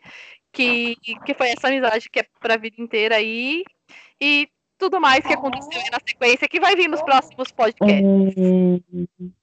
que, 0.53 0.97
que 1.27 1.35
foi 1.35 1.51
essa 1.51 1.69
amizade 1.69 2.09
que 2.11 2.21
é 2.21 2.27
pra 2.41 2.57
vida 2.57 2.77
inteira 2.81 3.17
aí. 3.17 3.65
E 4.21 4.49
tudo 4.79 5.01
mais 5.01 5.25
que 5.25 5.33
aconteceu 5.33 5.81
na 5.93 5.99
sequência 6.07 6.49
que 6.49 6.61
vai 6.61 6.75
vir 6.77 6.89
nos 6.89 7.03
próximos 7.03 7.51
podcasts. 7.53 8.03
Hum, 8.37 8.81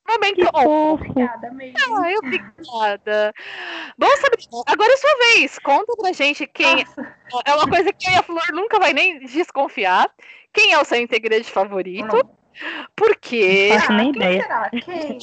Momento 0.07 0.35
que 0.35 0.45
on. 0.45 0.97
fofo. 0.97 1.03
Obrigada, 1.11 1.51
mesmo. 1.51 1.77
Ah, 1.95 2.11
obrigada. 2.17 3.33
Bom, 3.97 4.07
Sabrina, 4.17 4.63
agora 4.67 4.91
é 4.93 4.97
sua 4.97 5.15
vez. 5.33 5.59
Conta 5.59 5.95
pra 5.95 6.11
gente 6.11 6.45
quem. 6.47 6.83
Nossa, 6.83 7.15
É 7.45 7.53
uma 7.55 7.67
coisa 7.69 7.93
que 7.93 8.09
eu 8.09 8.19
a 8.19 8.23
Flor 8.23 8.43
nunca 8.53 8.77
vai 8.79 8.93
nem 8.93 9.19
desconfiar. 9.19 10.09
Quem 10.53 10.73
é 10.73 10.79
o 10.79 10.85
seu 10.85 10.99
integrante 11.01 11.49
favorito? 11.49 12.13
não. 12.15 12.41
Por 12.97 13.15
quê? 13.15 13.69
Não 13.71 13.79
faço 13.79 13.93
nem 13.93 14.09
Ah, 14.09 14.11
quem 14.11 14.21
ideia. 14.21 14.41
será? 14.43 14.69
Quem? 14.69 15.17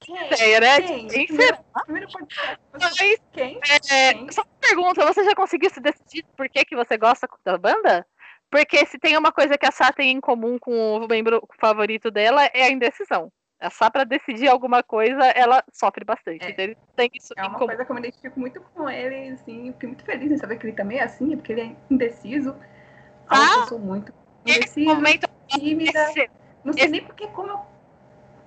Quem? 0.00 0.26
ideia, 0.26 0.60
né? 0.60 0.80
Quem? 0.80 1.06
Quem 1.08 1.26
Primeiro- 1.26 1.56
será? 1.56 1.84
Primeiro 1.84 2.08
podcast. 2.10 2.58
Mas, 2.80 2.94
Quem? 3.34 3.60
é, 3.92 4.14
Quem? 4.14 4.32
só 4.32 4.40
uma 4.40 4.48
pergunta, 4.58 5.04
você 5.04 5.22
já 5.22 5.34
conseguiu 5.34 5.68
se 5.68 5.78
decidir 5.78 6.24
por 6.34 6.48
que, 6.48 6.64
que 6.64 6.74
você 6.74 6.96
gosta 6.96 7.28
da 7.44 7.58
banda? 7.58 8.06
Porque 8.50 8.84
se 8.86 8.98
tem 8.98 9.16
uma 9.16 9.30
coisa 9.30 9.56
que 9.56 9.66
a 9.66 9.70
Sá 9.70 9.92
tem 9.92 10.10
em 10.10 10.20
comum 10.20 10.58
com 10.58 10.72
o 10.96 11.06
membro 11.06 11.46
favorito 11.60 12.10
dela, 12.10 12.44
é 12.52 12.64
a 12.64 12.70
indecisão. 12.70 13.30
A 13.60 13.70
Sá, 13.70 13.90
pra 13.90 14.04
decidir 14.04 14.48
alguma 14.48 14.82
coisa, 14.82 15.22
ela 15.36 15.62
sofre 15.72 16.04
bastante. 16.04 16.44
É. 16.44 16.50
Então 16.50 16.64
ele 16.64 16.76
tem 16.96 17.08
isso 17.14 17.32
É 17.36 17.42
em 17.42 17.44
uma 17.46 17.54
comum. 17.54 17.66
coisa 17.68 17.84
que 17.84 17.90
eu 17.90 17.94
me 17.94 18.00
identifico 18.00 18.40
muito 18.40 18.60
com 18.74 18.88
ele, 18.90 19.30
assim, 19.34 19.72
fiquei 19.72 19.86
muito 19.88 20.04
feliz 20.04 20.32
em 20.32 20.36
saber 20.38 20.58
que 20.58 20.66
ele 20.66 20.72
também 20.76 20.98
é 20.98 21.04
assim, 21.04 21.36
porque 21.36 21.52
ele 21.52 21.60
é 21.60 21.76
indeciso. 21.90 22.56
Ah! 23.28 23.58
Eu 23.58 23.66
sou 23.68 23.78
muito 23.78 24.12
Esse 24.44 24.58
indeciso, 24.80 24.94
momento 24.96 25.28
tímida. 25.48 25.98
é 26.00 26.06
seu. 26.12 26.26
Não 26.64 26.72
sei 26.72 26.82
esse- 26.82 26.90
nem 26.92 27.04
porque 27.04 27.26
como 27.28 27.50
eu. 27.50 27.60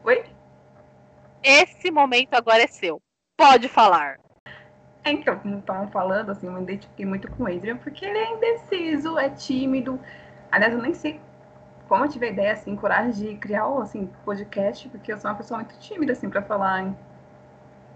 Oi? 0.03 0.23
Esse 1.43 1.91
momento 1.91 2.33
agora 2.33 2.63
é 2.63 2.67
seu. 2.67 3.01
Pode 3.37 3.69
falar. 3.69 4.19
É, 5.05 5.11
então, 5.11 5.37
como 5.39 5.59
estavam 5.59 5.89
falando, 5.91 6.29
assim, 6.31 6.47
eu 6.47 6.53
me 6.53 6.61
identifiquei 6.63 7.05
muito 7.05 7.29
com 7.31 7.43
o 7.43 7.47
Adrian, 7.47 7.77
porque 7.77 8.05
ele 8.05 8.17
é 8.17 8.31
indeciso, 8.35 9.17
é 9.17 9.29
tímido. 9.29 9.99
Aliás, 10.51 10.73
eu 10.73 10.81
nem 10.81 10.93
sei 10.93 11.19
como 11.87 12.05
eu 12.05 12.09
tive 12.09 12.27
a 12.27 12.29
ideia, 12.29 12.53
assim, 12.53 12.75
coragem 12.75 13.33
de 13.33 13.37
criar 13.37 13.67
o 13.67 13.81
assim, 13.81 14.07
podcast, 14.25 14.89
porque 14.89 15.11
eu 15.13 15.19
sou 15.19 15.29
uma 15.31 15.37
pessoa 15.37 15.59
muito 15.59 15.77
tímida, 15.79 16.13
assim, 16.13 16.29
pra 16.29 16.41
falar 16.41 16.83
em 16.83 16.97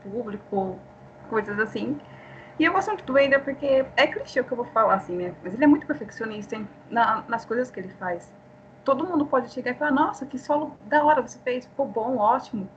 público, 0.01 0.79
coisas 1.29 1.59
assim. 1.59 1.99
E 2.59 2.63
eu 2.63 2.73
gosto 2.73 2.87
muito 2.89 3.05
do 3.05 3.17
Adrian 3.17 3.39
porque 3.39 3.85
é 3.95 4.07
clichê 4.07 4.39
o 4.39 4.43
que 4.43 4.51
eu 4.51 4.57
vou 4.57 4.65
falar, 4.65 4.95
assim, 4.95 5.15
né? 5.15 5.35
Mas 5.43 5.53
ele 5.53 5.63
é 5.63 5.67
muito 5.67 5.85
perfeccionista 5.85 6.55
em- 6.55 6.67
na- 6.89 7.23
nas 7.27 7.45
coisas 7.45 7.69
que 7.69 7.79
ele 7.79 7.89
faz. 7.89 8.31
Todo 8.83 9.05
mundo 9.05 9.25
pode 9.25 9.51
chegar 9.51 9.71
e 9.71 9.75
falar, 9.75 9.91
nossa, 9.91 10.25
que 10.25 10.37
solo 10.39 10.77
da 10.81 11.03
hora 11.03 11.21
você 11.21 11.37
fez, 11.39 11.65
ficou 11.65 11.85
bom, 11.85 12.17
ótimo. 12.17 12.67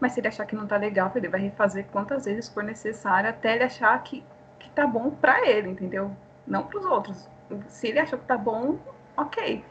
Mas 0.00 0.12
se 0.12 0.20
ele 0.20 0.28
achar 0.28 0.46
que 0.46 0.54
não 0.56 0.66
tá 0.66 0.76
legal, 0.76 1.10
ele 1.14 1.28
vai 1.28 1.40
refazer 1.40 1.86
quantas 1.92 2.24
vezes 2.24 2.48
for 2.48 2.62
necessário 2.62 3.30
até 3.30 3.54
ele 3.54 3.64
achar 3.64 4.00
que, 4.02 4.24
que 4.58 4.70
tá 4.70 4.86
bom 4.86 5.10
pra 5.10 5.46
ele, 5.48 5.70
entendeu? 5.70 6.10
Não 6.46 6.64
pros 6.64 6.84
outros. 6.84 7.28
Se 7.68 7.88
ele 7.88 7.98
achou 7.98 8.18
que 8.18 8.26
tá 8.26 8.36
bom, 8.38 8.78
ok. 9.16 9.64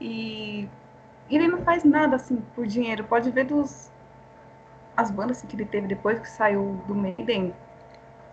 E 0.00 0.68
ele 1.30 1.48
não 1.48 1.62
faz 1.62 1.84
nada 1.84 2.16
assim 2.16 2.36
por 2.54 2.66
dinheiro. 2.66 3.04
Pode 3.04 3.30
ver 3.30 3.44
dos 3.44 3.90
as 4.96 5.10
bandas 5.10 5.38
assim, 5.38 5.46
que 5.46 5.56
ele 5.56 5.64
teve 5.64 5.86
depois 5.86 6.18
que 6.18 6.28
saiu 6.28 6.82
do 6.86 6.94
Maiden, 6.94 7.54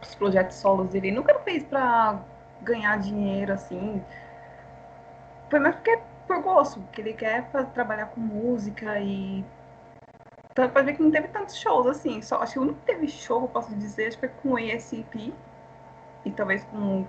os 0.02 0.16
projetos 0.16 0.58
solos 0.58 0.90
dele. 0.90 1.10
Ele 1.10 1.18
nunca 1.18 1.38
fez 1.42 1.64
pra 1.64 2.20
ganhar 2.64 2.98
dinheiro 3.00 3.54
assim. 3.54 4.02
Foi 5.50 5.60
mais 5.60 5.76
porque 5.76 5.92
é 5.92 6.02
por 6.28 6.42
gosto, 6.42 6.82
que 6.92 7.02
ele 7.02 7.14
quer 7.14 7.50
fa- 7.52 7.64
trabalhar 7.64 8.08
com 8.08 8.20
música 8.20 9.00
e 9.00 9.44
então, 10.58 10.70
pode 10.70 10.86
ver 10.88 10.96
que 10.96 11.04
não 11.04 11.12
teve 11.12 11.28
tantos 11.28 11.56
shows 11.58 11.86
assim. 11.86 12.22
Só, 12.22 12.38
acho 12.38 12.54
que 12.54 12.60
o 12.60 12.64
único 12.64 12.80
que 12.80 12.86
teve 12.86 13.08
show, 13.08 13.44
eu 13.44 13.48
posso 13.48 13.76
dizer, 13.76 14.08
acho 14.08 14.18
que 14.18 14.28
foi 14.28 14.36
com 14.36 14.54
o 14.54 14.60
ESP 14.60 15.34
e 16.26 16.32
talvez 16.32 16.64
com 16.66 17.06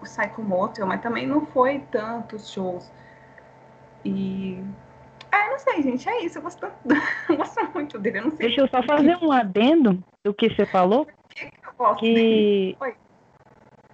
o 0.00 0.04
Psycho 0.04 0.42
Motel, 0.42 0.86
mas 0.86 1.00
também 1.00 1.26
não 1.26 1.46
foi 1.46 1.80
tantos 1.80 2.50
shows. 2.50 2.90
E. 4.04 4.62
Ah, 5.30 5.46
eu 5.46 5.50
não 5.52 5.58
sei, 5.58 5.82
gente, 5.82 6.08
é 6.08 6.24
isso. 6.24 6.38
Eu 6.38 6.42
gosto, 6.42 6.58
tanto- 6.60 6.76
eu 7.30 7.36
gosto 7.36 7.72
muito 7.72 7.98
dele. 7.98 8.18
Eu 8.18 8.22
não 8.24 8.30
sei 8.36 8.48
Deixa 8.48 8.60
eu 8.62 8.68
só 8.68 8.82
fazer 8.82 9.16
um 9.22 9.30
adendo 9.30 10.04
do 10.24 10.34
que 10.34 10.50
você 10.50 10.66
falou, 10.66 11.02
o 11.02 11.06
que 11.06 11.44
eu 11.44 11.72
gosto 11.78 12.04
que 12.04 12.76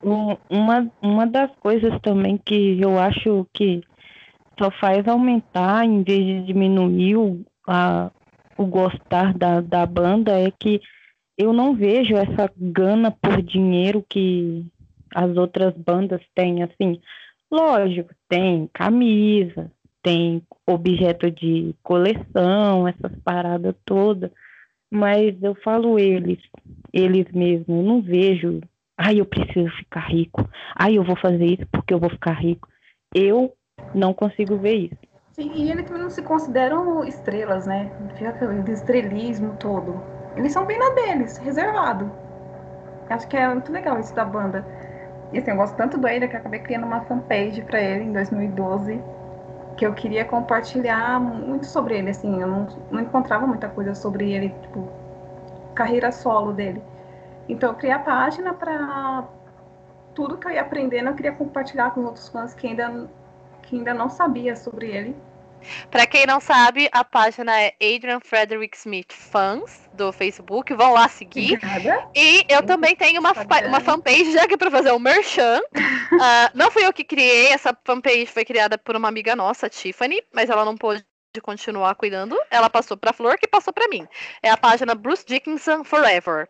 um- 0.02 0.36
uma, 0.48 0.90
uma 1.02 1.26
das 1.26 1.50
coisas 1.58 1.92
também 2.02 2.38
que 2.38 2.80
eu 2.80 2.98
acho 2.98 3.46
que 3.52 3.82
só 4.58 4.70
faz 4.70 5.06
aumentar 5.08 5.84
em 5.84 6.02
vez 6.02 6.24
de 6.24 6.46
diminuir 6.46 7.16
o, 7.16 7.44
a, 7.70 8.10
o 8.58 8.66
gostar 8.66 9.32
da, 9.32 9.60
da 9.60 9.86
banda 9.86 10.32
é 10.38 10.50
que 10.50 10.80
eu 11.38 11.52
não 11.52 11.74
vejo 11.74 12.16
essa 12.16 12.50
gana 12.56 13.10
por 13.10 13.40
dinheiro 13.40 14.04
que 14.08 14.66
as 15.14 15.36
outras 15.36 15.74
bandas 15.74 16.20
têm, 16.34 16.62
assim. 16.62 17.00
Lógico, 17.50 18.12
tem 18.28 18.68
camisa, 18.74 19.70
tem 20.02 20.42
objeto 20.66 21.30
de 21.30 21.74
coleção, 21.82 22.86
essas 22.88 23.16
paradas 23.22 23.74
todas, 23.84 24.30
mas 24.90 25.40
eu 25.42 25.54
falo 25.54 25.98
eles, 25.98 26.38
eles 26.92 27.30
mesmos, 27.32 27.68
eu 27.68 27.82
não 27.82 28.02
vejo, 28.02 28.60
ai, 28.98 29.20
eu 29.20 29.24
preciso 29.24 29.70
ficar 29.76 30.08
rico, 30.08 30.48
ai, 30.74 30.98
eu 30.98 31.04
vou 31.04 31.16
fazer 31.16 31.46
isso 31.46 31.66
porque 31.72 31.94
eu 31.94 32.00
vou 32.00 32.10
ficar 32.10 32.34
rico. 32.34 32.68
Eu 33.14 33.52
não 33.94 34.12
consigo 34.12 34.56
ver 34.58 34.74
isso. 34.74 35.09
Sim, 35.32 35.52
e 35.54 35.70
eles 35.70 35.86
também 35.86 36.02
não 36.02 36.10
se 36.10 36.22
consideram 36.22 37.04
estrelas, 37.04 37.66
né? 37.66 37.90
Fica 38.16 38.30
aquele 38.30 38.72
estrelismo 38.72 39.56
todo. 39.58 40.02
Eles 40.36 40.52
são 40.52 40.66
bem 40.66 40.78
na 40.78 40.90
deles, 40.90 41.36
reservado. 41.38 42.10
Acho 43.08 43.26
que 43.28 43.36
é 43.36 43.48
muito 43.48 43.72
legal 43.72 43.98
isso 43.98 44.14
da 44.14 44.24
banda. 44.24 44.64
E 45.32 45.38
assim, 45.38 45.50
eu 45.50 45.56
gosto 45.56 45.76
tanto 45.76 45.98
do 45.98 46.08
ele 46.08 46.26
que 46.28 46.36
acabei 46.36 46.60
criando 46.60 46.84
uma 46.84 47.00
fanpage 47.02 47.62
pra 47.62 47.80
ele 47.80 48.04
em 48.04 48.12
2012. 48.12 49.00
Que 49.76 49.86
eu 49.86 49.94
queria 49.94 50.24
compartilhar 50.24 51.20
muito 51.20 51.66
sobre 51.66 51.96
ele, 51.98 52.10
assim. 52.10 52.40
Eu 52.40 52.46
não, 52.46 52.66
não 52.90 53.00
encontrava 53.00 53.46
muita 53.46 53.68
coisa 53.68 53.94
sobre 53.94 54.32
ele, 54.32 54.50
tipo, 54.62 54.88
carreira 55.74 56.12
solo 56.12 56.52
dele. 56.52 56.82
Então 57.48 57.70
eu 57.70 57.74
criei 57.76 57.94
a 57.94 57.98
página 57.98 58.52
pra 58.54 59.24
tudo 60.14 60.36
que 60.36 60.46
eu 60.46 60.52
ia 60.52 60.60
aprendendo, 60.60 61.08
eu 61.08 61.14
queria 61.14 61.32
compartilhar 61.32 61.90
com 61.92 62.02
outros 62.02 62.28
fãs 62.28 62.54
que 62.54 62.66
ainda, 62.66 63.08
que 63.70 63.76
ainda 63.76 63.94
não 63.94 64.10
sabia 64.10 64.56
sobre 64.56 64.90
ele. 64.90 65.16
Pra 65.90 66.06
quem 66.06 66.26
não 66.26 66.40
sabe, 66.40 66.88
a 66.90 67.04
página 67.04 67.52
é 67.60 67.74
Adrian 67.80 68.18
Frederick 68.18 68.76
Smith 68.76 69.12
Fans 69.12 69.88
do 69.92 70.10
Facebook. 70.10 70.72
Vão 70.74 70.92
lá 70.94 71.06
seguir. 71.06 71.54
Obrigada. 71.54 72.08
E 72.14 72.44
eu 72.48 72.62
também 72.64 72.96
tenho 72.96 73.20
uma, 73.20 73.32
uma 73.68 73.80
fanpage, 73.80 74.32
já 74.32 74.48
que 74.48 74.54
é 74.54 74.56
pra 74.56 74.70
fazer 74.70 74.92
um 74.92 74.98
merchan. 74.98 75.60
Ah, 76.22 76.50
não 76.54 76.70
fui 76.72 76.84
eu 76.84 76.92
que 76.92 77.04
criei, 77.04 77.46
essa 77.48 77.74
fanpage 77.84 78.26
foi 78.26 78.44
criada 78.44 78.76
por 78.76 78.96
uma 78.96 79.08
amiga 79.08 79.36
nossa, 79.36 79.70
Tiffany, 79.70 80.20
mas 80.34 80.50
ela 80.50 80.64
não 80.64 80.76
pôde 80.76 81.04
continuar 81.38 81.94
cuidando. 81.94 82.34
Ela 82.50 82.70
passou 82.70 82.96
pra 82.96 83.12
Flor, 83.12 83.36
que 83.38 83.46
passou 83.46 83.72
pra 83.72 83.86
mim. 83.88 84.08
É 84.42 84.50
a 84.50 84.56
página 84.56 84.94
Bruce 84.94 85.24
Dickinson 85.24 85.84
Forever. 85.84 86.48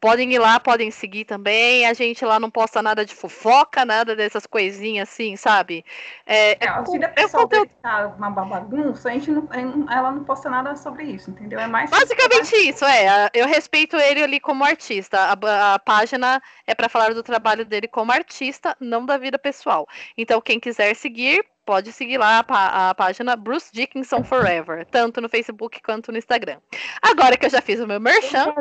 Podem 0.00 0.32
ir 0.32 0.38
lá, 0.38 0.60
podem 0.60 0.90
seguir 0.92 1.24
também. 1.24 1.86
A 1.86 1.92
gente 1.94 2.24
lá 2.24 2.38
não 2.38 2.50
posta 2.50 2.80
nada 2.82 3.04
de 3.04 3.14
fofoca, 3.14 3.84
nada 3.84 4.14
dessas 4.14 4.46
coisinhas 4.46 5.08
assim, 5.08 5.36
sabe? 5.36 5.84
É, 6.26 6.64
É, 6.64 6.68
a 6.68 6.82
vida 6.82 7.06
é 7.06 7.08
pessoal 7.08 7.44
conteúdo- 7.44 7.70
tá 7.82 8.06
uma 8.16 8.30
bagunça, 8.30 9.08
a 9.08 9.12
gente 9.12 9.30
não, 9.30 9.48
ela 9.90 10.12
não 10.12 10.22
posta 10.22 10.48
nada 10.50 10.76
sobre 10.76 11.04
isso, 11.04 11.30
entendeu? 11.30 11.58
É 11.58 11.66
mais 11.66 11.90
Basicamente 11.90 12.54
isso, 12.56 12.84
é. 12.84 13.30
Eu 13.34 13.46
respeito 13.46 13.96
ele 13.96 14.22
ali 14.22 14.38
como 14.38 14.62
artista. 14.64 15.18
A, 15.18 15.74
a 15.74 15.78
página 15.78 16.40
é 16.66 16.74
para 16.74 16.88
falar 16.88 17.14
do 17.14 17.22
trabalho 17.22 17.64
dele 17.64 17.88
como 17.88 18.12
artista, 18.12 18.76
não 18.78 19.04
da 19.06 19.16
vida 19.16 19.38
pessoal. 19.38 19.86
Então, 20.16 20.40
quem 20.40 20.60
quiser 20.60 20.94
seguir, 20.94 21.44
pode 21.68 21.92
seguir 21.92 22.16
lá 22.16 22.38
a, 22.38 22.42
pá- 22.44 22.88
a 22.88 22.94
página 22.94 23.36
Bruce 23.36 23.70
Dickinson 23.70 24.24
Forever, 24.24 24.86
tanto 24.86 25.20
no 25.20 25.28
Facebook 25.28 25.82
quanto 25.82 26.10
no 26.10 26.16
Instagram. 26.16 26.58
Agora 27.02 27.36
que 27.36 27.44
eu 27.44 27.50
já 27.50 27.60
fiz 27.60 27.78
o 27.78 27.86
meu 27.86 28.00
merchan. 28.00 28.54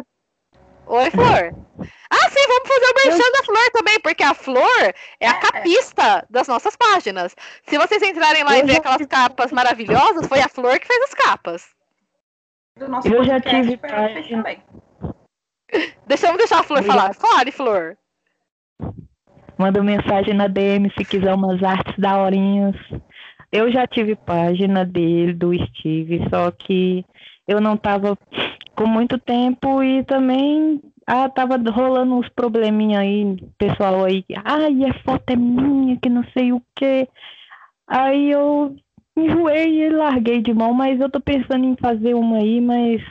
Oi, 0.88 1.10
Flor. 1.12 1.54
Ah, 2.10 2.30
sim, 2.30 2.48
vamos 2.48 2.68
fazer 2.68 2.86
o 2.86 2.96
merchan 3.06 3.32
da 3.32 3.44
Flor 3.46 3.72
também, 3.72 4.00
porque 4.02 4.24
a 4.24 4.34
Flor 4.34 4.94
é 5.22 5.26
a 5.28 5.32
É. 5.32 5.40
capista 5.40 6.26
das 6.30 6.50
nossas 6.50 6.76
páginas. 6.76 7.34
Se 7.66 7.78
vocês 7.78 8.02
entrarem 8.04 8.44
lá 8.44 8.58
e 8.58 8.60
Eu 8.62 8.68
ver 8.68 8.78
aquelas 8.80 9.06
capas 9.08 9.54
maravilhosas, 9.54 10.28
foi 10.28 10.42
a 10.42 10.50
Flor 10.50 10.78
que 10.78 10.86
fez 10.88 11.02
as 11.04 11.14
capas. 11.14 11.66
do 12.78 12.90
nosso 12.90 13.08
Eu 13.08 13.24
já 13.24 13.40
tive 13.40 13.78
página. 13.78 14.28
também. 14.28 14.62
Deixa, 16.06 16.26
vamos 16.28 16.40
deixar 16.40 16.60
a 16.60 16.64
Flor 16.64 16.80
Eu 16.80 16.84
falar. 16.86 17.14
Fale, 17.16 17.52
Flor. 17.54 17.98
Manda 19.58 19.84
mensagem 19.84 20.34
na 20.34 20.48
DM 20.48 20.92
se 20.98 21.04
quiser 21.04 21.34
umas 21.34 21.62
artes 21.64 21.96
daorinhas. 21.98 22.76
Eu 23.52 23.72
já 23.72 23.88
tive 23.88 24.16
página 24.16 24.86
dele, 24.86 25.34
do 25.34 25.52
Steve, 25.54 26.28
só 26.30 26.52
que 26.52 27.06
eu 27.48 27.62
não 27.62 27.78
tava 27.78 28.18
com 28.76 28.86
muito 28.86 29.18
tempo 29.18 29.82
e 29.82 30.04
também 30.04 30.82
ah, 31.08 31.30
tava 31.30 31.58
rolando 31.72 32.16
uns 32.16 32.28
probleminha 32.30 33.00
aí, 33.00 33.38
pessoal 33.58 34.04
aí, 34.04 34.26
ai, 34.44 34.84
a 34.84 34.94
foto 35.04 35.32
é 35.32 35.36
minha, 35.36 35.98
que 35.98 36.10
não 36.10 36.24
sei 36.34 36.52
o 36.52 36.62
que. 36.76 37.08
Aí 37.88 38.30
eu 38.30 38.76
enjoei 39.16 39.84
e 39.84 39.90
larguei 39.90 40.42
de 40.42 40.54
mão, 40.54 40.74
mas 40.74 41.00
eu 41.00 41.10
tô 41.10 41.22
pensando 41.22 41.66
em 41.66 41.78
fazer 41.78 42.14
uma 42.14 42.38
aí, 42.38 42.60
mas 42.60 43.02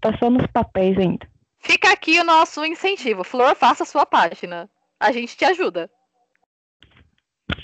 tá 0.00 0.16
só 0.18 0.30
nos 0.30 0.46
papéis 0.46 0.96
ainda. 0.96 1.28
Fica 1.58 1.92
aqui 1.92 2.18
o 2.20 2.24
nosso 2.24 2.64
incentivo. 2.64 3.24
Flor, 3.24 3.54
faça 3.54 3.84
sua 3.84 4.06
página. 4.06 4.70
A 5.00 5.12
gente 5.12 5.34
te 5.34 5.46
ajuda. 5.46 5.90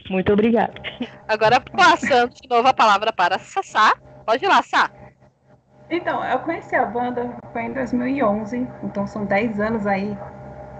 Muito 0.08 0.32
obrigada. 0.32 0.72
Agora, 1.28 1.60
passando 1.60 2.32
de 2.32 2.48
novo 2.48 2.66
a 2.66 2.72
palavra 2.72 3.12
para 3.12 3.38
Sassá. 3.38 3.94
Pode 4.24 4.44
ir 4.44 4.48
lá, 4.48 4.62
Sá. 4.62 4.90
Então, 5.90 6.24
eu 6.24 6.38
conheci 6.40 6.74
a 6.74 6.84
banda 6.84 7.36
foi 7.52 7.62
em 7.62 7.72
2011, 7.72 8.66
então 8.82 9.06
são 9.06 9.24
10 9.24 9.60
anos 9.60 9.86
aí 9.86 10.16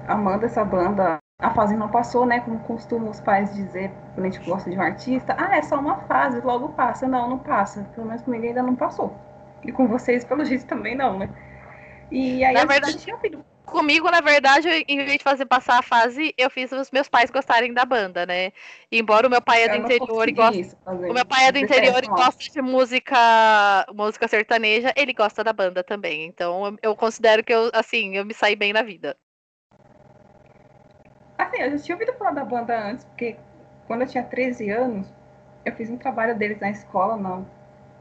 amando 0.09 0.47
essa 0.47 0.65
banda. 0.65 1.19
A 1.39 1.51
fase 1.51 1.77
não 1.77 1.91
passou, 1.91 2.25
né? 2.25 2.41
Como 2.41 2.59
costumam 2.61 3.11
os 3.11 3.21
pais 3.21 3.55
dizer 3.55 3.93
quando 4.15 4.27
a 4.27 4.31
gente 4.31 4.45
gosta 4.45 4.71
de 4.71 4.77
um 4.77 4.81
artista. 4.81 5.37
Ah, 5.39 5.59
é 5.59 5.63
só 5.63 5.79
uma 5.79 5.99
fase, 6.07 6.41
logo 6.41 6.71
passa. 6.71 7.07
Não, 7.07 7.29
não 7.29 7.39
passa. 7.39 7.83
Pelo 7.95 8.07
menos 8.07 8.23
comigo 8.23 8.47
ainda 8.47 8.63
não 8.63 8.75
passou. 8.75 9.15
E 9.63 9.71
com 9.71 9.87
vocês, 9.87 10.25
pelo 10.25 10.45
jeito, 10.45 10.67
também 10.67 10.97
não, 10.97 11.19
né? 11.19 11.29
E 12.11 12.43
aí 12.43 12.55
Na 12.55 12.65
verdade, 12.65 12.97
tinha 12.97 13.15
ouvido 13.15 13.45
comigo, 13.67 14.11
na 14.11 14.21
verdade, 14.21 14.69
em 14.89 14.97
vez 14.99 15.19
de 15.19 15.25
fazer 15.25 15.45
passar 15.45 15.79
a 15.79 15.83
fase, 15.83 16.33
eu 16.39 16.49
fiz 16.49 16.73
os 16.73 16.91
meus 16.91 17.09
pais 17.09 17.31
gostarem 17.31 17.75
da 17.75 17.85
banda, 17.85 18.25
né? 18.25 18.53
embora 18.91 19.27
o 19.27 19.31
meu 19.31 19.43
pai 19.43 19.65
é 19.65 19.69
do 19.69 19.77
interior 19.77 20.29
e 20.29 20.33
gosta. 20.33 20.77
O 20.87 21.13
meu 21.13 21.27
pai 21.27 21.47
é 21.47 21.53
do 21.53 21.59
interior 21.59 22.03
e 22.03 22.07
gosta 22.07 22.45
de 22.53 22.63
música, 22.63 23.87
música 23.93 24.29
sertaneja, 24.29 24.93
ele 24.97 25.13
gosta 25.13 25.43
da 25.45 25.53
banda 25.53 25.83
também. 25.83 26.25
Então 26.27 26.77
eu, 26.83 26.95
considero 26.97 27.45
que 27.45 27.53
eu, 27.53 27.71
assim, 27.75 28.17
eu 28.17 28.25
me 28.25 28.33
saí 28.33 28.57
bem 28.57 28.73
na 28.73 28.83
vida. 28.83 29.17
Assim, 31.37 31.61
eu 31.61 31.73
já 31.73 31.79
tinha 31.79 31.97
ouvido 31.97 32.15
falar 32.15 32.33
da 32.33 32.45
banda 32.45 32.79
antes, 32.79 33.05
porque 33.05 33.37
quando 33.87 34.03
eu 34.03 34.09
tinha 34.09 34.25
13 34.25 34.71
anos, 34.71 35.07
eu 35.65 35.73
fiz 35.75 35.91
um 35.91 35.99
trabalho 35.99 36.37
deles 36.37 36.59
na 36.61 36.71
escola, 36.71 37.17
não. 37.17 37.47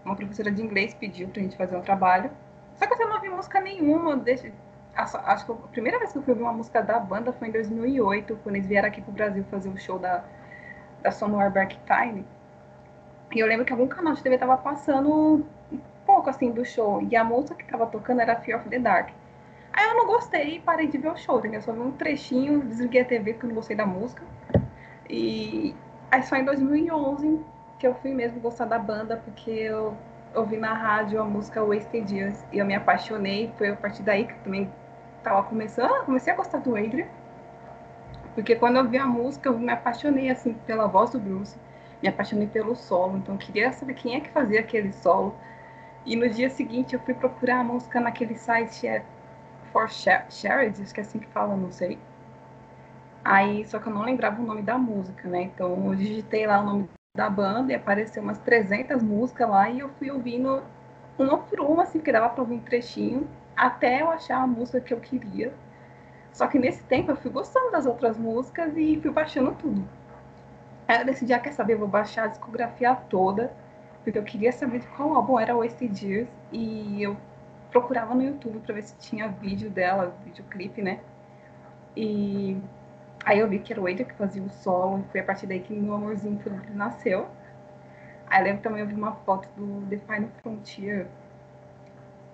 Uma 0.05 0.15
professora 0.15 0.51
de 0.51 0.61
inglês 0.61 0.93
pediu 0.93 1.27
pra 1.27 1.41
gente 1.41 1.57
fazer 1.57 1.75
um 1.75 1.81
trabalho. 1.81 2.31
Só 2.75 2.85
que 2.85 2.93
eu 2.93 3.07
não 3.07 3.15
ouvi 3.15 3.29
música 3.29 3.59
nenhuma 3.59 4.15
desde, 4.15 4.53
acho 4.95 5.45
que 5.45 5.51
a 5.51 5.55
primeira 5.71 5.99
vez 5.99 6.11
que 6.11 6.17
eu 6.17 6.23
fui 6.23 6.31
ouvir 6.31 6.43
uma 6.43 6.53
música 6.53 6.81
da 6.81 6.99
banda 6.99 7.33
foi 7.33 7.49
em 7.49 7.51
2008, 7.51 8.39
quando 8.43 8.55
eles 8.55 8.67
vieram 8.67 8.87
aqui 8.87 9.01
pro 9.01 9.11
Brasil 9.11 9.43
fazer 9.51 9.69
o 9.69 9.77
show 9.77 9.99
da, 9.99 10.23
da 11.01 11.11
Sonora 11.11 11.51
Time. 11.85 12.25
E 13.33 13.39
eu 13.39 13.47
lembro 13.47 13.65
que 13.65 13.73
algum 13.73 13.87
canal 13.87 14.13
de 14.13 14.23
TV 14.23 14.37
tava 14.37 14.57
passando 14.57 15.45
um 15.71 15.79
pouco 16.05 16.29
assim 16.29 16.51
do 16.51 16.63
show. 16.63 17.05
E 17.09 17.15
a 17.15 17.23
música 17.23 17.55
que 17.55 17.65
tava 17.65 17.85
tocando 17.87 18.21
era 18.21 18.35
Fear 18.37 18.59
of 18.59 18.69
the 18.69 18.79
Dark. 18.79 19.09
Aí 19.73 19.89
eu 19.89 19.95
não 19.95 20.07
gostei 20.07 20.55
e 20.55 20.59
parei 20.61 20.87
de 20.87 20.97
ver 20.97 21.09
o 21.09 21.17
show, 21.17 21.39
entendeu? 21.39 21.61
Só 21.61 21.73
vi 21.73 21.79
um 21.79 21.91
trechinho, 21.91 22.61
desliguei 22.61 23.01
a 23.01 23.05
TV 23.05 23.33
porque 23.33 23.45
eu 23.45 23.49
não 23.49 23.55
gostei 23.55 23.75
da 23.75 23.85
música. 23.85 24.23
E 25.09 25.75
aí 26.09 26.23
só 26.23 26.37
em 26.37 26.45
2011 26.45 27.41
que 27.77 27.85
eu 27.85 27.93
fui 27.95 28.13
mesmo 28.13 28.39
gostar 28.39 28.65
da 28.65 28.79
banda, 28.79 29.17
porque 29.17 29.51
eu 29.51 29.97
ouvi 30.33 30.55
na 30.55 30.73
rádio 30.73 31.21
a 31.21 31.25
música 31.25 31.61
Wasted 31.61 32.09
Years 32.09 32.45
e 32.53 32.59
eu 32.59 32.65
me 32.65 32.73
apaixonei. 32.73 33.51
Foi 33.57 33.69
a 33.69 33.75
partir 33.75 34.03
daí 34.03 34.25
que 34.25 34.33
também 34.35 34.71
tava 35.25 35.41
começando, 35.41 36.05
comecei 36.05 36.31
a 36.31 36.35
gostar 36.35 36.59
do 36.59 36.75
Adrian. 36.75 37.07
Porque 38.35 38.55
quando 38.55 38.77
eu 38.77 38.87
vi 38.87 38.97
a 38.97 39.07
música, 39.07 39.49
eu 39.49 39.57
me 39.57 39.71
apaixonei 39.71 40.29
assim 40.29 40.53
pela 40.67 40.87
voz 40.87 41.09
do 41.09 41.19
Bruce, 41.19 41.57
me 42.01 42.07
apaixonei 42.07 42.47
pelo 42.47 42.75
solo, 42.75 43.17
então 43.17 43.35
queria 43.35 43.71
saber 43.71 43.95
quem 43.95 44.15
é 44.15 44.19
que 44.19 44.29
fazia 44.29 44.59
aquele 44.59 44.93
solo. 44.93 45.35
E 46.05 46.15
no 46.15 46.29
dia 46.29 46.49
seguinte 46.49 46.93
eu 46.93 46.99
fui 46.99 47.15
procurar 47.15 47.61
a 47.61 47.63
música 47.63 47.99
naquele 47.99 48.35
site 48.35 48.87
é 48.87 49.03
For 49.71 49.89
Shared, 49.89 50.81
acho 50.81 50.93
que 50.93 50.99
é 50.99 51.03
assim 51.03 51.17
que 51.17 51.27
fala, 51.27 51.55
não 51.55 51.71
sei. 51.71 51.97
Aí, 53.23 53.65
só 53.65 53.79
que 53.79 53.87
eu 53.87 53.93
não 53.93 54.03
lembrava 54.03 54.39
o 54.39 54.45
nome 54.45 54.61
da 54.61 54.77
música, 54.77 55.27
né? 55.27 55.41
Então 55.41 55.87
eu 55.87 55.95
digitei 55.95 56.45
lá 56.45 56.61
o 56.61 56.65
nome 56.65 56.89
da 57.17 57.27
banda 57.27 57.71
e 57.71 57.75
apareceu 57.75 58.21
umas 58.21 58.37
300 58.39 59.01
músicas 59.01 59.49
lá 59.49 59.67
e 59.69 59.79
eu 59.79 59.89
fui 59.97 60.11
ouvindo 60.11 60.61
uma 61.17 61.37
por 61.39 61.59
uma, 61.61 61.83
assim, 61.83 61.99
que 61.99 62.11
dava 62.11 62.29
pra 62.29 62.43
ouvir 62.43 62.55
um 62.55 62.59
trechinho 62.59 63.27
até 63.55 64.01
eu 64.01 64.09
achar 64.09 64.41
a 64.41 64.47
música 64.47 64.81
que 64.81 64.93
eu 64.93 64.99
queria. 64.99 65.53
Só 66.31 66.47
que 66.47 66.59
nesse 66.59 66.83
tempo 66.83 67.11
eu 67.11 67.15
fui 67.15 67.31
gostando 67.31 67.71
das 67.71 67.85
outras 67.85 68.17
músicas 68.17 68.75
e 68.75 68.99
fui 69.01 69.11
baixando 69.11 69.53
tudo. 69.53 69.87
Aí 70.87 70.99
eu 70.99 71.05
decidi, 71.05 71.33
ah, 71.33 71.39
quer 71.39 71.53
saber, 71.53 71.75
vou 71.75 71.87
baixar 71.87 72.25
a 72.25 72.27
discografia 72.27 72.93
toda, 72.93 73.51
porque 74.03 74.19
eu 74.19 74.23
queria 74.23 74.51
saber 74.51 74.79
de 74.79 74.87
qual 74.87 75.15
álbum 75.15 75.39
era 75.39 75.55
Wasted 75.55 76.05
Years, 76.05 76.29
e 76.51 77.01
eu 77.01 77.17
procurava 77.71 78.13
no 78.13 78.23
YouTube 78.23 78.59
para 78.59 78.75
ver 78.75 78.83
se 78.83 78.95
tinha 78.97 79.29
vídeo 79.29 79.69
dela, 79.69 80.15
videoclipe, 80.23 80.81
né? 80.81 80.99
E 81.95 82.61
aí 83.25 83.39
eu 83.39 83.47
vi 83.47 83.59
que 83.59 83.73
era 83.73 83.81
o 83.81 83.87
Adrian 83.87 84.05
que 84.05 84.13
fazia 84.13 84.43
o 84.43 84.49
solo, 84.49 84.99
e 84.99 85.11
foi 85.11 85.21
a 85.21 85.23
partir 85.23 85.47
daí 85.47 85.59
que 85.59 85.73
meu 85.73 85.95
amorzinho 85.95 86.37
por 86.37 86.51
ele 86.51 86.73
nasceu. 86.73 87.27
Aí 88.27 88.41
eu 88.41 88.45
lembro 88.45 88.61
também 88.61 88.81
eu 88.81 88.87
vi 88.87 88.93
uma 88.93 89.13
foto 89.13 89.49
do 89.57 89.87
The 89.87 89.97
Final 89.97 90.29
Frontier, 90.43 91.07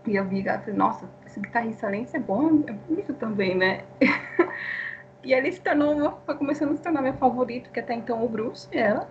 e 0.05 0.15
eu 0.15 0.25
vi 0.25 0.43
nossa, 0.73 1.07
esse 1.25 1.39
guitarrista, 1.39 1.87
além 1.87 2.05
ser 2.05 2.19
bom, 2.19 2.63
é 2.67 2.73
bonito 2.73 3.13
também, 3.13 3.55
né? 3.55 3.83
e 5.23 5.33
ele 5.33 5.51
se 5.51 5.61
tornou, 5.61 6.19
foi 6.25 6.35
começando 6.35 6.71
a 6.71 6.75
se 6.75 6.81
tornar 6.81 7.01
meu 7.01 7.13
favorito, 7.13 7.69
que 7.71 7.79
até 7.79 7.93
então 7.93 8.23
o 8.25 8.29
Bruce 8.29 8.67
e 8.71 8.77
ela. 8.77 9.07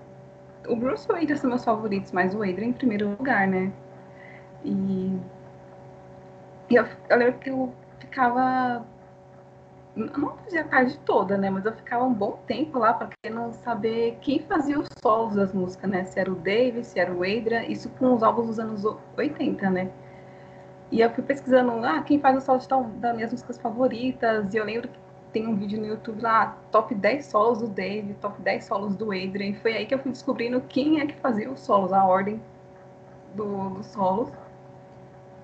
O 0.68 0.76
Bruce 0.76 1.06
e 1.08 1.12
o 1.12 1.16
Adrian 1.16 1.36
são 1.36 1.48
meus 1.48 1.64
favoritos, 1.64 2.12
mas 2.12 2.34
o 2.34 2.42
Adrian 2.42 2.68
em 2.68 2.72
primeiro 2.72 3.10
lugar, 3.10 3.46
né? 3.46 3.72
E, 4.64 5.18
e 6.68 6.74
eu, 6.74 6.84
eu 7.08 7.16
lembro 7.16 7.38
que 7.38 7.50
eu 7.50 7.72
ficava 8.00 8.84
não 9.94 10.36
fazia 10.36 10.62
a 10.62 10.68
tarde 10.68 10.98
toda, 11.04 11.36
né? 11.36 11.50
Mas 11.50 11.64
eu 11.64 11.72
ficava 11.72 12.04
um 12.04 12.14
bom 12.14 12.38
tempo 12.46 12.78
lá 12.78 12.94
para 12.94 13.10
não 13.30 13.52
saber 13.52 14.18
quem 14.20 14.40
fazia 14.40 14.78
os 14.78 14.88
solos 15.02 15.34
das 15.34 15.52
músicas, 15.52 15.90
né? 15.90 16.04
Se 16.04 16.18
era 16.18 16.30
o 16.30 16.36
David, 16.36 16.86
se 16.86 16.98
era 16.98 17.12
o 17.12 17.22
Adrian, 17.22 17.62
isso 17.64 17.88
com 17.90 18.14
os 18.14 18.22
álbuns 18.22 18.46
dos 18.46 18.58
anos 18.58 18.84
80, 19.16 19.70
né? 19.70 19.90
E 20.90 21.00
eu 21.00 21.10
fui 21.10 21.22
pesquisando, 21.22 21.72
ah, 21.84 22.02
quem 22.02 22.18
faz 22.18 22.36
o 22.36 22.40
solo 22.40 22.60
tal, 22.68 22.84
das 22.84 23.14
minhas 23.14 23.30
músicas 23.30 23.58
favoritas. 23.58 24.52
E 24.52 24.56
eu 24.56 24.64
lembro 24.64 24.88
que 24.88 24.98
tem 25.32 25.46
um 25.46 25.54
vídeo 25.54 25.80
no 25.80 25.86
YouTube 25.86 26.20
lá, 26.20 26.58
top 26.72 26.94
10 26.94 27.26
solos 27.26 27.58
do 27.60 27.68
Dave, 27.68 28.14
top 28.14 28.40
10 28.42 28.64
solos 28.64 28.96
do 28.96 29.12
Adrian. 29.12 29.54
Foi 29.62 29.76
aí 29.76 29.86
que 29.86 29.94
eu 29.94 29.98
fui 30.00 30.10
descobrindo 30.10 30.60
quem 30.62 31.00
é 31.00 31.06
que 31.06 31.14
fazia 31.14 31.50
os 31.50 31.60
solos, 31.60 31.92
a 31.92 32.04
ordem 32.04 32.40
do, 33.34 33.70
dos 33.70 33.86
solos. 33.86 34.32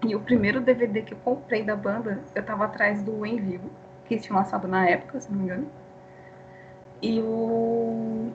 E 0.05 0.14
o 0.16 0.20
primeiro 0.20 0.61
DVD 0.61 1.03
que 1.03 1.14
eu 1.14 1.18
comprei 1.24 1.62
da 1.62 1.76
banda, 1.76 2.20
eu 2.34 2.44
tava 2.44 2.64
atrás 2.64 3.03
do 3.03 3.24
Em 3.24 3.36
Vivo, 3.36 3.70
que 4.05 4.14
eles 4.14 4.24
tinham 4.24 4.38
lançado 4.38 4.66
na 4.66 4.88
época, 4.88 5.20
se 5.20 5.30
não 5.30 5.38
me 5.38 5.44
engano. 5.44 5.66
E 7.01 7.20
o. 7.20 8.30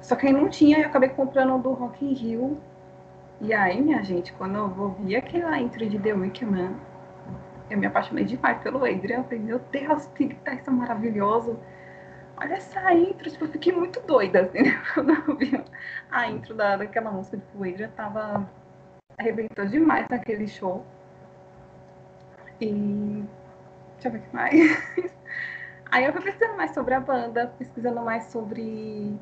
Só 0.00 0.14
que 0.16 0.26
aí 0.26 0.32
não 0.32 0.48
tinha, 0.48 0.78
eu 0.78 0.86
acabei 0.86 1.08
comprando 1.08 1.60
do 1.60 1.72
Rock 1.72 2.04
in 2.04 2.12
Rio 2.14 2.58
e 3.44 3.52
aí, 3.52 3.78
minha 3.78 4.02
gente, 4.02 4.32
quando 4.32 4.56
eu 4.56 4.74
ouvi 4.80 5.14
aquela 5.14 5.58
intro 5.60 5.86
de 5.86 5.98
The 5.98 6.14
Wickman, 6.14 6.74
eu 7.68 7.76
me 7.76 7.86
apaixonei 7.86 8.24
demais 8.24 8.58
pelo 8.62 8.78
Adrian. 8.78 9.18
Eu 9.18 9.24
falei, 9.24 9.38
meu 9.38 9.58
Deus, 9.70 10.06
que 10.14 10.28
guitarrista 10.28 10.70
maravilhoso. 10.70 11.58
Olha 12.38 12.54
essa 12.54 12.90
intro, 12.94 13.30
tipo, 13.30 13.44
eu 13.44 13.50
fiquei 13.50 13.70
muito 13.70 14.00
doida, 14.00 14.40
assim, 14.40 14.62
né? 14.64 14.82
quando 14.94 15.10
eu 15.12 15.36
vi 15.36 15.62
a 16.10 16.26
intro 16.30 16.54
da, 16.54 16.76
daquela 16.78 17.10
música. 17.10 17.36
Tipo, 17.36 17.58
o 17.58 17.68
Adrian 17.68 17.90
tava... 17.90 18.48
arrebentou 19.18 19.66
demais 19.66 20.08
naquele 20.08 20.48
show. 20.48 20.82
E... 22.62 23.24
deixa 23.94 24.08
eu 24.08 24.12
ver 24.12 24.18
o 24.20 24.22
que 24.22 24.34
mais. 24.34 24.54
Aí 25.92 26.06
eu 26.06 26.14
fui 26.14 26.22
pesquisando 26.22 26.56
mais 26.56 26.70
sobre 26.72 26.94
a 26.94 27.00
banda, 27.00 27.52
pesquisando 27.58 28.00
mais 28.00 28.24
sobre 28.24 29.14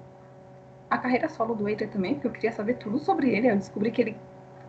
a 0.93 0.99
carreira 0.99 1.29
solo 1.29 1.55
do 1.55 1.67
Adrian 1.67 1.89
também, 1.89 2.15
porque 2.15 2.27
eu 2.27 2.33
queria 2.33 2.53
saber 2.53 2.75
tudo 2.75 2.99
sobre 2.99 3.31
ele. 3.31 3.51
Eu 3.51 3.57
descobri 3.57 3.91
que 3.91 4.03
ele 4.03 4.17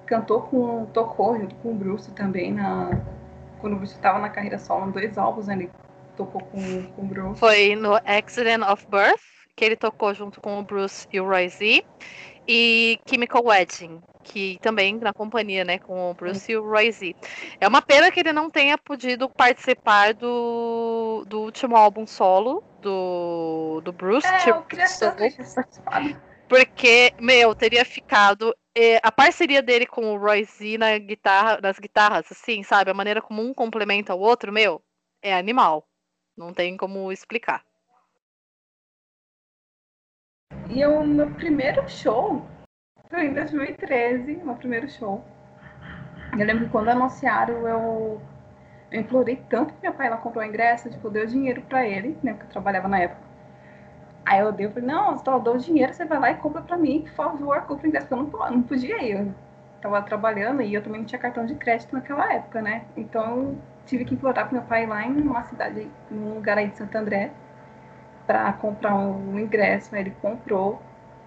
cantou 0.06 0.42
com, 0.44 0.86
tocou 0.88 1.38
junto 1.38 1.54
com 1.56 1.72
o 1.72 1.76
Bruce 1.76 2.12
também 2.12 2.54
na 2.54 2.90
quando 3.60 3.74
o 3.74 3.76
Bruce 3.78 3.94
estava 3.94 4.20
na 4.20 4.30
carreira 4.30 4.60
solo, 4.60 4.90
em 4.90 4.92
dois 4.92 5.18
álbuns, 5.18 5.48
né, 5.48 5.54
ele 5.54 5.72
tocou 6.18 6.42
com, 6.42 6.84
com 6.96 7.02
o 7.02 7.06
Bruce. 7.06 7.40
Foi 7.40 7.76
no 7.78 7.96
Accident 8.06 8.62
of 8.62 8.86
Birth, 8.90 9.22
que 9.56 9.64
ele 9.64 9.78
tocou 9.78 10.14
junto 10.14 10.42
com 10.42 10.60
o 10.60 10.64
Bruce 10.64 11.08
e 11.14 11.20
o 11.22 11.26
Roy 11.26 11.48
Z, 11.48 11.86
e 12.46 13.00
Chemical 13.08 13.46
Wedding, 13.46 14.02
que 14.24 14.58
também 14.62 14.96
na 14.96 15.14
companhia, 15.14 15.64
né, 15.64 15.78
com 15.78 16.10
o 16.10 16.14
Bruce 16.14 16.52
e 16.52 16.58
o 16.58 16.64
Roy 16.64 16.92
Z. 16.92 17.16
É 17.60 17.68
uma 17.68 17.82
pena 17.82 18.12
que 18.12 18.20
ele 18.20 18.34
não 18.34 18.50
tenha 18.50 18.78
podido 18.78 19.30
participar 19.30 20.14
do, 20.14 21.24
do 21.28 21.42
último 21.42 21.76
álbum 21.76 22.08
solo 22.08 22.64
do, 22.82 23.82
do 23.84 23.92
Bruce. 23.92 24.28
É, 24.28 24.38
tipo, 24.38 24.58
eu 24.58 24.62
queria 24.64 24.88
porque, 26.48 27.14
meu, 27.20 27.56
teria 27.56 27.84
ficado 27.84 28.56
é, 28.76 29.00
a 29.02 29.12
parceria 29.12 29.62
dele 29.62 29.88
com 29.88 30.14
o 30.14 30.18
Roy 30.18 30.44
Z 30.44 30.78
na 30.78 30.98
guitarra, 30.98 31.60
nas 31.62 31.80
guitarras, 31.80 32.32
assim, 32.32 32.62
sabe? 32.62 32.92
A 32.92 32.94
maneira 32.94 33.22
como 33.22 33.42
um 33.42 33.54
complementa 33.54 34.14
o 34.14 34.20
outro, 34.20 34.52
meu, 34.52 34.80
é 35.22 35.34
animal. 35.34 35.88
Não 36.38 36.54
tem 36.54 36.78
como 36.78 37.12
explicar. 37.12 37.64
E 40.70 40.86
o 40.86 41.04
meu 41.04 41.34
primeiro 41.36 41.88
show 41.90 42.48
Foi 43.14 43.28
em 43.28 43.34
2013, 43.36 44.42
meu 44.44 44.56
primeiro 44.56 44.90
show. 44.90 45.24
Eu 46.36 46.44
lembro 46.48 46.66
que 46.66 46.72
quando 46.72 46.90
anunciaram, 46.90 47.68
eu, 47.68 48.20
eu 48.92 49.02
implorei 49.02 49.36
tanto 49.48 49.72
que 49.72 49.84
meu 49.84 49.94
pai 49.94 50.10
lá 50.10 50.18
comprou 50.18 50.44
o 50.44 50.48
ingresso, 50.48 50.90
tipo, 50.90 51.12
deu 51.12 51.24
dinheiro 51.28 51.62
pra 51.62 51.88
ele, 51.88 52.18
né? 52.24 52.34
Porque 52.34 52.48
eu 52.48 52.50
trabalhava 52.50 52.88
na 52.88 52.98
época. 53.02 53.22
Aí 54.26 54.40
eu 54.40 54.52
dei, 54.52 54.66
eu 54.66 54.72
falei, 54.72 54.90
não, 54.90 55.22
eu 55.28 55.40
dou 55.40 55.58
dinheiro, 55.58 55.94
você 55.94 56.06
vai 56.06 56.20
lá 56.20 56.32
e 56.32 56.38
compra 56.38 56.64
pra 56.64 56.76
mim, 56.76 57.02
por 57.02 57.12
favor, 57.12 57.62
compra 57.62 57.86
o 57.86 57.88
ingresso, 57.88 58.08
porque 58.08 58.20
eu 58.20 58.40
não, 58.40 58.50
não 58.50 58.64
podia 58.64 59.04
ir. 59.04 59.12
Eu 59.12 59.36
tava 59.80 60.02
trabalhando 60.02 60.64
e 60.64 60.74
eu 60.74 60.82
também 60.82 61.02
não 61.02 61.06
tinha 61.06 61.20
cartão 61.20 61.46
de 61.46 61.54
crédito 61.54 61.94
naquela 61.94 62.34
época, 62.34 62.64
né? 62.64 62.86
Então 62.98 63.56
tive 63.86 64.06
que 64.06 64.16
implorar 64.16 64.48
pro 64.48 64.58
meu 64.58 64.64
pai 64.66 64.88
lá 64.88 65.06
em 65.06 65.22
uma 65.22 65.44
cidade, 65.44 65.88
num 66.10 66.34
lugar 66.34 66.58
aí 66.58 66.68
de 66.68 66.78
Santo 66.80 66.98
André, 66.98 67.30
para 68.26 68.52
comprar 68.54 68.96
um 68.96 69.38
ingresso, 69.38 69.94
aí 69.94 70.02
ele 70.02 70.16
comprou. 70.20 70.82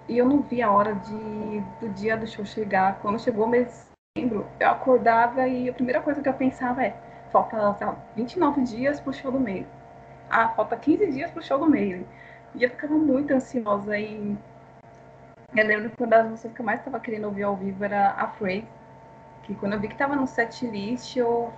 E 0.09 0.19
eu 0.19 0.27
não 0.27 0.41
vi 0.41 0.63
a 0.63 0.71
hora 0.71 0.95
de, 0.95 1.61
do 1.81 1.89
dia 1.95 2.17
do 2.17 2.27
show 2.27 2.45
chegar. 2.45 2.99
Quando 3.01 3.21
chegou 3.21 3.47
o 3.47 3.49
mês 3.49 3.67
de 3.67 4.21
setembro, 4.21 4.47
eu 4.61 4.69
acordava 4.69 5.49
e 5.49 5.69
a 5.69 5.73
primeira 5.73 6.01
coisa 6.01 6.23
que 6.23 6.29
eu 6.29 6.35
pensava 6.35 6.85
é: 6.85 6.97
falta 7.33 7.57
lá, 7.57 7.97
29 8.15 8.63
dias 8.63 9.01
pro 9.01 9.13
show 9.13 9.33
do 9.33 9.41
meio. 9.41 9.67
Ah, 10.31 10.49
falta 10.51 10.77
15 10.77 11.11
dias 11.13 11.31
pro 11.31 11.43
show 11.43 11.59
do 11.59 11.67
meio. 11.67 12.07
E 12.55 12.63
eu 12.63 12.71
ficava 12.71 12.95
muito 12.95 13.33
ansiosa. 13.35 13.99
E 13.99 14.37
eu 15.55 15.67
lembro 15.67 15.91
que 15.91 16.03
uma 16.03 16.09
das 16.09 16.29
músicas 16.29 16.53
que 16.53 16.61
eu 16.61 16.67
mais 16.67 16.81
estava 16.81 17.01
querendo 17.01 17.25
ouvir 17.25 17.43
ao 17.43 17.57
vivo 17.57 17.85
era 17.85 18.11
Afraid. 18.11 18.67
Que 19.43 19.55
quando 19.55 19.75
eu 19.75 19.81
vi 19.81 19.89
que 19.89 19.95
estava 19.95 20.17
no 20.17 20.27
set 20.27 20.67
list, 20.67 21.17
eu 21.17 21.53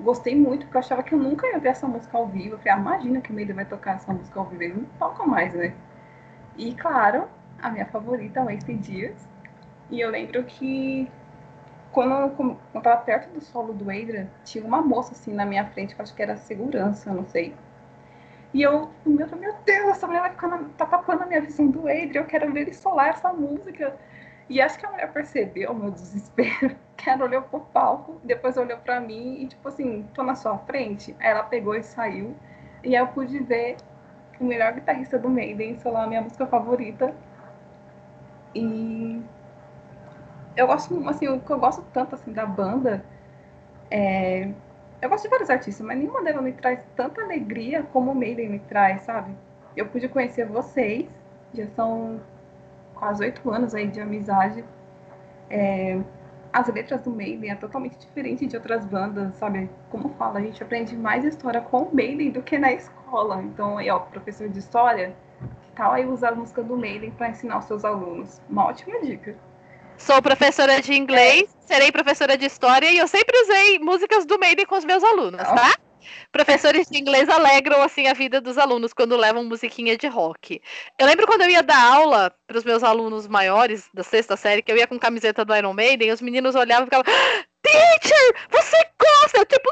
gostei 0.00 0.34
muito, 0.36 0.66
porque 0.66 0.76
eu 0.76 0.80
achava 0.80 1.02
que 1.02 1.14
eu 1.14 1.18
nunca 1.18 1.46
ia 1.46 1.58
ver 1.58 1.70
essa 1.70 1.86
música 1.86 2.16
ao 2.16 2.26
vivo. 2.26 2.54
Eu 2.54 2.58
falei, 2.58 2.72
ah, 2.74 2.78
imagina 2.78 3.20
que 3.20 3.30
o 3.30 3.34
Meida 3.34 3.54
vai 3.54 3.64
tocar 3.64 3.96
essa 3.96 4.12
música 4.12 4.38
ao 4.38 4.46
vivo. 4.46 4.62
Eles 4.62 4.76
não 4.76 4.84
tocam 4.98 5.26
mais, 5.26 5.52
né? 5.54 5.74
E 6.56 6.74
claro, 6.74 7.28
a 7.62 7.70
minha 7.70 7.86
favorita, 7.86 8.42
Wasted 8.42 8.78
Dias. 8.78 9.28
E 9.90 10.00
eu 10.00 10.10
lembro 10.10 10.42
que 10.44 11.10
quando 11.92 12.12
eu 12.12 12.58
estava 12.74 13.00
perto 13.02 13.32
do 13.32 13.40
solo 13.40 13.72
do 13.72 13.90
Adrian, 13.90 14.26
tinha 14.44 14.64
uma 14.64 14.80
moça 14.80 15.12
assim 15.12 15.32
na 15.32 15.44
minha 15.44 15.66
frente, 15.66 15.94
que 15.94 16.00
eu 16.00 16.02
acho 16.02 16.14
que 16.14 16.22
era 16.22 16.36
segurança, 16.36 17.12
não 17.12 17.24
sei. 17.26 17.54
E 18.54 18.62
eu, 18.62 18.90
meu, 19.04 19.26
meu 19.36 19.54
Deus, 19.64 19.88
essa 19.90 20.06
mulher 20.06 20.20
vai 20.20 20.30
ficar 20.30 20.48
na, 20.48 20.58
tá 20.76 20.86
tapando 20.86 21.22
a 21.22 21.26
minha 21.26 21.40
visão 21.40 21.66
do 21.68 21.80
Adrian, 21.80 22.20
eu 22.20 22.26
quero 22.26 22.52
ver 22.52 22.62
ele 22.62 22.74
solar 22.74 23.10
essa 23.10 23.32
música. 23.32 23.96
E 24.48 24.60
acho 24.60 24.78
que 24.78 24.84
a 24.84 24.90
mulher 24.90 25.10
percebeu 25.12 25.70
o 25.70 25.74
meu 25.74 25.90
desespero, 25.90 26.76
que 26.96 27.08
ela 27.08 27.24
olhou 27.24 27.42
pro 27.42 27.60
palco, 27.60 28.20
depois 28.24 28.56
olhou 28.56 28.78
para 28.78 29.00
mim 29.00 29.42
e 29.42 29.46
tipo 29.46 29.68
assim, 29.68 30.06
tô 30.14 30.22
na 30.22 30.34
sua 30.34 30.58
frente. 30.58 31.16
Aí 31.20 31.28
ela 31.28 31.42
pegou 31.44 31.74
e 31.74 31.82
saiu. 31.82 32.34
E 32.82 32.96
aí 32.96 33.02
eu 33.02 33.06
pude 33.08 33.38
ver 33.38 33.76
o 34.40 34.44
melhor 34.44 34.72
guitarrista 34.72 35.18
do 35.18 35.28
Maiden 35.28 35.78
solar 35.78 36.04
a 36.04 36.06
minha 36.06 36.20
música 36.20 36.46
favorita. 36.46 37.14
E 38.54 39.22
eu 40.56 40.66
gosto, 40.66 41.08
assim, 41.08 41.28
o 41.28 41.40
que 41.40 41.50
eu 41.50 41.58
gosto 41.58 41.82
tanto 41.92 42.14
assim 42.14 42.32
da 42.32 42.46
banda 42.46 43.04
é 43.90 44.52
eu 45.02 45.08
gosto 45.08 45.24
de 45.24 45.30
vários 45.30 45.50
artistas, 45.50 45.84
mas 45.84 45.98
nenhuma 45.98 46.22
delas 46.22 46.44
me 46.44 46.52
traz 46.52 46.80
tanta 46.94 47.20
alegria 47.20 47.82
como 47.82 48.12
o 48.12 48.14
Maiden 48.14 48.48
me 48.48 48.60
traz, 48.60 49.02
sabe? 49.02 49.34
Eu 49.76 49.88
pude 49.88 50.08
conhecer 50.08 50.46
vocês, 50.46 51.08
já 51.52 51.66
são 51.74 52.20
quase 52.94 53.24
oito 53.24 53.50
anos 53.50 53.74
aí 53.74 53.88
de 53.88 54.00
amizade. 54.00 54.64
É, 55.50 56.00
as 56.52 56.68
letras 56.68 57.02
do 57.02 57.10
Maiden 57.10 57.50
é 57.50 57.56
totalmente 57.56 57.98
diferente 57.98 58.46
de 58.46 58.54
outras 58.54 58.84
bandas, 58.84 59.34
sabe? 59.34 59.68
Como 59.90 60.10
fala, 60.10 60.38
a 60.38 60.42
gente 60.42 60.62
aprende 60.62 60.96
mais 60.96 61.24
história 61.24 61.60
com 61.60 61.78
o 61.78 61.92
Maiden 61.92 62.30
do 62.30 62.40
que 62.40 62.56
na 62.56 62.72
escola. 62.72 63.42
Então, 63.42 63.78
aí, 63.78 63.90
ó, 63.90 63.98
professor 63.98 64.48
de 64.48 64.60
história, 64.60 65.16
tal 65.76 65.92
aí 65.92 66.06
usar 66.06 66.30
a 66.30 66.34
música 66.34 66.62
do 66.62 66.76
Maiden 66.76 67.10
para 67.12 67.30
ensinar 67.30 67.58
os 67.58 67.64
seus 67.64 67.84
alunos? 67.84 68.40
Uma 68.48 68.66
ótima 68.66 69.00
dica. 69.00 69.36
Sou 69.98 70.20
professora 70.20 70.80
de 70.80 70.94
inglês, 70.94 71.44
é. 71.44 71.74
serei 71.74 71.92
professora 71.92 72.36
de 72.36 72.46
história 72.46 72.90
e 72.90 72.98
eu 72.98 73.06
sempre 73.06 73.38
usei 73.42 73.78
músicas 73.78 74.26
do 74.26 74.38
Maiden 74.38 74.66
com 74.66 74.76
os 74.76 74.84
meus 74.84 75.04
alunos, 75.04 75.42
tá? 75.42 75.74
Professores 76.32 76.88
de 76.90 76.98
inglês 76.98 77.28
alegram 77.28 77.82
assim 77.82 78.08
a 78.08 78.14
vida 78.14 78.40
dos 78.40 78.58
alunos 78.58 78.92
quando 78.92 79.16
levam 79.16 79.44
musiquinha 79.44 79.96
de 79.96 80.08
rock. 80.08 80.60
Eu 80.98 81.06
lembro 81.06 81.26
quando 81.26 81.42
eu 81.42 81.50
ia 81.50 81.62
dar 81.62 81.80
aula 81.94 82.34
para 82.46 82.58
os 82.58 82.64
meus 82.64 82.82
alunos 82.82 83.28
maiores 83.28 83.88
da 83.94 84.02
sexta 84.02 84.36
série, 84.36 84.62
que 84.62 84.72
eu 84.72 84.76
ia 84.76 84.86
com 84.86 84.98
camiseta 84.98 85.44
do 85.44 85.54
Iron 85.54 85.72
Maiden, 85.72 86.08
e 86.08 86.12
os 86.12 86.20
meninos 86.20 86.54
olhavam 86.54 86.84
e 86.84 86.86
ficavam: 86.86 87.04
Teacher, 87.62 88.34
você 88.50 88.76
gosta? 88.98 89.38
Eu, 89.38 89.46
tipo, 89.46 89.70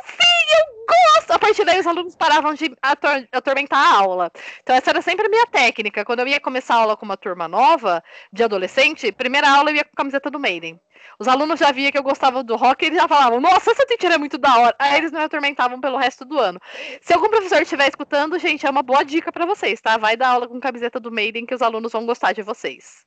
gosto! 0.87 1.33
A 1.33 1.39
partir 1.39 1.65
daí, 1.65 1.81
os 1.81 1.87
alunos 1.87 2.17
paravam 2.17 2.55
de 2.55 2.75
ator 2.83 3.27
atormentar 3.33 3.79
a 3.79 3.99
aula. 3.99 4.31
Então, 4.63 4.75
essa 4.75 4.91
era 4.91 5.03
sempre 5.03 5.27
a 5.27 5.29
minha 5.29 5.47
técnica. 5.47 6.05
Quando 6.05 6.21
eu 6.21 6.29
ia 6.29 6.41
começar 6.41 6.75
a 6.75 6.79
aula 6.79 6.97
com 6.97 7.05
uma 7.05 7.17
turma 7.17 7.49
nova, 7.49 8.03
de 8.33 8.43
adolescente, 8.43 9.13
primeira 9.13 9.51
aula 9.51 9.71
eu 9.71 9.77
ia 9.77 9.85
com 9.85 9.91
a 9.93 9.97
camiseta 9.97 10.31
do 10.31 10.39
Maiden. 10.39 10.81
Os 11.19 11.29
alunos 11.29 11.61
já 11.61 11.71
viam 11.71 11.91
que 11.91 11.99
eu 11.99 12.03
gostava 12.03 12.43
do 12.43 12.57
rock 12.57 12.83
e 12.83 12.89
eles 12.89 12.99
já 12.99 13.07
falavam, 13.07 13.41
nossa, 13.41 13.71
essa 13.71 13.85
teacher 13.87 14.13
é 14.13 14.19
muito 14.19 14.39
da 14.39 14.59
hora. 14.59 14.77
Aí 14.79 14.99
eles 14.99 15.13
me 15.13 15.19
atormentavam 15.19 15.81
pelo 15.81 15.99
resto 15.99 16.25
do 16.25 16.39
ano. 16.39 16.59
Se 17.03 17.13
algum 17.13 17.29
professor 17.29 17.61
estiver 17.61 17.89
escutando, 17.89 18.39
gente, 18.39 18.67
é 18.67 18.71
uma 18.71 18.83
boa 18.83 19.05
dica 19.05 19.31
para 19.31 19.45
vocês, 19.47 19.81
tá? 19.81 19.99
Vai 19.99 20.17
dar 20.17 20.29
aula 20.29 20.49
com 20.49 20.59
camiseta 20.59 20.99
do 20.99 21.13
Maiden 21.13 21.45
que 21.47 21.55
os 21.55 21.63
alunos 21.63 21.93
vão 21.93 22.07
gostar 22.07 22.33
de 22.33 22.43
vocês. 22.43 23.05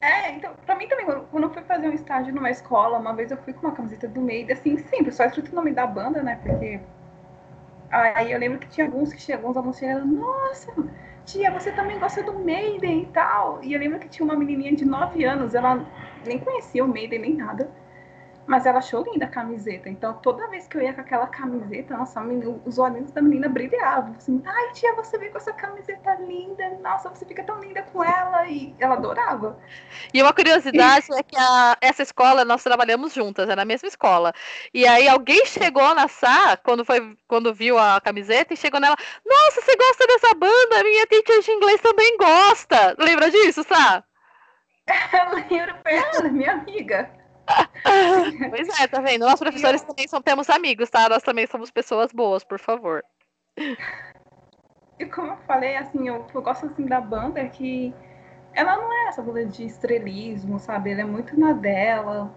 É, 0.00 0.30
então, 0.30 0.54
pra 0.64 0.76
mim 0.76 0.86
também, 0.86 1.06
quando 1.06 1.44
eu 1.44 1.50
fui 1.50 1.62
fazer 1.62 1.88
um 1.88 1.92
estágio 1.92 2.32
numa 2.32 2.50
escola, 2.50 2.98
uma 2.98 3.12
vez 3.14 3.30
eu 3.32 3.36
fui 3.38 3.52
com 3.52 3.66
uma 3.66 3.74
camiseta 3.74 4.06
do 4.06 4.20
Maiden, 4.20 4.54
assim, 4.54 4.78
sempre, 4.78 5.10
só 5.10 5.24
escrito 5.24 5.50
o 5.50 5.54
nome 5.56 5.72
da 5.72 5.86
banda, 5.86 6.22
né, 6.22 6.38
porque... 6.42 6.80
Aí 7.90 8.30
eu 8.30 8.38
lembro 8.38 8.58
que 8.58 8.68
tinha 8.68 8.86
alguns 8.86 9.12
que 9.12 9.20
chegam, 9.20 9.40
alguns 9.40 9.56
alunos 9.56 9.78
chegando, 9.78 10.06
nossa, 10.06 10.72
tia, 11.24 11.50
você 11.50 11.72
também 11.72 11.98
gosta 11.98 12.22
do 12.22 12.34
Maiden 12.34 13.02
e 13.02 13.06
tal. 13.06 13.60
E 13.62 13.72
eu 13.72 13.80
lembro 13.80 13.98
que 13.98 14.08
tinha 14.08 14.24
uma 14.24 14.36
menininha 14.36 14.76
de 14.76 14.84
9 14.84 15.24
anos, 15.24 15.54
ela 15.54 15.84
nem 16.24 16.38
conhecia 16.38 16.84
o 16.84 16.88
Maiden 16.88 17.18
nem 17.18 17.34
nada. 17.34 17.70
Mas 18.48 18.64
ela 18.64 18.78
achou 18.78 19.04
linda 19.04 19.26
a 19.26 19.28
camiseta. 19.28 19.90
Então, 19.90 20.14
toda 20.14 20.48
vez 20.48 20.66
que 20.66 20.78
eu 20.78 20.80
ia 20.80 20.94
com 20.94 21.02
aquela 21.02 21.26
camiseta, 21.26 21.94
nossa, 21.94 22.18
os 22.64 22.78
olhinhos 22.78 23.10
da 23.12 23.20
menina 23.20 23.46
brilhavam. 23.46 24.14
Assim, 24.16 24.42
ai, 24.46 24.72
tia, 24.72 24.94
você 24.94 25.18
vem 25.18 25.30
com 25.30 25.36
essa 25.36 25.52
camiseta 25.52 26.14
linda. 26.14 26.78
Nossa, 26.80 27.10
você 27.10 27.26
fica 27.26 27.44
tão 27.44 27.60
linda 27.60 27.82
com 27.82 28.02
ela. 28.02 28.46
E 28.48 28.74
ela 28.78 28.94
adorava. 28.94 29.58
E 30.14 30.22
uma 30.22 30.32
curiosidade 30.32 31.12
é 31.12 31.22
que 31.22 31.36
a, 31.38 31.76
essa 31.78 32.02
escola, 32.02 32.42
nós 32.42 32.62
trabalhamos 32.62 33.12
juntas, 33.12 33.50
é 33.50 33.54
na 33.54 33.66
mesma 33.66 33.86
escola. 33.86 34.32
E 34.72 34.86
aí 34.86 35.06
alguém 35.06 35.44
chegou 35.44 35.94
na 35.94 36.08
Sá, 36.08 36.56
quando, 36.56 36.86
foi, 36.86 37.14
quando 37.26 37.52
viu 37.52 37.78
a 37.78 38.00
camiseta, 38.00 38.54
e 38.54 38.56
chegou 38.56 38.80
nela, 38.80 38.96
nossa, 39.26 39.60
você 39.60 39.76
gosta 39.76 40.06
dessa 40.06 40.34
banda? 40.34 40.82
Minha 40.82 41.06
teacher 41.06 41.42
de 41.42 41.50
inglês 41.50 41.82
também 41.82 42.16
gosta. 42.16 42.96
Lembra 42.98 43.30
disso, 43.30 43.62
Sá? 43.62 44.02
Eu 45.12 45.34
lembro, 45.34 46.32
minha 46.32 46.52
amiga. 46.52 47.17
pois 48.50 48.80
é, 48.80 48.86
tá 48.86 49.00
vendo? 49.00 49.26
Nós 49.26 49.38
professores 49.38 49.82
também 49.82 50.06
são, 50.08 50.20
temos 50.20 50.48
amigos, 50.50 50.90
tá? 50.90 51.08
Nós 51.08 51.22
também 51.22 51.46
somos 51.46 51.70
pessoas 51.70 52.12
boas, 52.12 52.44
por 52.44 52.58
favor. 52.58 53.02
E 54.98 55.06
como 55.06 55.32
eu 55.32 55.36
falei, 55.46 55.76
assim, 55.76 56.08
eu, 56.08 56.26
eu 56.34 56.42
gosto 56.42 56.66
assim 56.66 56.86
da 56.86 57.00
banda 57.00 57.40
é 57.40 57.48
que 57.48 57.94
ela 58.52 58.76
não 58.76 58.92
é 58.92 59.08
essa 59.08 59.22
banda 59.22 59.44
de 59.46 59.64
estrelismo, 59.64 60.58
sabe? 60.58 60.92
Ela 60.92 61.02
é 61.02 61.04
muito 61.04 61.38
na 61.38 61.52
dela. 61.52 62.32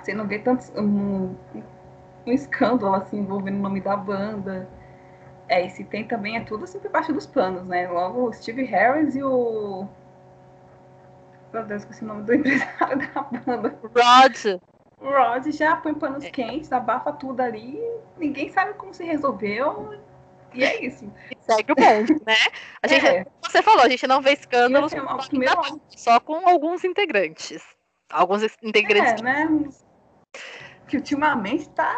Você 0.00 0.12
não 0.12 0.26
vê 0.26 0.38
tanto 0.38 0.64
um, 0.78 1.36
um 2.26 2.32
escândalo 2.32 2.94
assim 2.94 3.18
envolvendo 3.18 3.56
o 3.56 3.62
nome 3.62 3.80
da 3.80 3.96
banda. 3.96 4.68
É, 5.48 5.64
e 5.64 5.70
se 5.70 5.84
tem 5.84 6.04
também 6.04 6.36
é 6.36 6.40
tudo 6.40 6.64
assim 6.64 6.78
por 6.78 6.90
baixo 6.90 7.12
dos 7.12 7.26
panos, 7.26 7.64
né? 7.66 7.88
Logo 7.88 8.28
o 8.28 8.32
Steve 8.32 8.64
Harris 8.64 9.14
e 9.14 9.22
o 9.22 9.86
meu 11.54 11.64
Deus, 11.64 11.84
o 11.84 12.04
nome 12.04 12.22
do 12.24 12.34
empresário 12.34 12.98
da 13.14 13.22
banda. 13.22 13.78
Rod. 13.82 14.60
Rod 14.98 15.52
já 15.52 15.76
põe 15.76 15.94
panos 15.94 16.24
é. 16.24 16.30
quentes, 16.30 16.72
abafa 16.72 17.12
tudo 17.12 17.40
ali, 17.40 17.80
ninguém 18.18 18.50
sabe 18.50 18.74
como 18.74 18.92
se 18.92 19.04
resolveu. 19.04 20.00
E 20.52 20.64
é 20.64 20.84
isso. 20.84 21.10
Segue 21.40 21.72
o 21.72 21.76
ponto, 21.76 22.24
né? 22.24 22.36
A 22.82 22.86
gente, 22.86 23.06
é. 23.06 23.26
Você 23.42 23.60
falou, 23.62 23.84
a 23.84 23.88
gente 23.88 24.06
não 24.06 24.20
vê 24.20 24.32
escândalos 24.32 24.92
assim, 24.92 25.28
primeiro... 25.28 25.80
só 25.96 26.20
com 26.20 26.48
alguns 26.48 26.84
integrantes. 26.84 27.62
Alguns 28.10 28.44
integrantes. 28.62 29.20
É, 29.20 29.22
né? 29.22 29.48
Que 30.86 30.96
ultimamente 30.96 31.68
tá. 31.70 31.96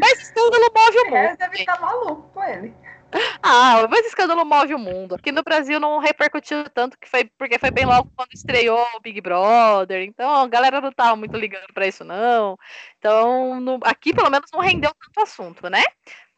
Mas 0.00 0.20
escândalo 0.20 0.64
move 0.74 0.98
o 0.98 1.04
mundo. 1.06 1.16
É, 1.16 1.36
deve 1.36 1.58
estar 1.58 1.76
tá 1.76 1.80
maluco 1.80 2.30
com 2.32 2.44
ele. 2.44 2.74
Ah, 3.44 3.86
mas 3.90 4.06
escândalo 4.06 4.44
move 4.44 4.74
o 4.74 4.78
mundo. 4.78 5.14
Aqui 5.14 5.32
no 5.32 5.42
Brasil 5.42 5.80
não 5.80 5.98
repercutiu 5.98 6.64
tanto 6.70 6.96
que 6.98 7.08
foi 7.08 7.24
porque 7.36 7.58
foi 7.58 7.70
bem 7.70 7.84
logo 7.84 8.10
quando 8.16 8.32
estreou 8.32 8.86
o 8.96 9.00
Big 9.00 9.20
Brother. 9.20 10.02
Então 10.02 10.30
a 10.30 10.46
galera 10.46 10.80
não 10.80 10.92
tava 10.92 11.16
muito 11.16 11.36
ligando 11.36 11.72
para 11.74 11.86
isso 11.86 12.04
não. 12.04 12.56
Então 12.98 13.60
no, 13.60 13.78
aqui 13.82 14.14
pelo 14.14 14.30
menos 14.30 14.48
não 14.52 14.60
rendeu 14.60 14.92
tanto 14.94 15.28
assunto, 15.28 15.68
né? 15.68 15.82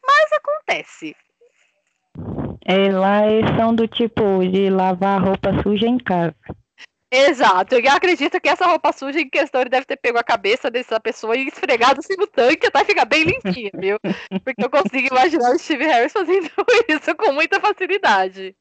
Mas 0.05 0.31
acontece. 0.33 1.15
É, 2.65 2.91
lá 2.91 3.27
eles 3.27 3.55
são 3.55 3.73
do 3.73 3.87
tipo 3.87 4.23
de 4.43 4.69
lavar 4.69 5.23
roupa 5.23 5.51
suja 5.61 5.87
em 5.87 5.99
casa. 5.99 6.35
Exato, 7.15 7.75
eu 7.75 7.91
acredito 7.91 8.41
que 8.41 8.49
essa 8.49 8.65
roupa 8.65 8.91
suja 8.91 9.21
em 9.21 9.29
questão 9.29 9.61
ele 9.61 9.69
deve 9.69 9.85
ter 9.85 9.95
pego 9.95 10.17
a 10.17 10.23
cabeça 10.23 10.69
dessa 10.69 10.99
pessoa 10.99 11.37
e 11.37 11.47
esfregado 11.47 12.01
assim 12.01 12.15
no 12.17 12.27
tanque 12.27 12.67
até 12.67 12.83
ficar 12.83 13.05
bem 13.05 13.23
limpinha, 13.23 13.71
viu? 13.73 13.97
Porque 14.43 14.61
eu 14.61 14.69
consigo 14.69 15.07
imaginar 15.07 15.51
o 15.51 15.57
Steve 15.57 15.85
Harris 15.85 16.11
fazendo 16.11 16.49
isso 16.89 17.15
com 17.15 17.31
muita 17.31 17.61
facilidade. 17.61 18.53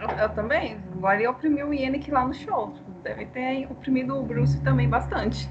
Eu, 0.00 0.08
eu 0.18 0.28
também. 0.30 0.78
Agora 0.94 1.20
ia 1.20 1.30
oprimir 1.30 1.66
o 1.66 1.74
Yannick 1.74 2.10
lá 2.10 2.24
no 2.24 2.32
show. 2.32 2.72
Deve 3.02 3.26
ter 3.26 3.70
oprimido 3.70 4.16
o 4.16 4.22
Bruce 4.22 4.58
também 4.62 4.88
bastante. 4.88 5.46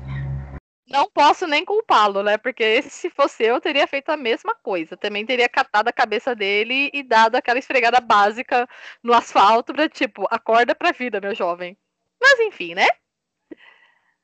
Não 0.91 1.09
posso 1.11 1.47
nem 1.47 1.63
culpá-lo, 1.65 2.21
né? 2.23 2.37
Porque 2.37 2.81
se 2.89 3.09
fosse 3.09 3.43
eu, 3.43 3.61
teria 3.61 3.87
feito 3.87 4.09
a 4.09 4.17
mesma 4.17 4.53
coisa. 4.55 4.97
Também 4.97 5.25
teria 5.25 5.47
catado 5.49 5.87
a 5.89 5.93
cabeça 5.93 6.35
dele 6.35 6.89
e 6.93 7.03
dado 7.03 7.35
aquela 7.35 7.59
esfregada 7.59 7.99
básica 8.01 8.67
no 9.03 9.13
asfalto 9.13 9.73
pra, 9.73 9.87
tipo, 9.89 10.25
acorda 10.29 10.75
pra 10.75 10.91
vida, 10.91 11.21
meu 11.21 11.33
jovem. 11.35 11.77
Mas 12.21 12.39
enfim, 12.39 12.75
né? 12.75 12.87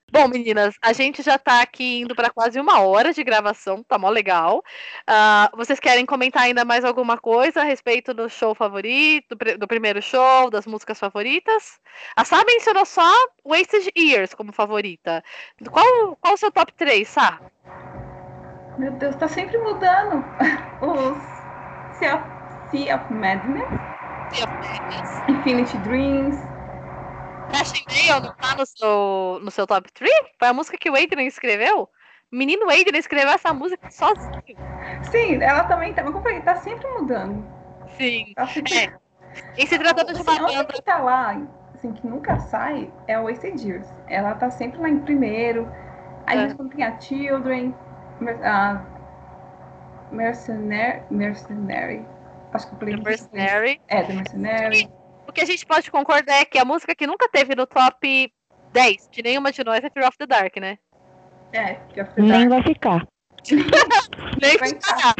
Bom, 0.09 0.27
meninas, 0.27 0.75
a 0.81 0.93
gente 0.93 1.21
já 1.21 1.37
tá 1.37 1.61
aqui 1.61 2.01
indo 2.01 2.15
para 2.15 2.29
quase 2.29 2.59
uma 2.59 2.79
hora 2.79 3.11
de 3.11 3.23
gravação, 3.23 3.83
tá 3.83 3.97
mó 3.97 4.09
legal. 4.09 4.63
Uh, 5.07 5.57
vocês 5.57 5.79
querem 5.79 6.05
comentar 6.05 6.43
ainda 6.43 6.63
mais 6.63 6.85
alguma 6.85 7.17
coisa 7.17 7.61
a 7.61 7.63
respeito 7.63 8.13
do 8.13 8.29
show 8.29 8.55
favorito, 8.55 9.35
do, 9.35 9.57
do 9.57 9.67
primeiro 9.67 10.01
show, 10.01 10.49
das 10.49 10.65
músicas 10.65 10.97
favoritas? 10.97 11.79
A 12.15 12.23
Sá 12.23 12.43
mencionou 12.45 12.85
só 12.85 13.11
Wasted 13.45 13.91
Years 13.97 14.33
como 14.33 14.53
favorita. 14.53 15.21
Qual, 15.69 16.15
qual 16.21 16.35
o 16.35 16.37
seu 16.37 16.51
top 16.51 16.71
3, 16.73 17.07
Sá? 17.07 17.41
Meu 18.77 18.91
Deus, 18.93 19.15
tá 19.17 19.27
sempre 19.27 19.57
mudando. 19.57 20.23
Os 20.81 21.37
Sea 21.99 22.13
of, 22.13 22.23
sea 22.69 22.95
of 22.95 23.11
Madness. 23.11 23.65
Sea 24.29 24.45
of 24.45 24.53
Madness. 24.61 25.23
Infinity 25.27 25.77
Dreams. 25.79 26.37
Crashing 27.49 27.85
Nail 27.87 28.21
não 28.21 28.33
tá 28.35 28.55
no 28.55 28.65
seu, 28.65 29.39
no 29.41 29.51
seu 29.51 29.67
top 29.67 29.91
3? 29.91 30.11
Foi 30.39 30.47
a 30.47 30.53
música 30.53 30.77
que 30.77 30.89
o 30.89 30.95
Adrian 30.95 31.25
escreveu? 31.25 31.89
Menino 32.31 32.69
Adrian 32.69 32.97
escreveu 32.97 33.31
essa 33.31 33.53
música 33.53 33.89
sozinho. 33.89 34.57
Sim, 35.11 35.41
ela 35.41 35.63
também 35.63 35.93
tá, 35.93 36.03
como 36.03 36.17
eu 36.17 36.21
falei, 36.21 36.41
tá 36.41 36.55
sempre 36.55 36.87
mudando. 36.89 37.45
Sim. 37.97 38.33
Tá 38.35 38.47
sempre... 38.47 38.77
É. 38.77 38.93
E 39.57 39.67
se 39.67 39.77
tratando 39.77 40.13
de 40.13 40.21
uma 40.21 40.31
assim, 40.33 40.57
banda... 40.57 40.65
que 40.65 40.81
tá 40.81 40.97
lá, 40.97 41.41
assim, 41.75 41.93
que 41.93 42.05
nunca 42.05 42.39
sai, 42.39 42.91
é 43.07 43.19
o 43.19 43.23
Wasted 43.23 43.65
Years. 43.65 43.87
Ela 44.07 44.33
tá 44.35 44.49
sempre 44.49 44.79
lá 44.79 44.89
em 44.89 44.99
primeiro. 44.99 45.71
Aí 46.25 46.39
é. 46.39 46.53
quando 46.53 46.75
tem 46.75 46.83
a 46.83 46.99
Children, 46.99 47.73
a 48.43 48.81
Mercenary, 50.11 51.03
Mercenary. 51.09 52.05
Acho 52.53 52.67
que 52.67 52.73
eu 52.73 52.79
falei. 52.79 52.97
Mercenary. 52.97 53.81
É, 53.87 54.03
The 54.03 54.13
Mercenary 54.13 54.96
o 55.27 55.31
que 55.31 55.41
a 55.41 55.45
gente 55.45 55.65
pode 55.65 55.91
concordar 55.91 56.35
é 56.35 56.45
que 56.45 56.57
a 56.57 56.65
música 56.65 56.95
que 56.95 57.05
nunca 57.05 57.27
teve 57.29 57.55
no 57.55 57.67
top 57.67 58.33
10 58.71 59.09
de 59.11 59.21
nenhuma 59.21 59.51
de 59.51 59.63
nós 59.63 59.83
é 59.83 59.89
Fear 59.89 60.07
of 60.07 60.17
the 60.17 60.25
Dark, 60.25 60.55
né? 60.57 60.77
É, 61.51 61.75
Fear 61.93 62.07
of 62.07 62.15
the 62.15 62.21
Dark. 62.21 62.31
Nem 62.39 62.49
vai 62.49 62.63
ficar. 62.63 63.07
Nem 64.41 64.57
vai 64.57 64.69
ficar. 64.69 65.15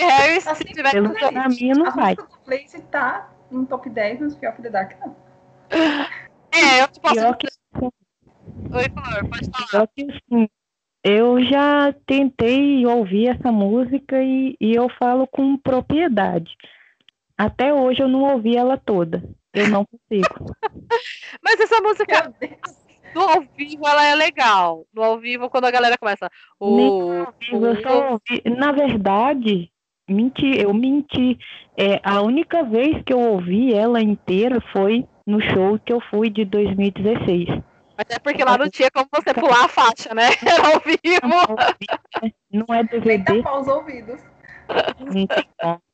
Harris, 0.00 0.46
assim, 0.46 0.66
se 0.66 0.74
tiver 0.74 0.92
Pelo 0.92 1.12
que 1.12 1.18
pra 1.18 1.48
mim, 1.48 1.72
não 1.74 1.86
a 1.86 1.90
vai. 1.90 2.12
A 2.12 2.16
música 2.16 2.22
do 2.24 2.38
Place 2.44 2.82
tá 2.90 3.32
no 3.50 3.66
top 3.66 3.88
10, 3.88 4.20
mas 4.20 4.36
Fear 4.36 4.52
of 4.52 4.62
the 4.62 4.70
Dark 4.70 4.92
não. 5.00 5.16
É, 6.52 6.82
eu 6.82 6.88
posso... 7.02 7.36
Que... 7.36 7.48
Oi, 7.82 8.84
Flor, 8.88 9.28
pode 9.28 9.50
falar. 9.50 9.86
Que, 9.88 10.06
assim, 10.10 10.48
eu 11.04 11.44
já 11.44 11.92
tentei 12.06 12.86
ouvir 12.86 13.28
essa 13.28 13.52
música 13.52 14.22
e, 14.22 14.56
e 14.58 14.74
eu 14.74 14.88
falo 14.98 15.26
com 15.26 15.58
propriedade. 15.58 16.50
Até 17.36 17.72
hoje 17.72 18.02
eu 18.02 18.08
não 18.08 18.22
ouvi 18.22 18.56
ela 18.56 18.76
toda. 18.76 19.22
Eu 19.52 19.68
não 19.68 19.84
consigo. 19.84 20.54
Mas 21.42 21.60
essa 21.60 21.80
música 21.80 22.32
no 23.14 23.22
ao 23.22 23.40
vivo 23.56 23.86
ela 23.86 24.04
é 24.04 24.14
legal. 24.14 24.86
No 24.92 25.02
ao 25.02 25.18
vivo, 25.18 25.48
quando 25.48 25.64
a 25.64 25.70
galera 25.70 25.96
começa. 25.98 26.30
O, 26.60 26.76
vivo, 27.40 27.66
eu 27.66 27.82
só 27.82 28.12
ouvi. 28.12 28.42
Na 28.58 28.72
verdade, 28.72 29.70
menti, 30.08 30.58
eu 30.60 30.74
menti. 30.74 31.38
É, 31.76 32.00
a 32.02 32.20
única 32.20 32.62
vez 32.62 33.02
que 33.04 33.12
eu 33.12 33.18
ouvi 33.18 33.72
ela 33.72 34.00
inteira 34.00 34.60
foi 34.72 35.06
no 35.26 35.40
show 35.40 35.78
que 35.78 35.92
eu 35.92 36.00
fui 36.10 36.30
de 36.30 36.44
2016. 36.44 37.48
Mas 37.96 38.06
é 38.10 38.18
porque 38.18 38.44
lá 38.44 38.58
não 38.58 38.68
tinha 38.68 38.90
como 38.90 39.08
você 39.10 39.32
pular 39.32 39.64
a 39.64 39.68
faixa, 39.68 40.14
né? 40.14 40.28
Era 40.44 40.74
ao 40.74 40.80
vivo. 40.80 42.30
Não 42.52 42.74
é 42.74 42.84
DVD. 42.84 43.42
Nem 43.42 43.58
os 43.58 43.66
ouvidos. 43.66 44.20
Não 45.00 45.26
tem 45.26 45.48
como. 45.58 45.85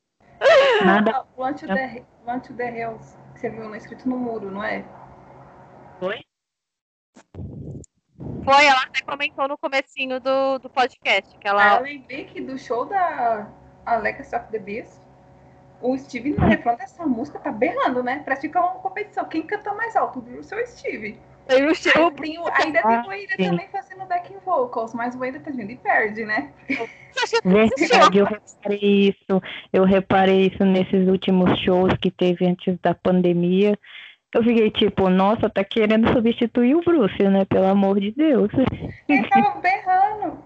Nada. 0.85 1.25
Want 1.37 1.57
to, 1.59 1.67
the, 1.67 2.03
want 2.25 2.43
to 2.47 2.53
the 2.53 2.69
Hills, 2.69 3.17
que 3.33 3.39
você 3.39 3.49
viu 3.49 3.75
escrito 3.75 4.07
no 4.07 4.17
muro, 4.17 4.51
não 4.51 4.63
é? 4.63 4.83
Foi? 5.99 6.23
Foi, 8.43 8.65
ela 8.65 8.83
até 8.83 9.01
comentou 9.01 9.47
no 9.47 9.57
comecinho 9.57 10.19
do, 10.19 10.59
do 10.59 10.69
podcast. 10.69 11.37
Que 11.37 11.47
ela... 11.47 11.75
Ah, 11.75 11.77
eu 11.77 11.83
lembrei 11.83 12.25
que 12.25 12.41
do 12.41 12.57
show 12.57 12.85
da 12.85 13.47
Alexa 13.85 14.37
of 14.37 14.51
the 14.51 14.59
Beast, 14.59 15.01
o 15.81 15.97
Steve 15.97 16.31
no 16.31 16.45
refrão 16.45 16.75
dessa 16.75 17.05
música 17.05 17.39
tá 17.39 17.51
berrando, 17.51 18.03
né? 18.03 18.21
Parece 18.23 18.49
que 18.49 18.57
é 18.57 18.59
uma 18.59 18.75
competição. 18.75 19.25
Quem 19.25 19.43
canta 19.43 19.73
mais 19.73 19.95
alto? 19.95 20.19
O 20.19 20.43
seu 20.43 20.65
Steve. 20.65 21.11
O. 21.11 21.32
O, 21.45 22.47
ainda 22.53 22.81
tem 22.81 23.07
o 23.07 23.11
Eira 23.11 23.37
também 23.37 23.67
fazendo 23.69 24.05
backing 24.05 24.37
vocals, 24.45 24.93
mas 24.93 25.13
o 25.15 25.23
Eira 25.23 25.39
tá 25.39 25.51
vindo 25.51 25.71
e 25.71 25.75
perde, 25.75 26.23
né? 26.23 26.51
Verdade, 27.43 28.17
eu 28.17 28.25
reparei 28.25 29.09
isso. 29.09 29.41
Eu 29.71 29.83
reparei 29.83 30.47
isso 30.47 30.63
nesses 30.63 31.07
últimos 31.07 31.59
shows 31.59 31.93
que 32.01 32.09
teve 32.09 32.45
antes 32.45 32.77
da 32.81 32.93
pandemia. 32.95 33.77
Eu 34.33 34.43
fiquei 34.43 34.71
tipo, 34.71 35.09
nossa, 35.09 35.47
tá 35.47 35.63
querendo 35.63 36.11
substituir 36.11 36.75
o 36.75 36.81
Bruce, 36.81 37.21
né? 37.23 37.45
Pelo 37.45 37.67
amor 37.67 37.99
de 37.99 38.11
Deus. 38.11 38.49
Ele 39.07 39.29
tava 39.29 39.59
berrando. 39.59 40.43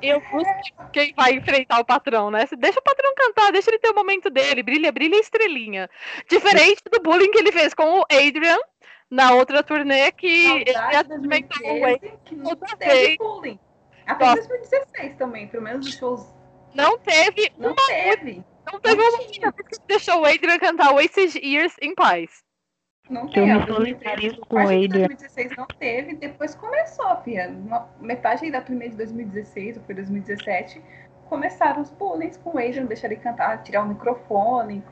Eu 0.00 0.22
busco 0.32 0.90
quem 0.90 1.12
vai 1.14 1.34
enfrentar 1.34 1.80
o 1.80 1.84
patrão, 1.84 2.30
né? 2.30 2.46
Deixa 2.58 2.80
o 2.80 2.82
patrão 2.82 3.12
cantar, 3.14 3.52
deixa 3.52 3.68
ele 3.68 3.78
ter 3.78 3.90
o 3.90 3.94
momento 3.94 4.30
dele. 4.30 4.62
Brilha, 4.62 4.90
brilha 4.90 5.16
estrelinha. 5.16 5.90
Diferente 6.30 6.80
do 6.90 6.98
bullying 7.02 7.30
que 7.30 7.38
ele 7.38 7.52
fez 7.52 7.74
com 7.74 8.00
o 8.00 8.04
Adrian 8.10 8.58
na 9.10 9.32
outra 9.34 9.62
turnê 9.62 10.10
que 10.12 10.26
ele 10.26 10.76
alimentou 10.76 11.76
o 11.76 11.80
Wayne 11.80 12.12
que 12.24 12.34
não 12.34 12.56
teve 12.56 13.16
bullying. 13.18 13.58
Até 14.06 14.24
Nossa. 14.24 14.48
2016 14.48 15.16
também, 15.16 15.48
pelo 15.48 15.64
menos 15.64 15.86
os 15.86 15.94
shows. 15.94 16.34
Não 16.74 16.98
teve 16.98 17.52
não 17.58 17.70
uma 17.72 17.86
teve. 17.86 18.44
Não 18.70 18.80
teve 18.80 18.96
não 18.96 19.08
uma 19.08 19.18
música 19.18 19.52
que 19.52 19.78
deixou 19.86 20.20
o 20.20 20.24
Adrian 20.24 20.58
cantar 20.58 20.92
Wasted 20.92 21.38
Years 21.38 21.74
em 21.80 21.94
paz. 21.94 22.44
Não 23.08 23.28
teve. 23.28 23.50
Eu 23.50 23.60
me 23.60 23.66
solidarizo 23.66 24.40
com 24.40 24.56
o 24.56 24.60
Adrian. 24.60 25.06
2016 25.06 25.56
não 25.56 25.66
teve, 25.66 26.14
depois 26.16 26.54
começou, 26.54 27.16
filha. 27.22 27.48
Uma, 27.48 27.88
metade 28.00 28.50
da 28.50 28.60
turnê 28.60 28.88
de 28.88 28.96
2016, 28.96 29.76
ou 29.76 29.82
foi 29.84 29.94
2017, 29.94 30.82
começaram 31.28 31.82
os 31.82 31.90
bullying 31.90 32.32
com 32.42 32.56
o 32.56 32.58
Adrian, 32.58 32.84
deixar 32.84 33.06
ele 33.06 33.16
cantar, 33.16 33.62
tirar 33.62 33.82
o 33.82 33.88
microfone. 33.88 34.82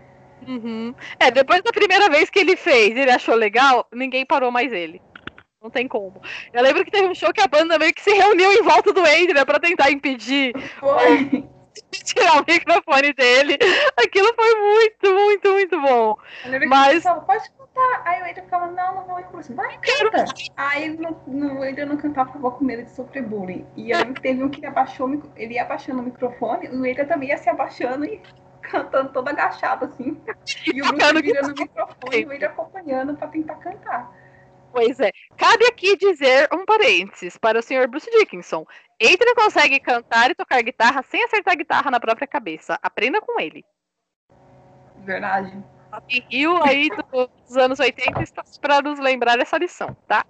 Uhum. 0.46 0.94
É, 1.18 1.30
depois 1.30 1.62
da 1.62 1.72
primeira 1.72 2.08
vez 2.08 2.30
que 2.30 2.38
ele 2.38 2.56
fez, 2.56 2.96
ele 2.96 3.10
achou 3.10 3.34
legal, 3.34 3.86
ninguém 3.92 4.24
parou 4.24 4.50
mais 4.50 4.72
ele. 4.72 5.00
Não 5.62 5.70
tem 5.70 5.88
como. 5.88 6.20
Eu 6.52 6.62
lembro 6.62 6.84
que 6.84 6.90
teve 6.90 7.08
um 7.08 7.14
show 7.14 7.32
que 7.32 7.40
a 7.40 7.48
banda 7.48 7.78
meio 7.78 7.94
que 7.94 8.02
se 8.02 8.12
reuniu 8.12 8.52
em 8.52 8.62
volta 8.62 8.92
do 8.92 9.00
Adrian 9.00 9.46
pra 9.46 9.58
tentar 9.58 9.90
impedir. 9.90 10.52
Foi. 10.78 11.42
Tirar 12.04 12.40
o 12.40 12.44
microfone 12.46 13.12
dele. 13.14 13.58
Aquilo 13.96 14.32
foi 14.34 14.54
muito, 14.60 15.14
muito, 15.14 15.52
muito 15.52 15.80
bom. 15.80 16.16
Mas. 16.68 17.02
Falava, 17.02 17.24
Pode 17.24 17.50
cantar. 17.50 18.02
Aí 18.04 18.20
o 18.20 18.24
Adrian 18.26 18.44
ficava, 18.44 18.66
não, 18.66 18.94
não 18.94 19.06
vou 19.06 19.20
ir. 19.20 19.24
Vai, 19.54 19.78
canta. 19.78 20.24
Aí 20.56 20.88
não, 20.96 21.20
não, 21.26 21.58
o 21.58 21.62
Adrian 21.62 21.86
não 21.86 21.96
cantava, 21.96 22.30
ficava 22.30 22.50
com 22.50 22.64
medo 22.64 22.84
de 22.84 22.90
sofrer 22.90 23.22
bullying. 23.22 23.66
E 23.76 23.92
que 24.14 24.20
teve 24.20 24.44
um 24.44 24.48
que 24.48 24.64
abaixou, 24.64 25.22
ele 25.34 25.54
ia 25.54 25.62
abaixando 25.62 26.00
o 26.00 26.04
microfone, 26.04 26.68
o 26.68 26.78
Adrian 26.78 27.06
também 27.06 27.30
ia 27.30 27.38
se 27.38 27.48
abaixando 27.48 28.04
e 28.04 28.20
cantando 28.70 29.12
toda 29.12 29.30
agachada, 29.30 29.86
assim. 29.86 30.20
E 30.66 30.82
o 30.82 30.86
Bruce 30.86 31.22
virando 31.22 31.52
o 31.52 31.60
microfone 31.60 32.16
e 32.16 32.34
ele 32.34 32.44
acompanhando 32.44 33.16
para 33.16 33.28
tentar 33.28 33.56
cantar. 33.56 34.12
Pois 34.72 34.98
é. 34.98 35.12
Cabe 35.36 35.66
aqui 35.66 35.96
dizer 35.96 36.48
um 36.52 36.64
parênteses 36.64 37.38
para 37.38 37.58
o 37.58 37.62
senhor 37.62 37.86
Bruce 37.86 38.10
Dickinson. 38.10 38.66
Adrian 39.00 39.34
consegue 39.36 39.78
cantar 39.78 40.30
e 40.30 40.34
tocar 40.34 40.60
guitarra 40.62 41.02
sem 41.02 41.22
acertar 41.24 41.54
a 41.54 41.56
guitarra 41.56 41.90
na 41.90 42.00
própria 42.00 42.26
cabeça. 42.26 42.78
Aprenda 42.82 43.20
com 43.20 43.40
ele. 43.40 43.64
Verdade. 44.98 45.62
Rio 46.28 46.60
aí 46.64 46.88
dos 46.90 47.56
anos 47.56 47.78
80 47.78 48.20
está 48.20 48.42
para 48.60 48.82
nos 48.82 48.98
lembrar 48.98 49.38
essa 49.38 49.56
lição, 49.56 49.96
tá? 50.08 50.26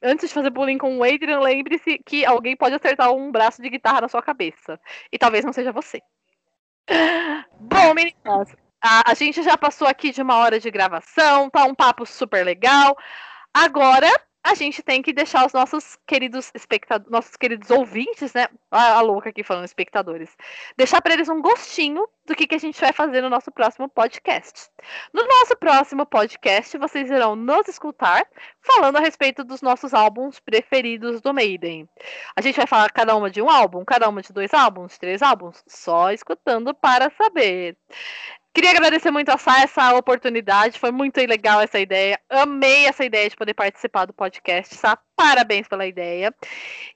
Antes 0.00 0.28
de 0.28 0.34
fazer 0.34 0.50
bullying 0.50 0.78
com 0.78 0.96
o 0.96 1.02
Adrian, 1.02 1.40
lembre-se 1.40 1.98
que 2.06 2.24
alguém 2.24 2.56
pode 2.56 2.76
acertar 2.76 3.12
um 3.12 3.32
braço 3.32 3.60
de 3.60 3.68
guitarra 3.68 4.02
na 4.02 4.08
sua 4.08 4.22
cabeça. 4.22 4.78
E 5.12 5.18
talvez 5.18 5.44
não 5.44 5.52
seja 5.52 5.72
você. 5.72 6.00
Bom, 7.60 7.94
meninas, 7.94 8.54
a, 8.82 9.10
a 9.10 9.14
gente 9.14 9.42
já 9.42 9.56
passou 9.56 9.86
aqui 9.86 10.10
de 10.10 10.22
uma 10.22 10.36
hora 10.36 10.58
de 10.58 10.70
gravação, 10.70 11.50
tá 11.50 11.64
um 11.64 11.74
papo 11.74 12.06
super 12.06 12.44
legal. 12.44 12.96
Agora 13.52 14.08
a 14.42 14.54
gente 14.54 14.82
tem 14.82 15.02
que 15.02 15.12
deixar 15.12 15.46
os 15.46 15.52
nossos 15.52 15.98
queridos 16.06 16.50
espectadores, 16.54 17.10
nossos 17.10 17.36
queridos 17.36 17.70
ouvintes, 17.70 18.32
né? 18.32 18.46
A, 18.70 18.94
a 18.94 19.00
louca 19.00 19.30
aqui 19.30 19.42
falando 19.42 19.64
espectadores, 19.64 20.36
deixar 20.76 21.02
para 21.02 21.14
eles 21.14 21.28
um 21.28 21.40
gostinho 21.40 22.08
do 22.24 22.34
que, 22.34 22.46
que 22.46 22.54
a 22.54 22.58
gente 22.58 22.80
vai 22.80 22.92
fazer 22.92 23.20
no 23.22 23.30
nosso 23.30 23.50
próximo 23.50 23.88
podcast. 23.88 24.70
No 25.12 25.26
nosso 25.26 25.56
próximo 25.56 26.04
podcast, 26.06 26.76
vocês 26.78 27.10
irão 27.10 27.34
nos 27.34 27.66
escutar 27.68 28.26
falando 28.60 28.96
a 28.96 29.00
respeito 29.00 29.42
dos 29.42 29.62
nossos 29.62 29.94
álbuns 29.94 30.38
preferidos 30.38 31.20
do 31.20 31.32
Maiden. 31.32 31.88
A 32.36 32.40
gente 32.40 32.56
vai 32.56 32.66
falar 32.66 32.90
cada 32.90 33.16
uma 33.16 33.30
de 33.30 33.40
um 33.40 33.48
álbum, 33.48 33.84
cada 33.84 34.08
uma 34.08 34.22
de 34.22 34.32
dois 34.32 34.52
álbuns, 34.52 34.98
três 34.98 35.22
álbuns, 35.22 35.62
só 35.66 36.12
escutando 36.12 36.74
para 36.74 37.10
saber. 37.10 37.76
Queria 38.54 38.70
agradecer 38.70 39.10
muito 39.10 39.28
a 39.28 39.38
Sá 39.38 39.60
essa 39.62 39.94
oportunidade, 39.94 40.80
foi 40.80 40.90
muito 40.90 41.16
legal 41.18 41.60
essa 41.60 41.78
ideia. 41.78 42.18
Amei 42.28 42.86
essa 42.86 43.04
ideia 43.04 43.28
de 43.28 43.36
poder 43.36 43.54
participar 43.54 44.06
do 44.06 44.12
podcast, 44.12 44.74
Sá. 44.74 44.98
Parabéns 45.14 45.68
pela 45.68 45.86
ideia. 45.86 46.32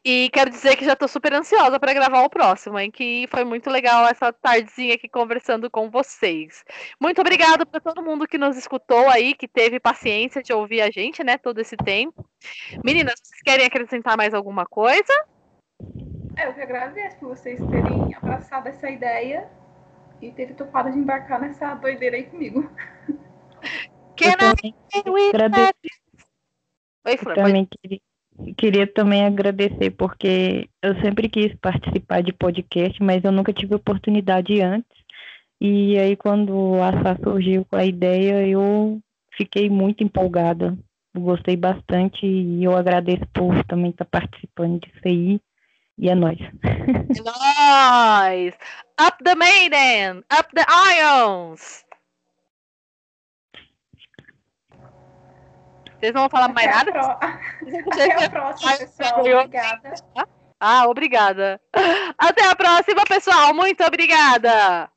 E 0.05 0.30
quero 0.32 0.50
dizer 0.50 0.76
que 0.76 0.84
já 0.84 0.92
estou 0.92 1.09
super 1.09 1.32
ansiosa 1.34 1.78
para 1.78 1.92
gravar 1.92 2.22
o 2.22 2.30
próximo, 2.30 2.78
hein? 2.78 2.90
Que 2.90 3.26
foi 3.30 3.44
muito 3.44 3.68
legal 3.68 4.07
essa 4.07 4.32
tardezinha 4.32 4.94
aqui 4.94 5.09
conversando 5.09 5.70
com 5.70 5.90
vocês. 5.90 6.64
Muito 7.00 7.20
obrigado 7.20 7.66
para 7.66 7.80
todo 7.80 8.03
mundo 8.03 8.26
que 8.26 8.38
nos 8.38 8.57
escutou 8.57 9.09
aí, 9.09 9.34
que 9.34 9.46
teve 9.46 9.78
paciência 9.78 10.42
de 10.42 10.53
ouvir 10.53 10.80
a 10.80 10.90
gente, 10.90 11.22
né, 11.22 11.36
todo 11.36 11.61
esse 11.61 11.76
tempo. 11.76 12.24
Meninas, 12.84 13.14
vocês 13.22 13.42
querem 13.42 13.66
acrescentar 13.66 14.16
mais 14.16 14.34
alguma 14.34 14.64
coisa? 14.66 15.12
É, 16.36 16.46
eu 16.46 16.55
que 16.55 16.61
agradeço 16.61 17.18
por 17.18 17.28
vocês 17.30 17.61
terem 17.70 18.14
abraçado 18.14 18.68
essa 18.68 18.88
ideia 18.88 19.48
e 20.22 20.30
ter 20.30 20.54
topado 20.54 20.90
de 20.90 20.98
embarcar 20.98 21.40
nessa 21.40 21.74
doideira 21.74 22.16
aí 22.16 22.24
comigo. 22.24 22.70
eu 24.20 24.36
também 24.38 24.74
Oi, 27.04 27.16
Flor, 27.16 27.34
também 27.34 27.66
queria, 27.66 28.00
queria 28.56 28.86
também 28.86 29.24
agradecer, 29.24 29.90
porque 29.90 30.68
eu 30.80 30.94
sempre 31.00 31.28
quis 31.28 31.52
participar 31.56 32.22
de 32.22 32.32
podcast, 32.32 33.02
mas 33.02 33.24
eu 33.24 33.32
nunca 33.32 33.52
tive 33.52 33.74
oportunidade 33.74 34.60
antes. 34.60 35.02
E 35.60 35.98
aí, 35.98 36.16
quando 36.16 36.80
a 36.80 36.92
Sá 37.02 37.16
surgiu 37.22 37.64
com 37.64 37.76
a 37.76 37.84
ideia, 37.84 38.46
eu 38.46 39.00
fiquei 39.36 39.68
muito 39.68 40.04
empolgada. 40.04 40.78
Eu 41.14 41.20
gostei 41.20 41.56
bastante 41.56 42.24
e 42.24 42.64
eu 42.64 42.76
agradeço 42.76 43.26
por 43.34 43.64
também 43.64 43.90
estar 43.90 44.04
participando 44.04 44.80
disso 44.80 45.00
aí. 45.04 45.40
E 45.98 46.08
é 46.08 46.14
nóis. 46.14 46.38
nóis! 47.24 48.54
Up 49.03 49.18
the 49.24 49.34
Maiden! 49.34 50.22
Up 50.30 50.46
the 50.55 50.64
Ions! 50.68 51.84
Vocês 55.98 56.14
não 56.14 56.22
vão 56.22 56.30
falar 56.30 56.53
mais 56.53 56.68
nada? 56.68 56.92
Pro... 56.92 57.03
Até 57.92 58.24
a 58.26 58.30
próxima, 58.30 58.76
pessoal. 58.78 59.20
Obrigada. 59.20 59.94
Ah, 60.61 60.86
obrigada. 60.86 61.61
Até 62.16 62.48
a 62.48 62.55
próxima, 62.55 63.03
pessoal. 63.05 63.53
Muito 63.53 63.82
obrigada. 63.82 64.88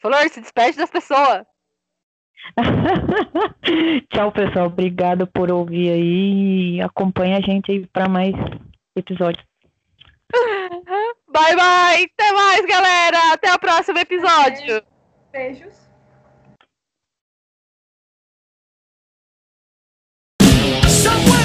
Flor, 0.00 0.28
se 0.28 0.40
despede 0.40 0.76
das 0.76 0.90
pessoas. 0.90 1.44
Tchau, 4.12 4.30
pessoal. 4.30 4.66
Obrigado 4.66 5.26
por 5.26 5.50
ouvir 5.50 5.90
aí 5.90 6.76
e 6.76 6.82
acompanha 6.82 7.38
a 7.38 7.40
gente 7.40 7.72
aí 7.72 7.84
para 7.88 8.08
mais 8.08 8.32
episódios. 8.94 9.44
Bye, 11.34 11.56
bye. 11.56 12.06
Até 12.16 12.32
mais, 12.32 12.64
galera. 12.64 13.32
Até 13.32 13.52
o 13.52 13.58
próximo 13.58 13.98
episódio. 13.98 14.80
Beijos. 15.32 15.74
Beijos. 20.40 21.43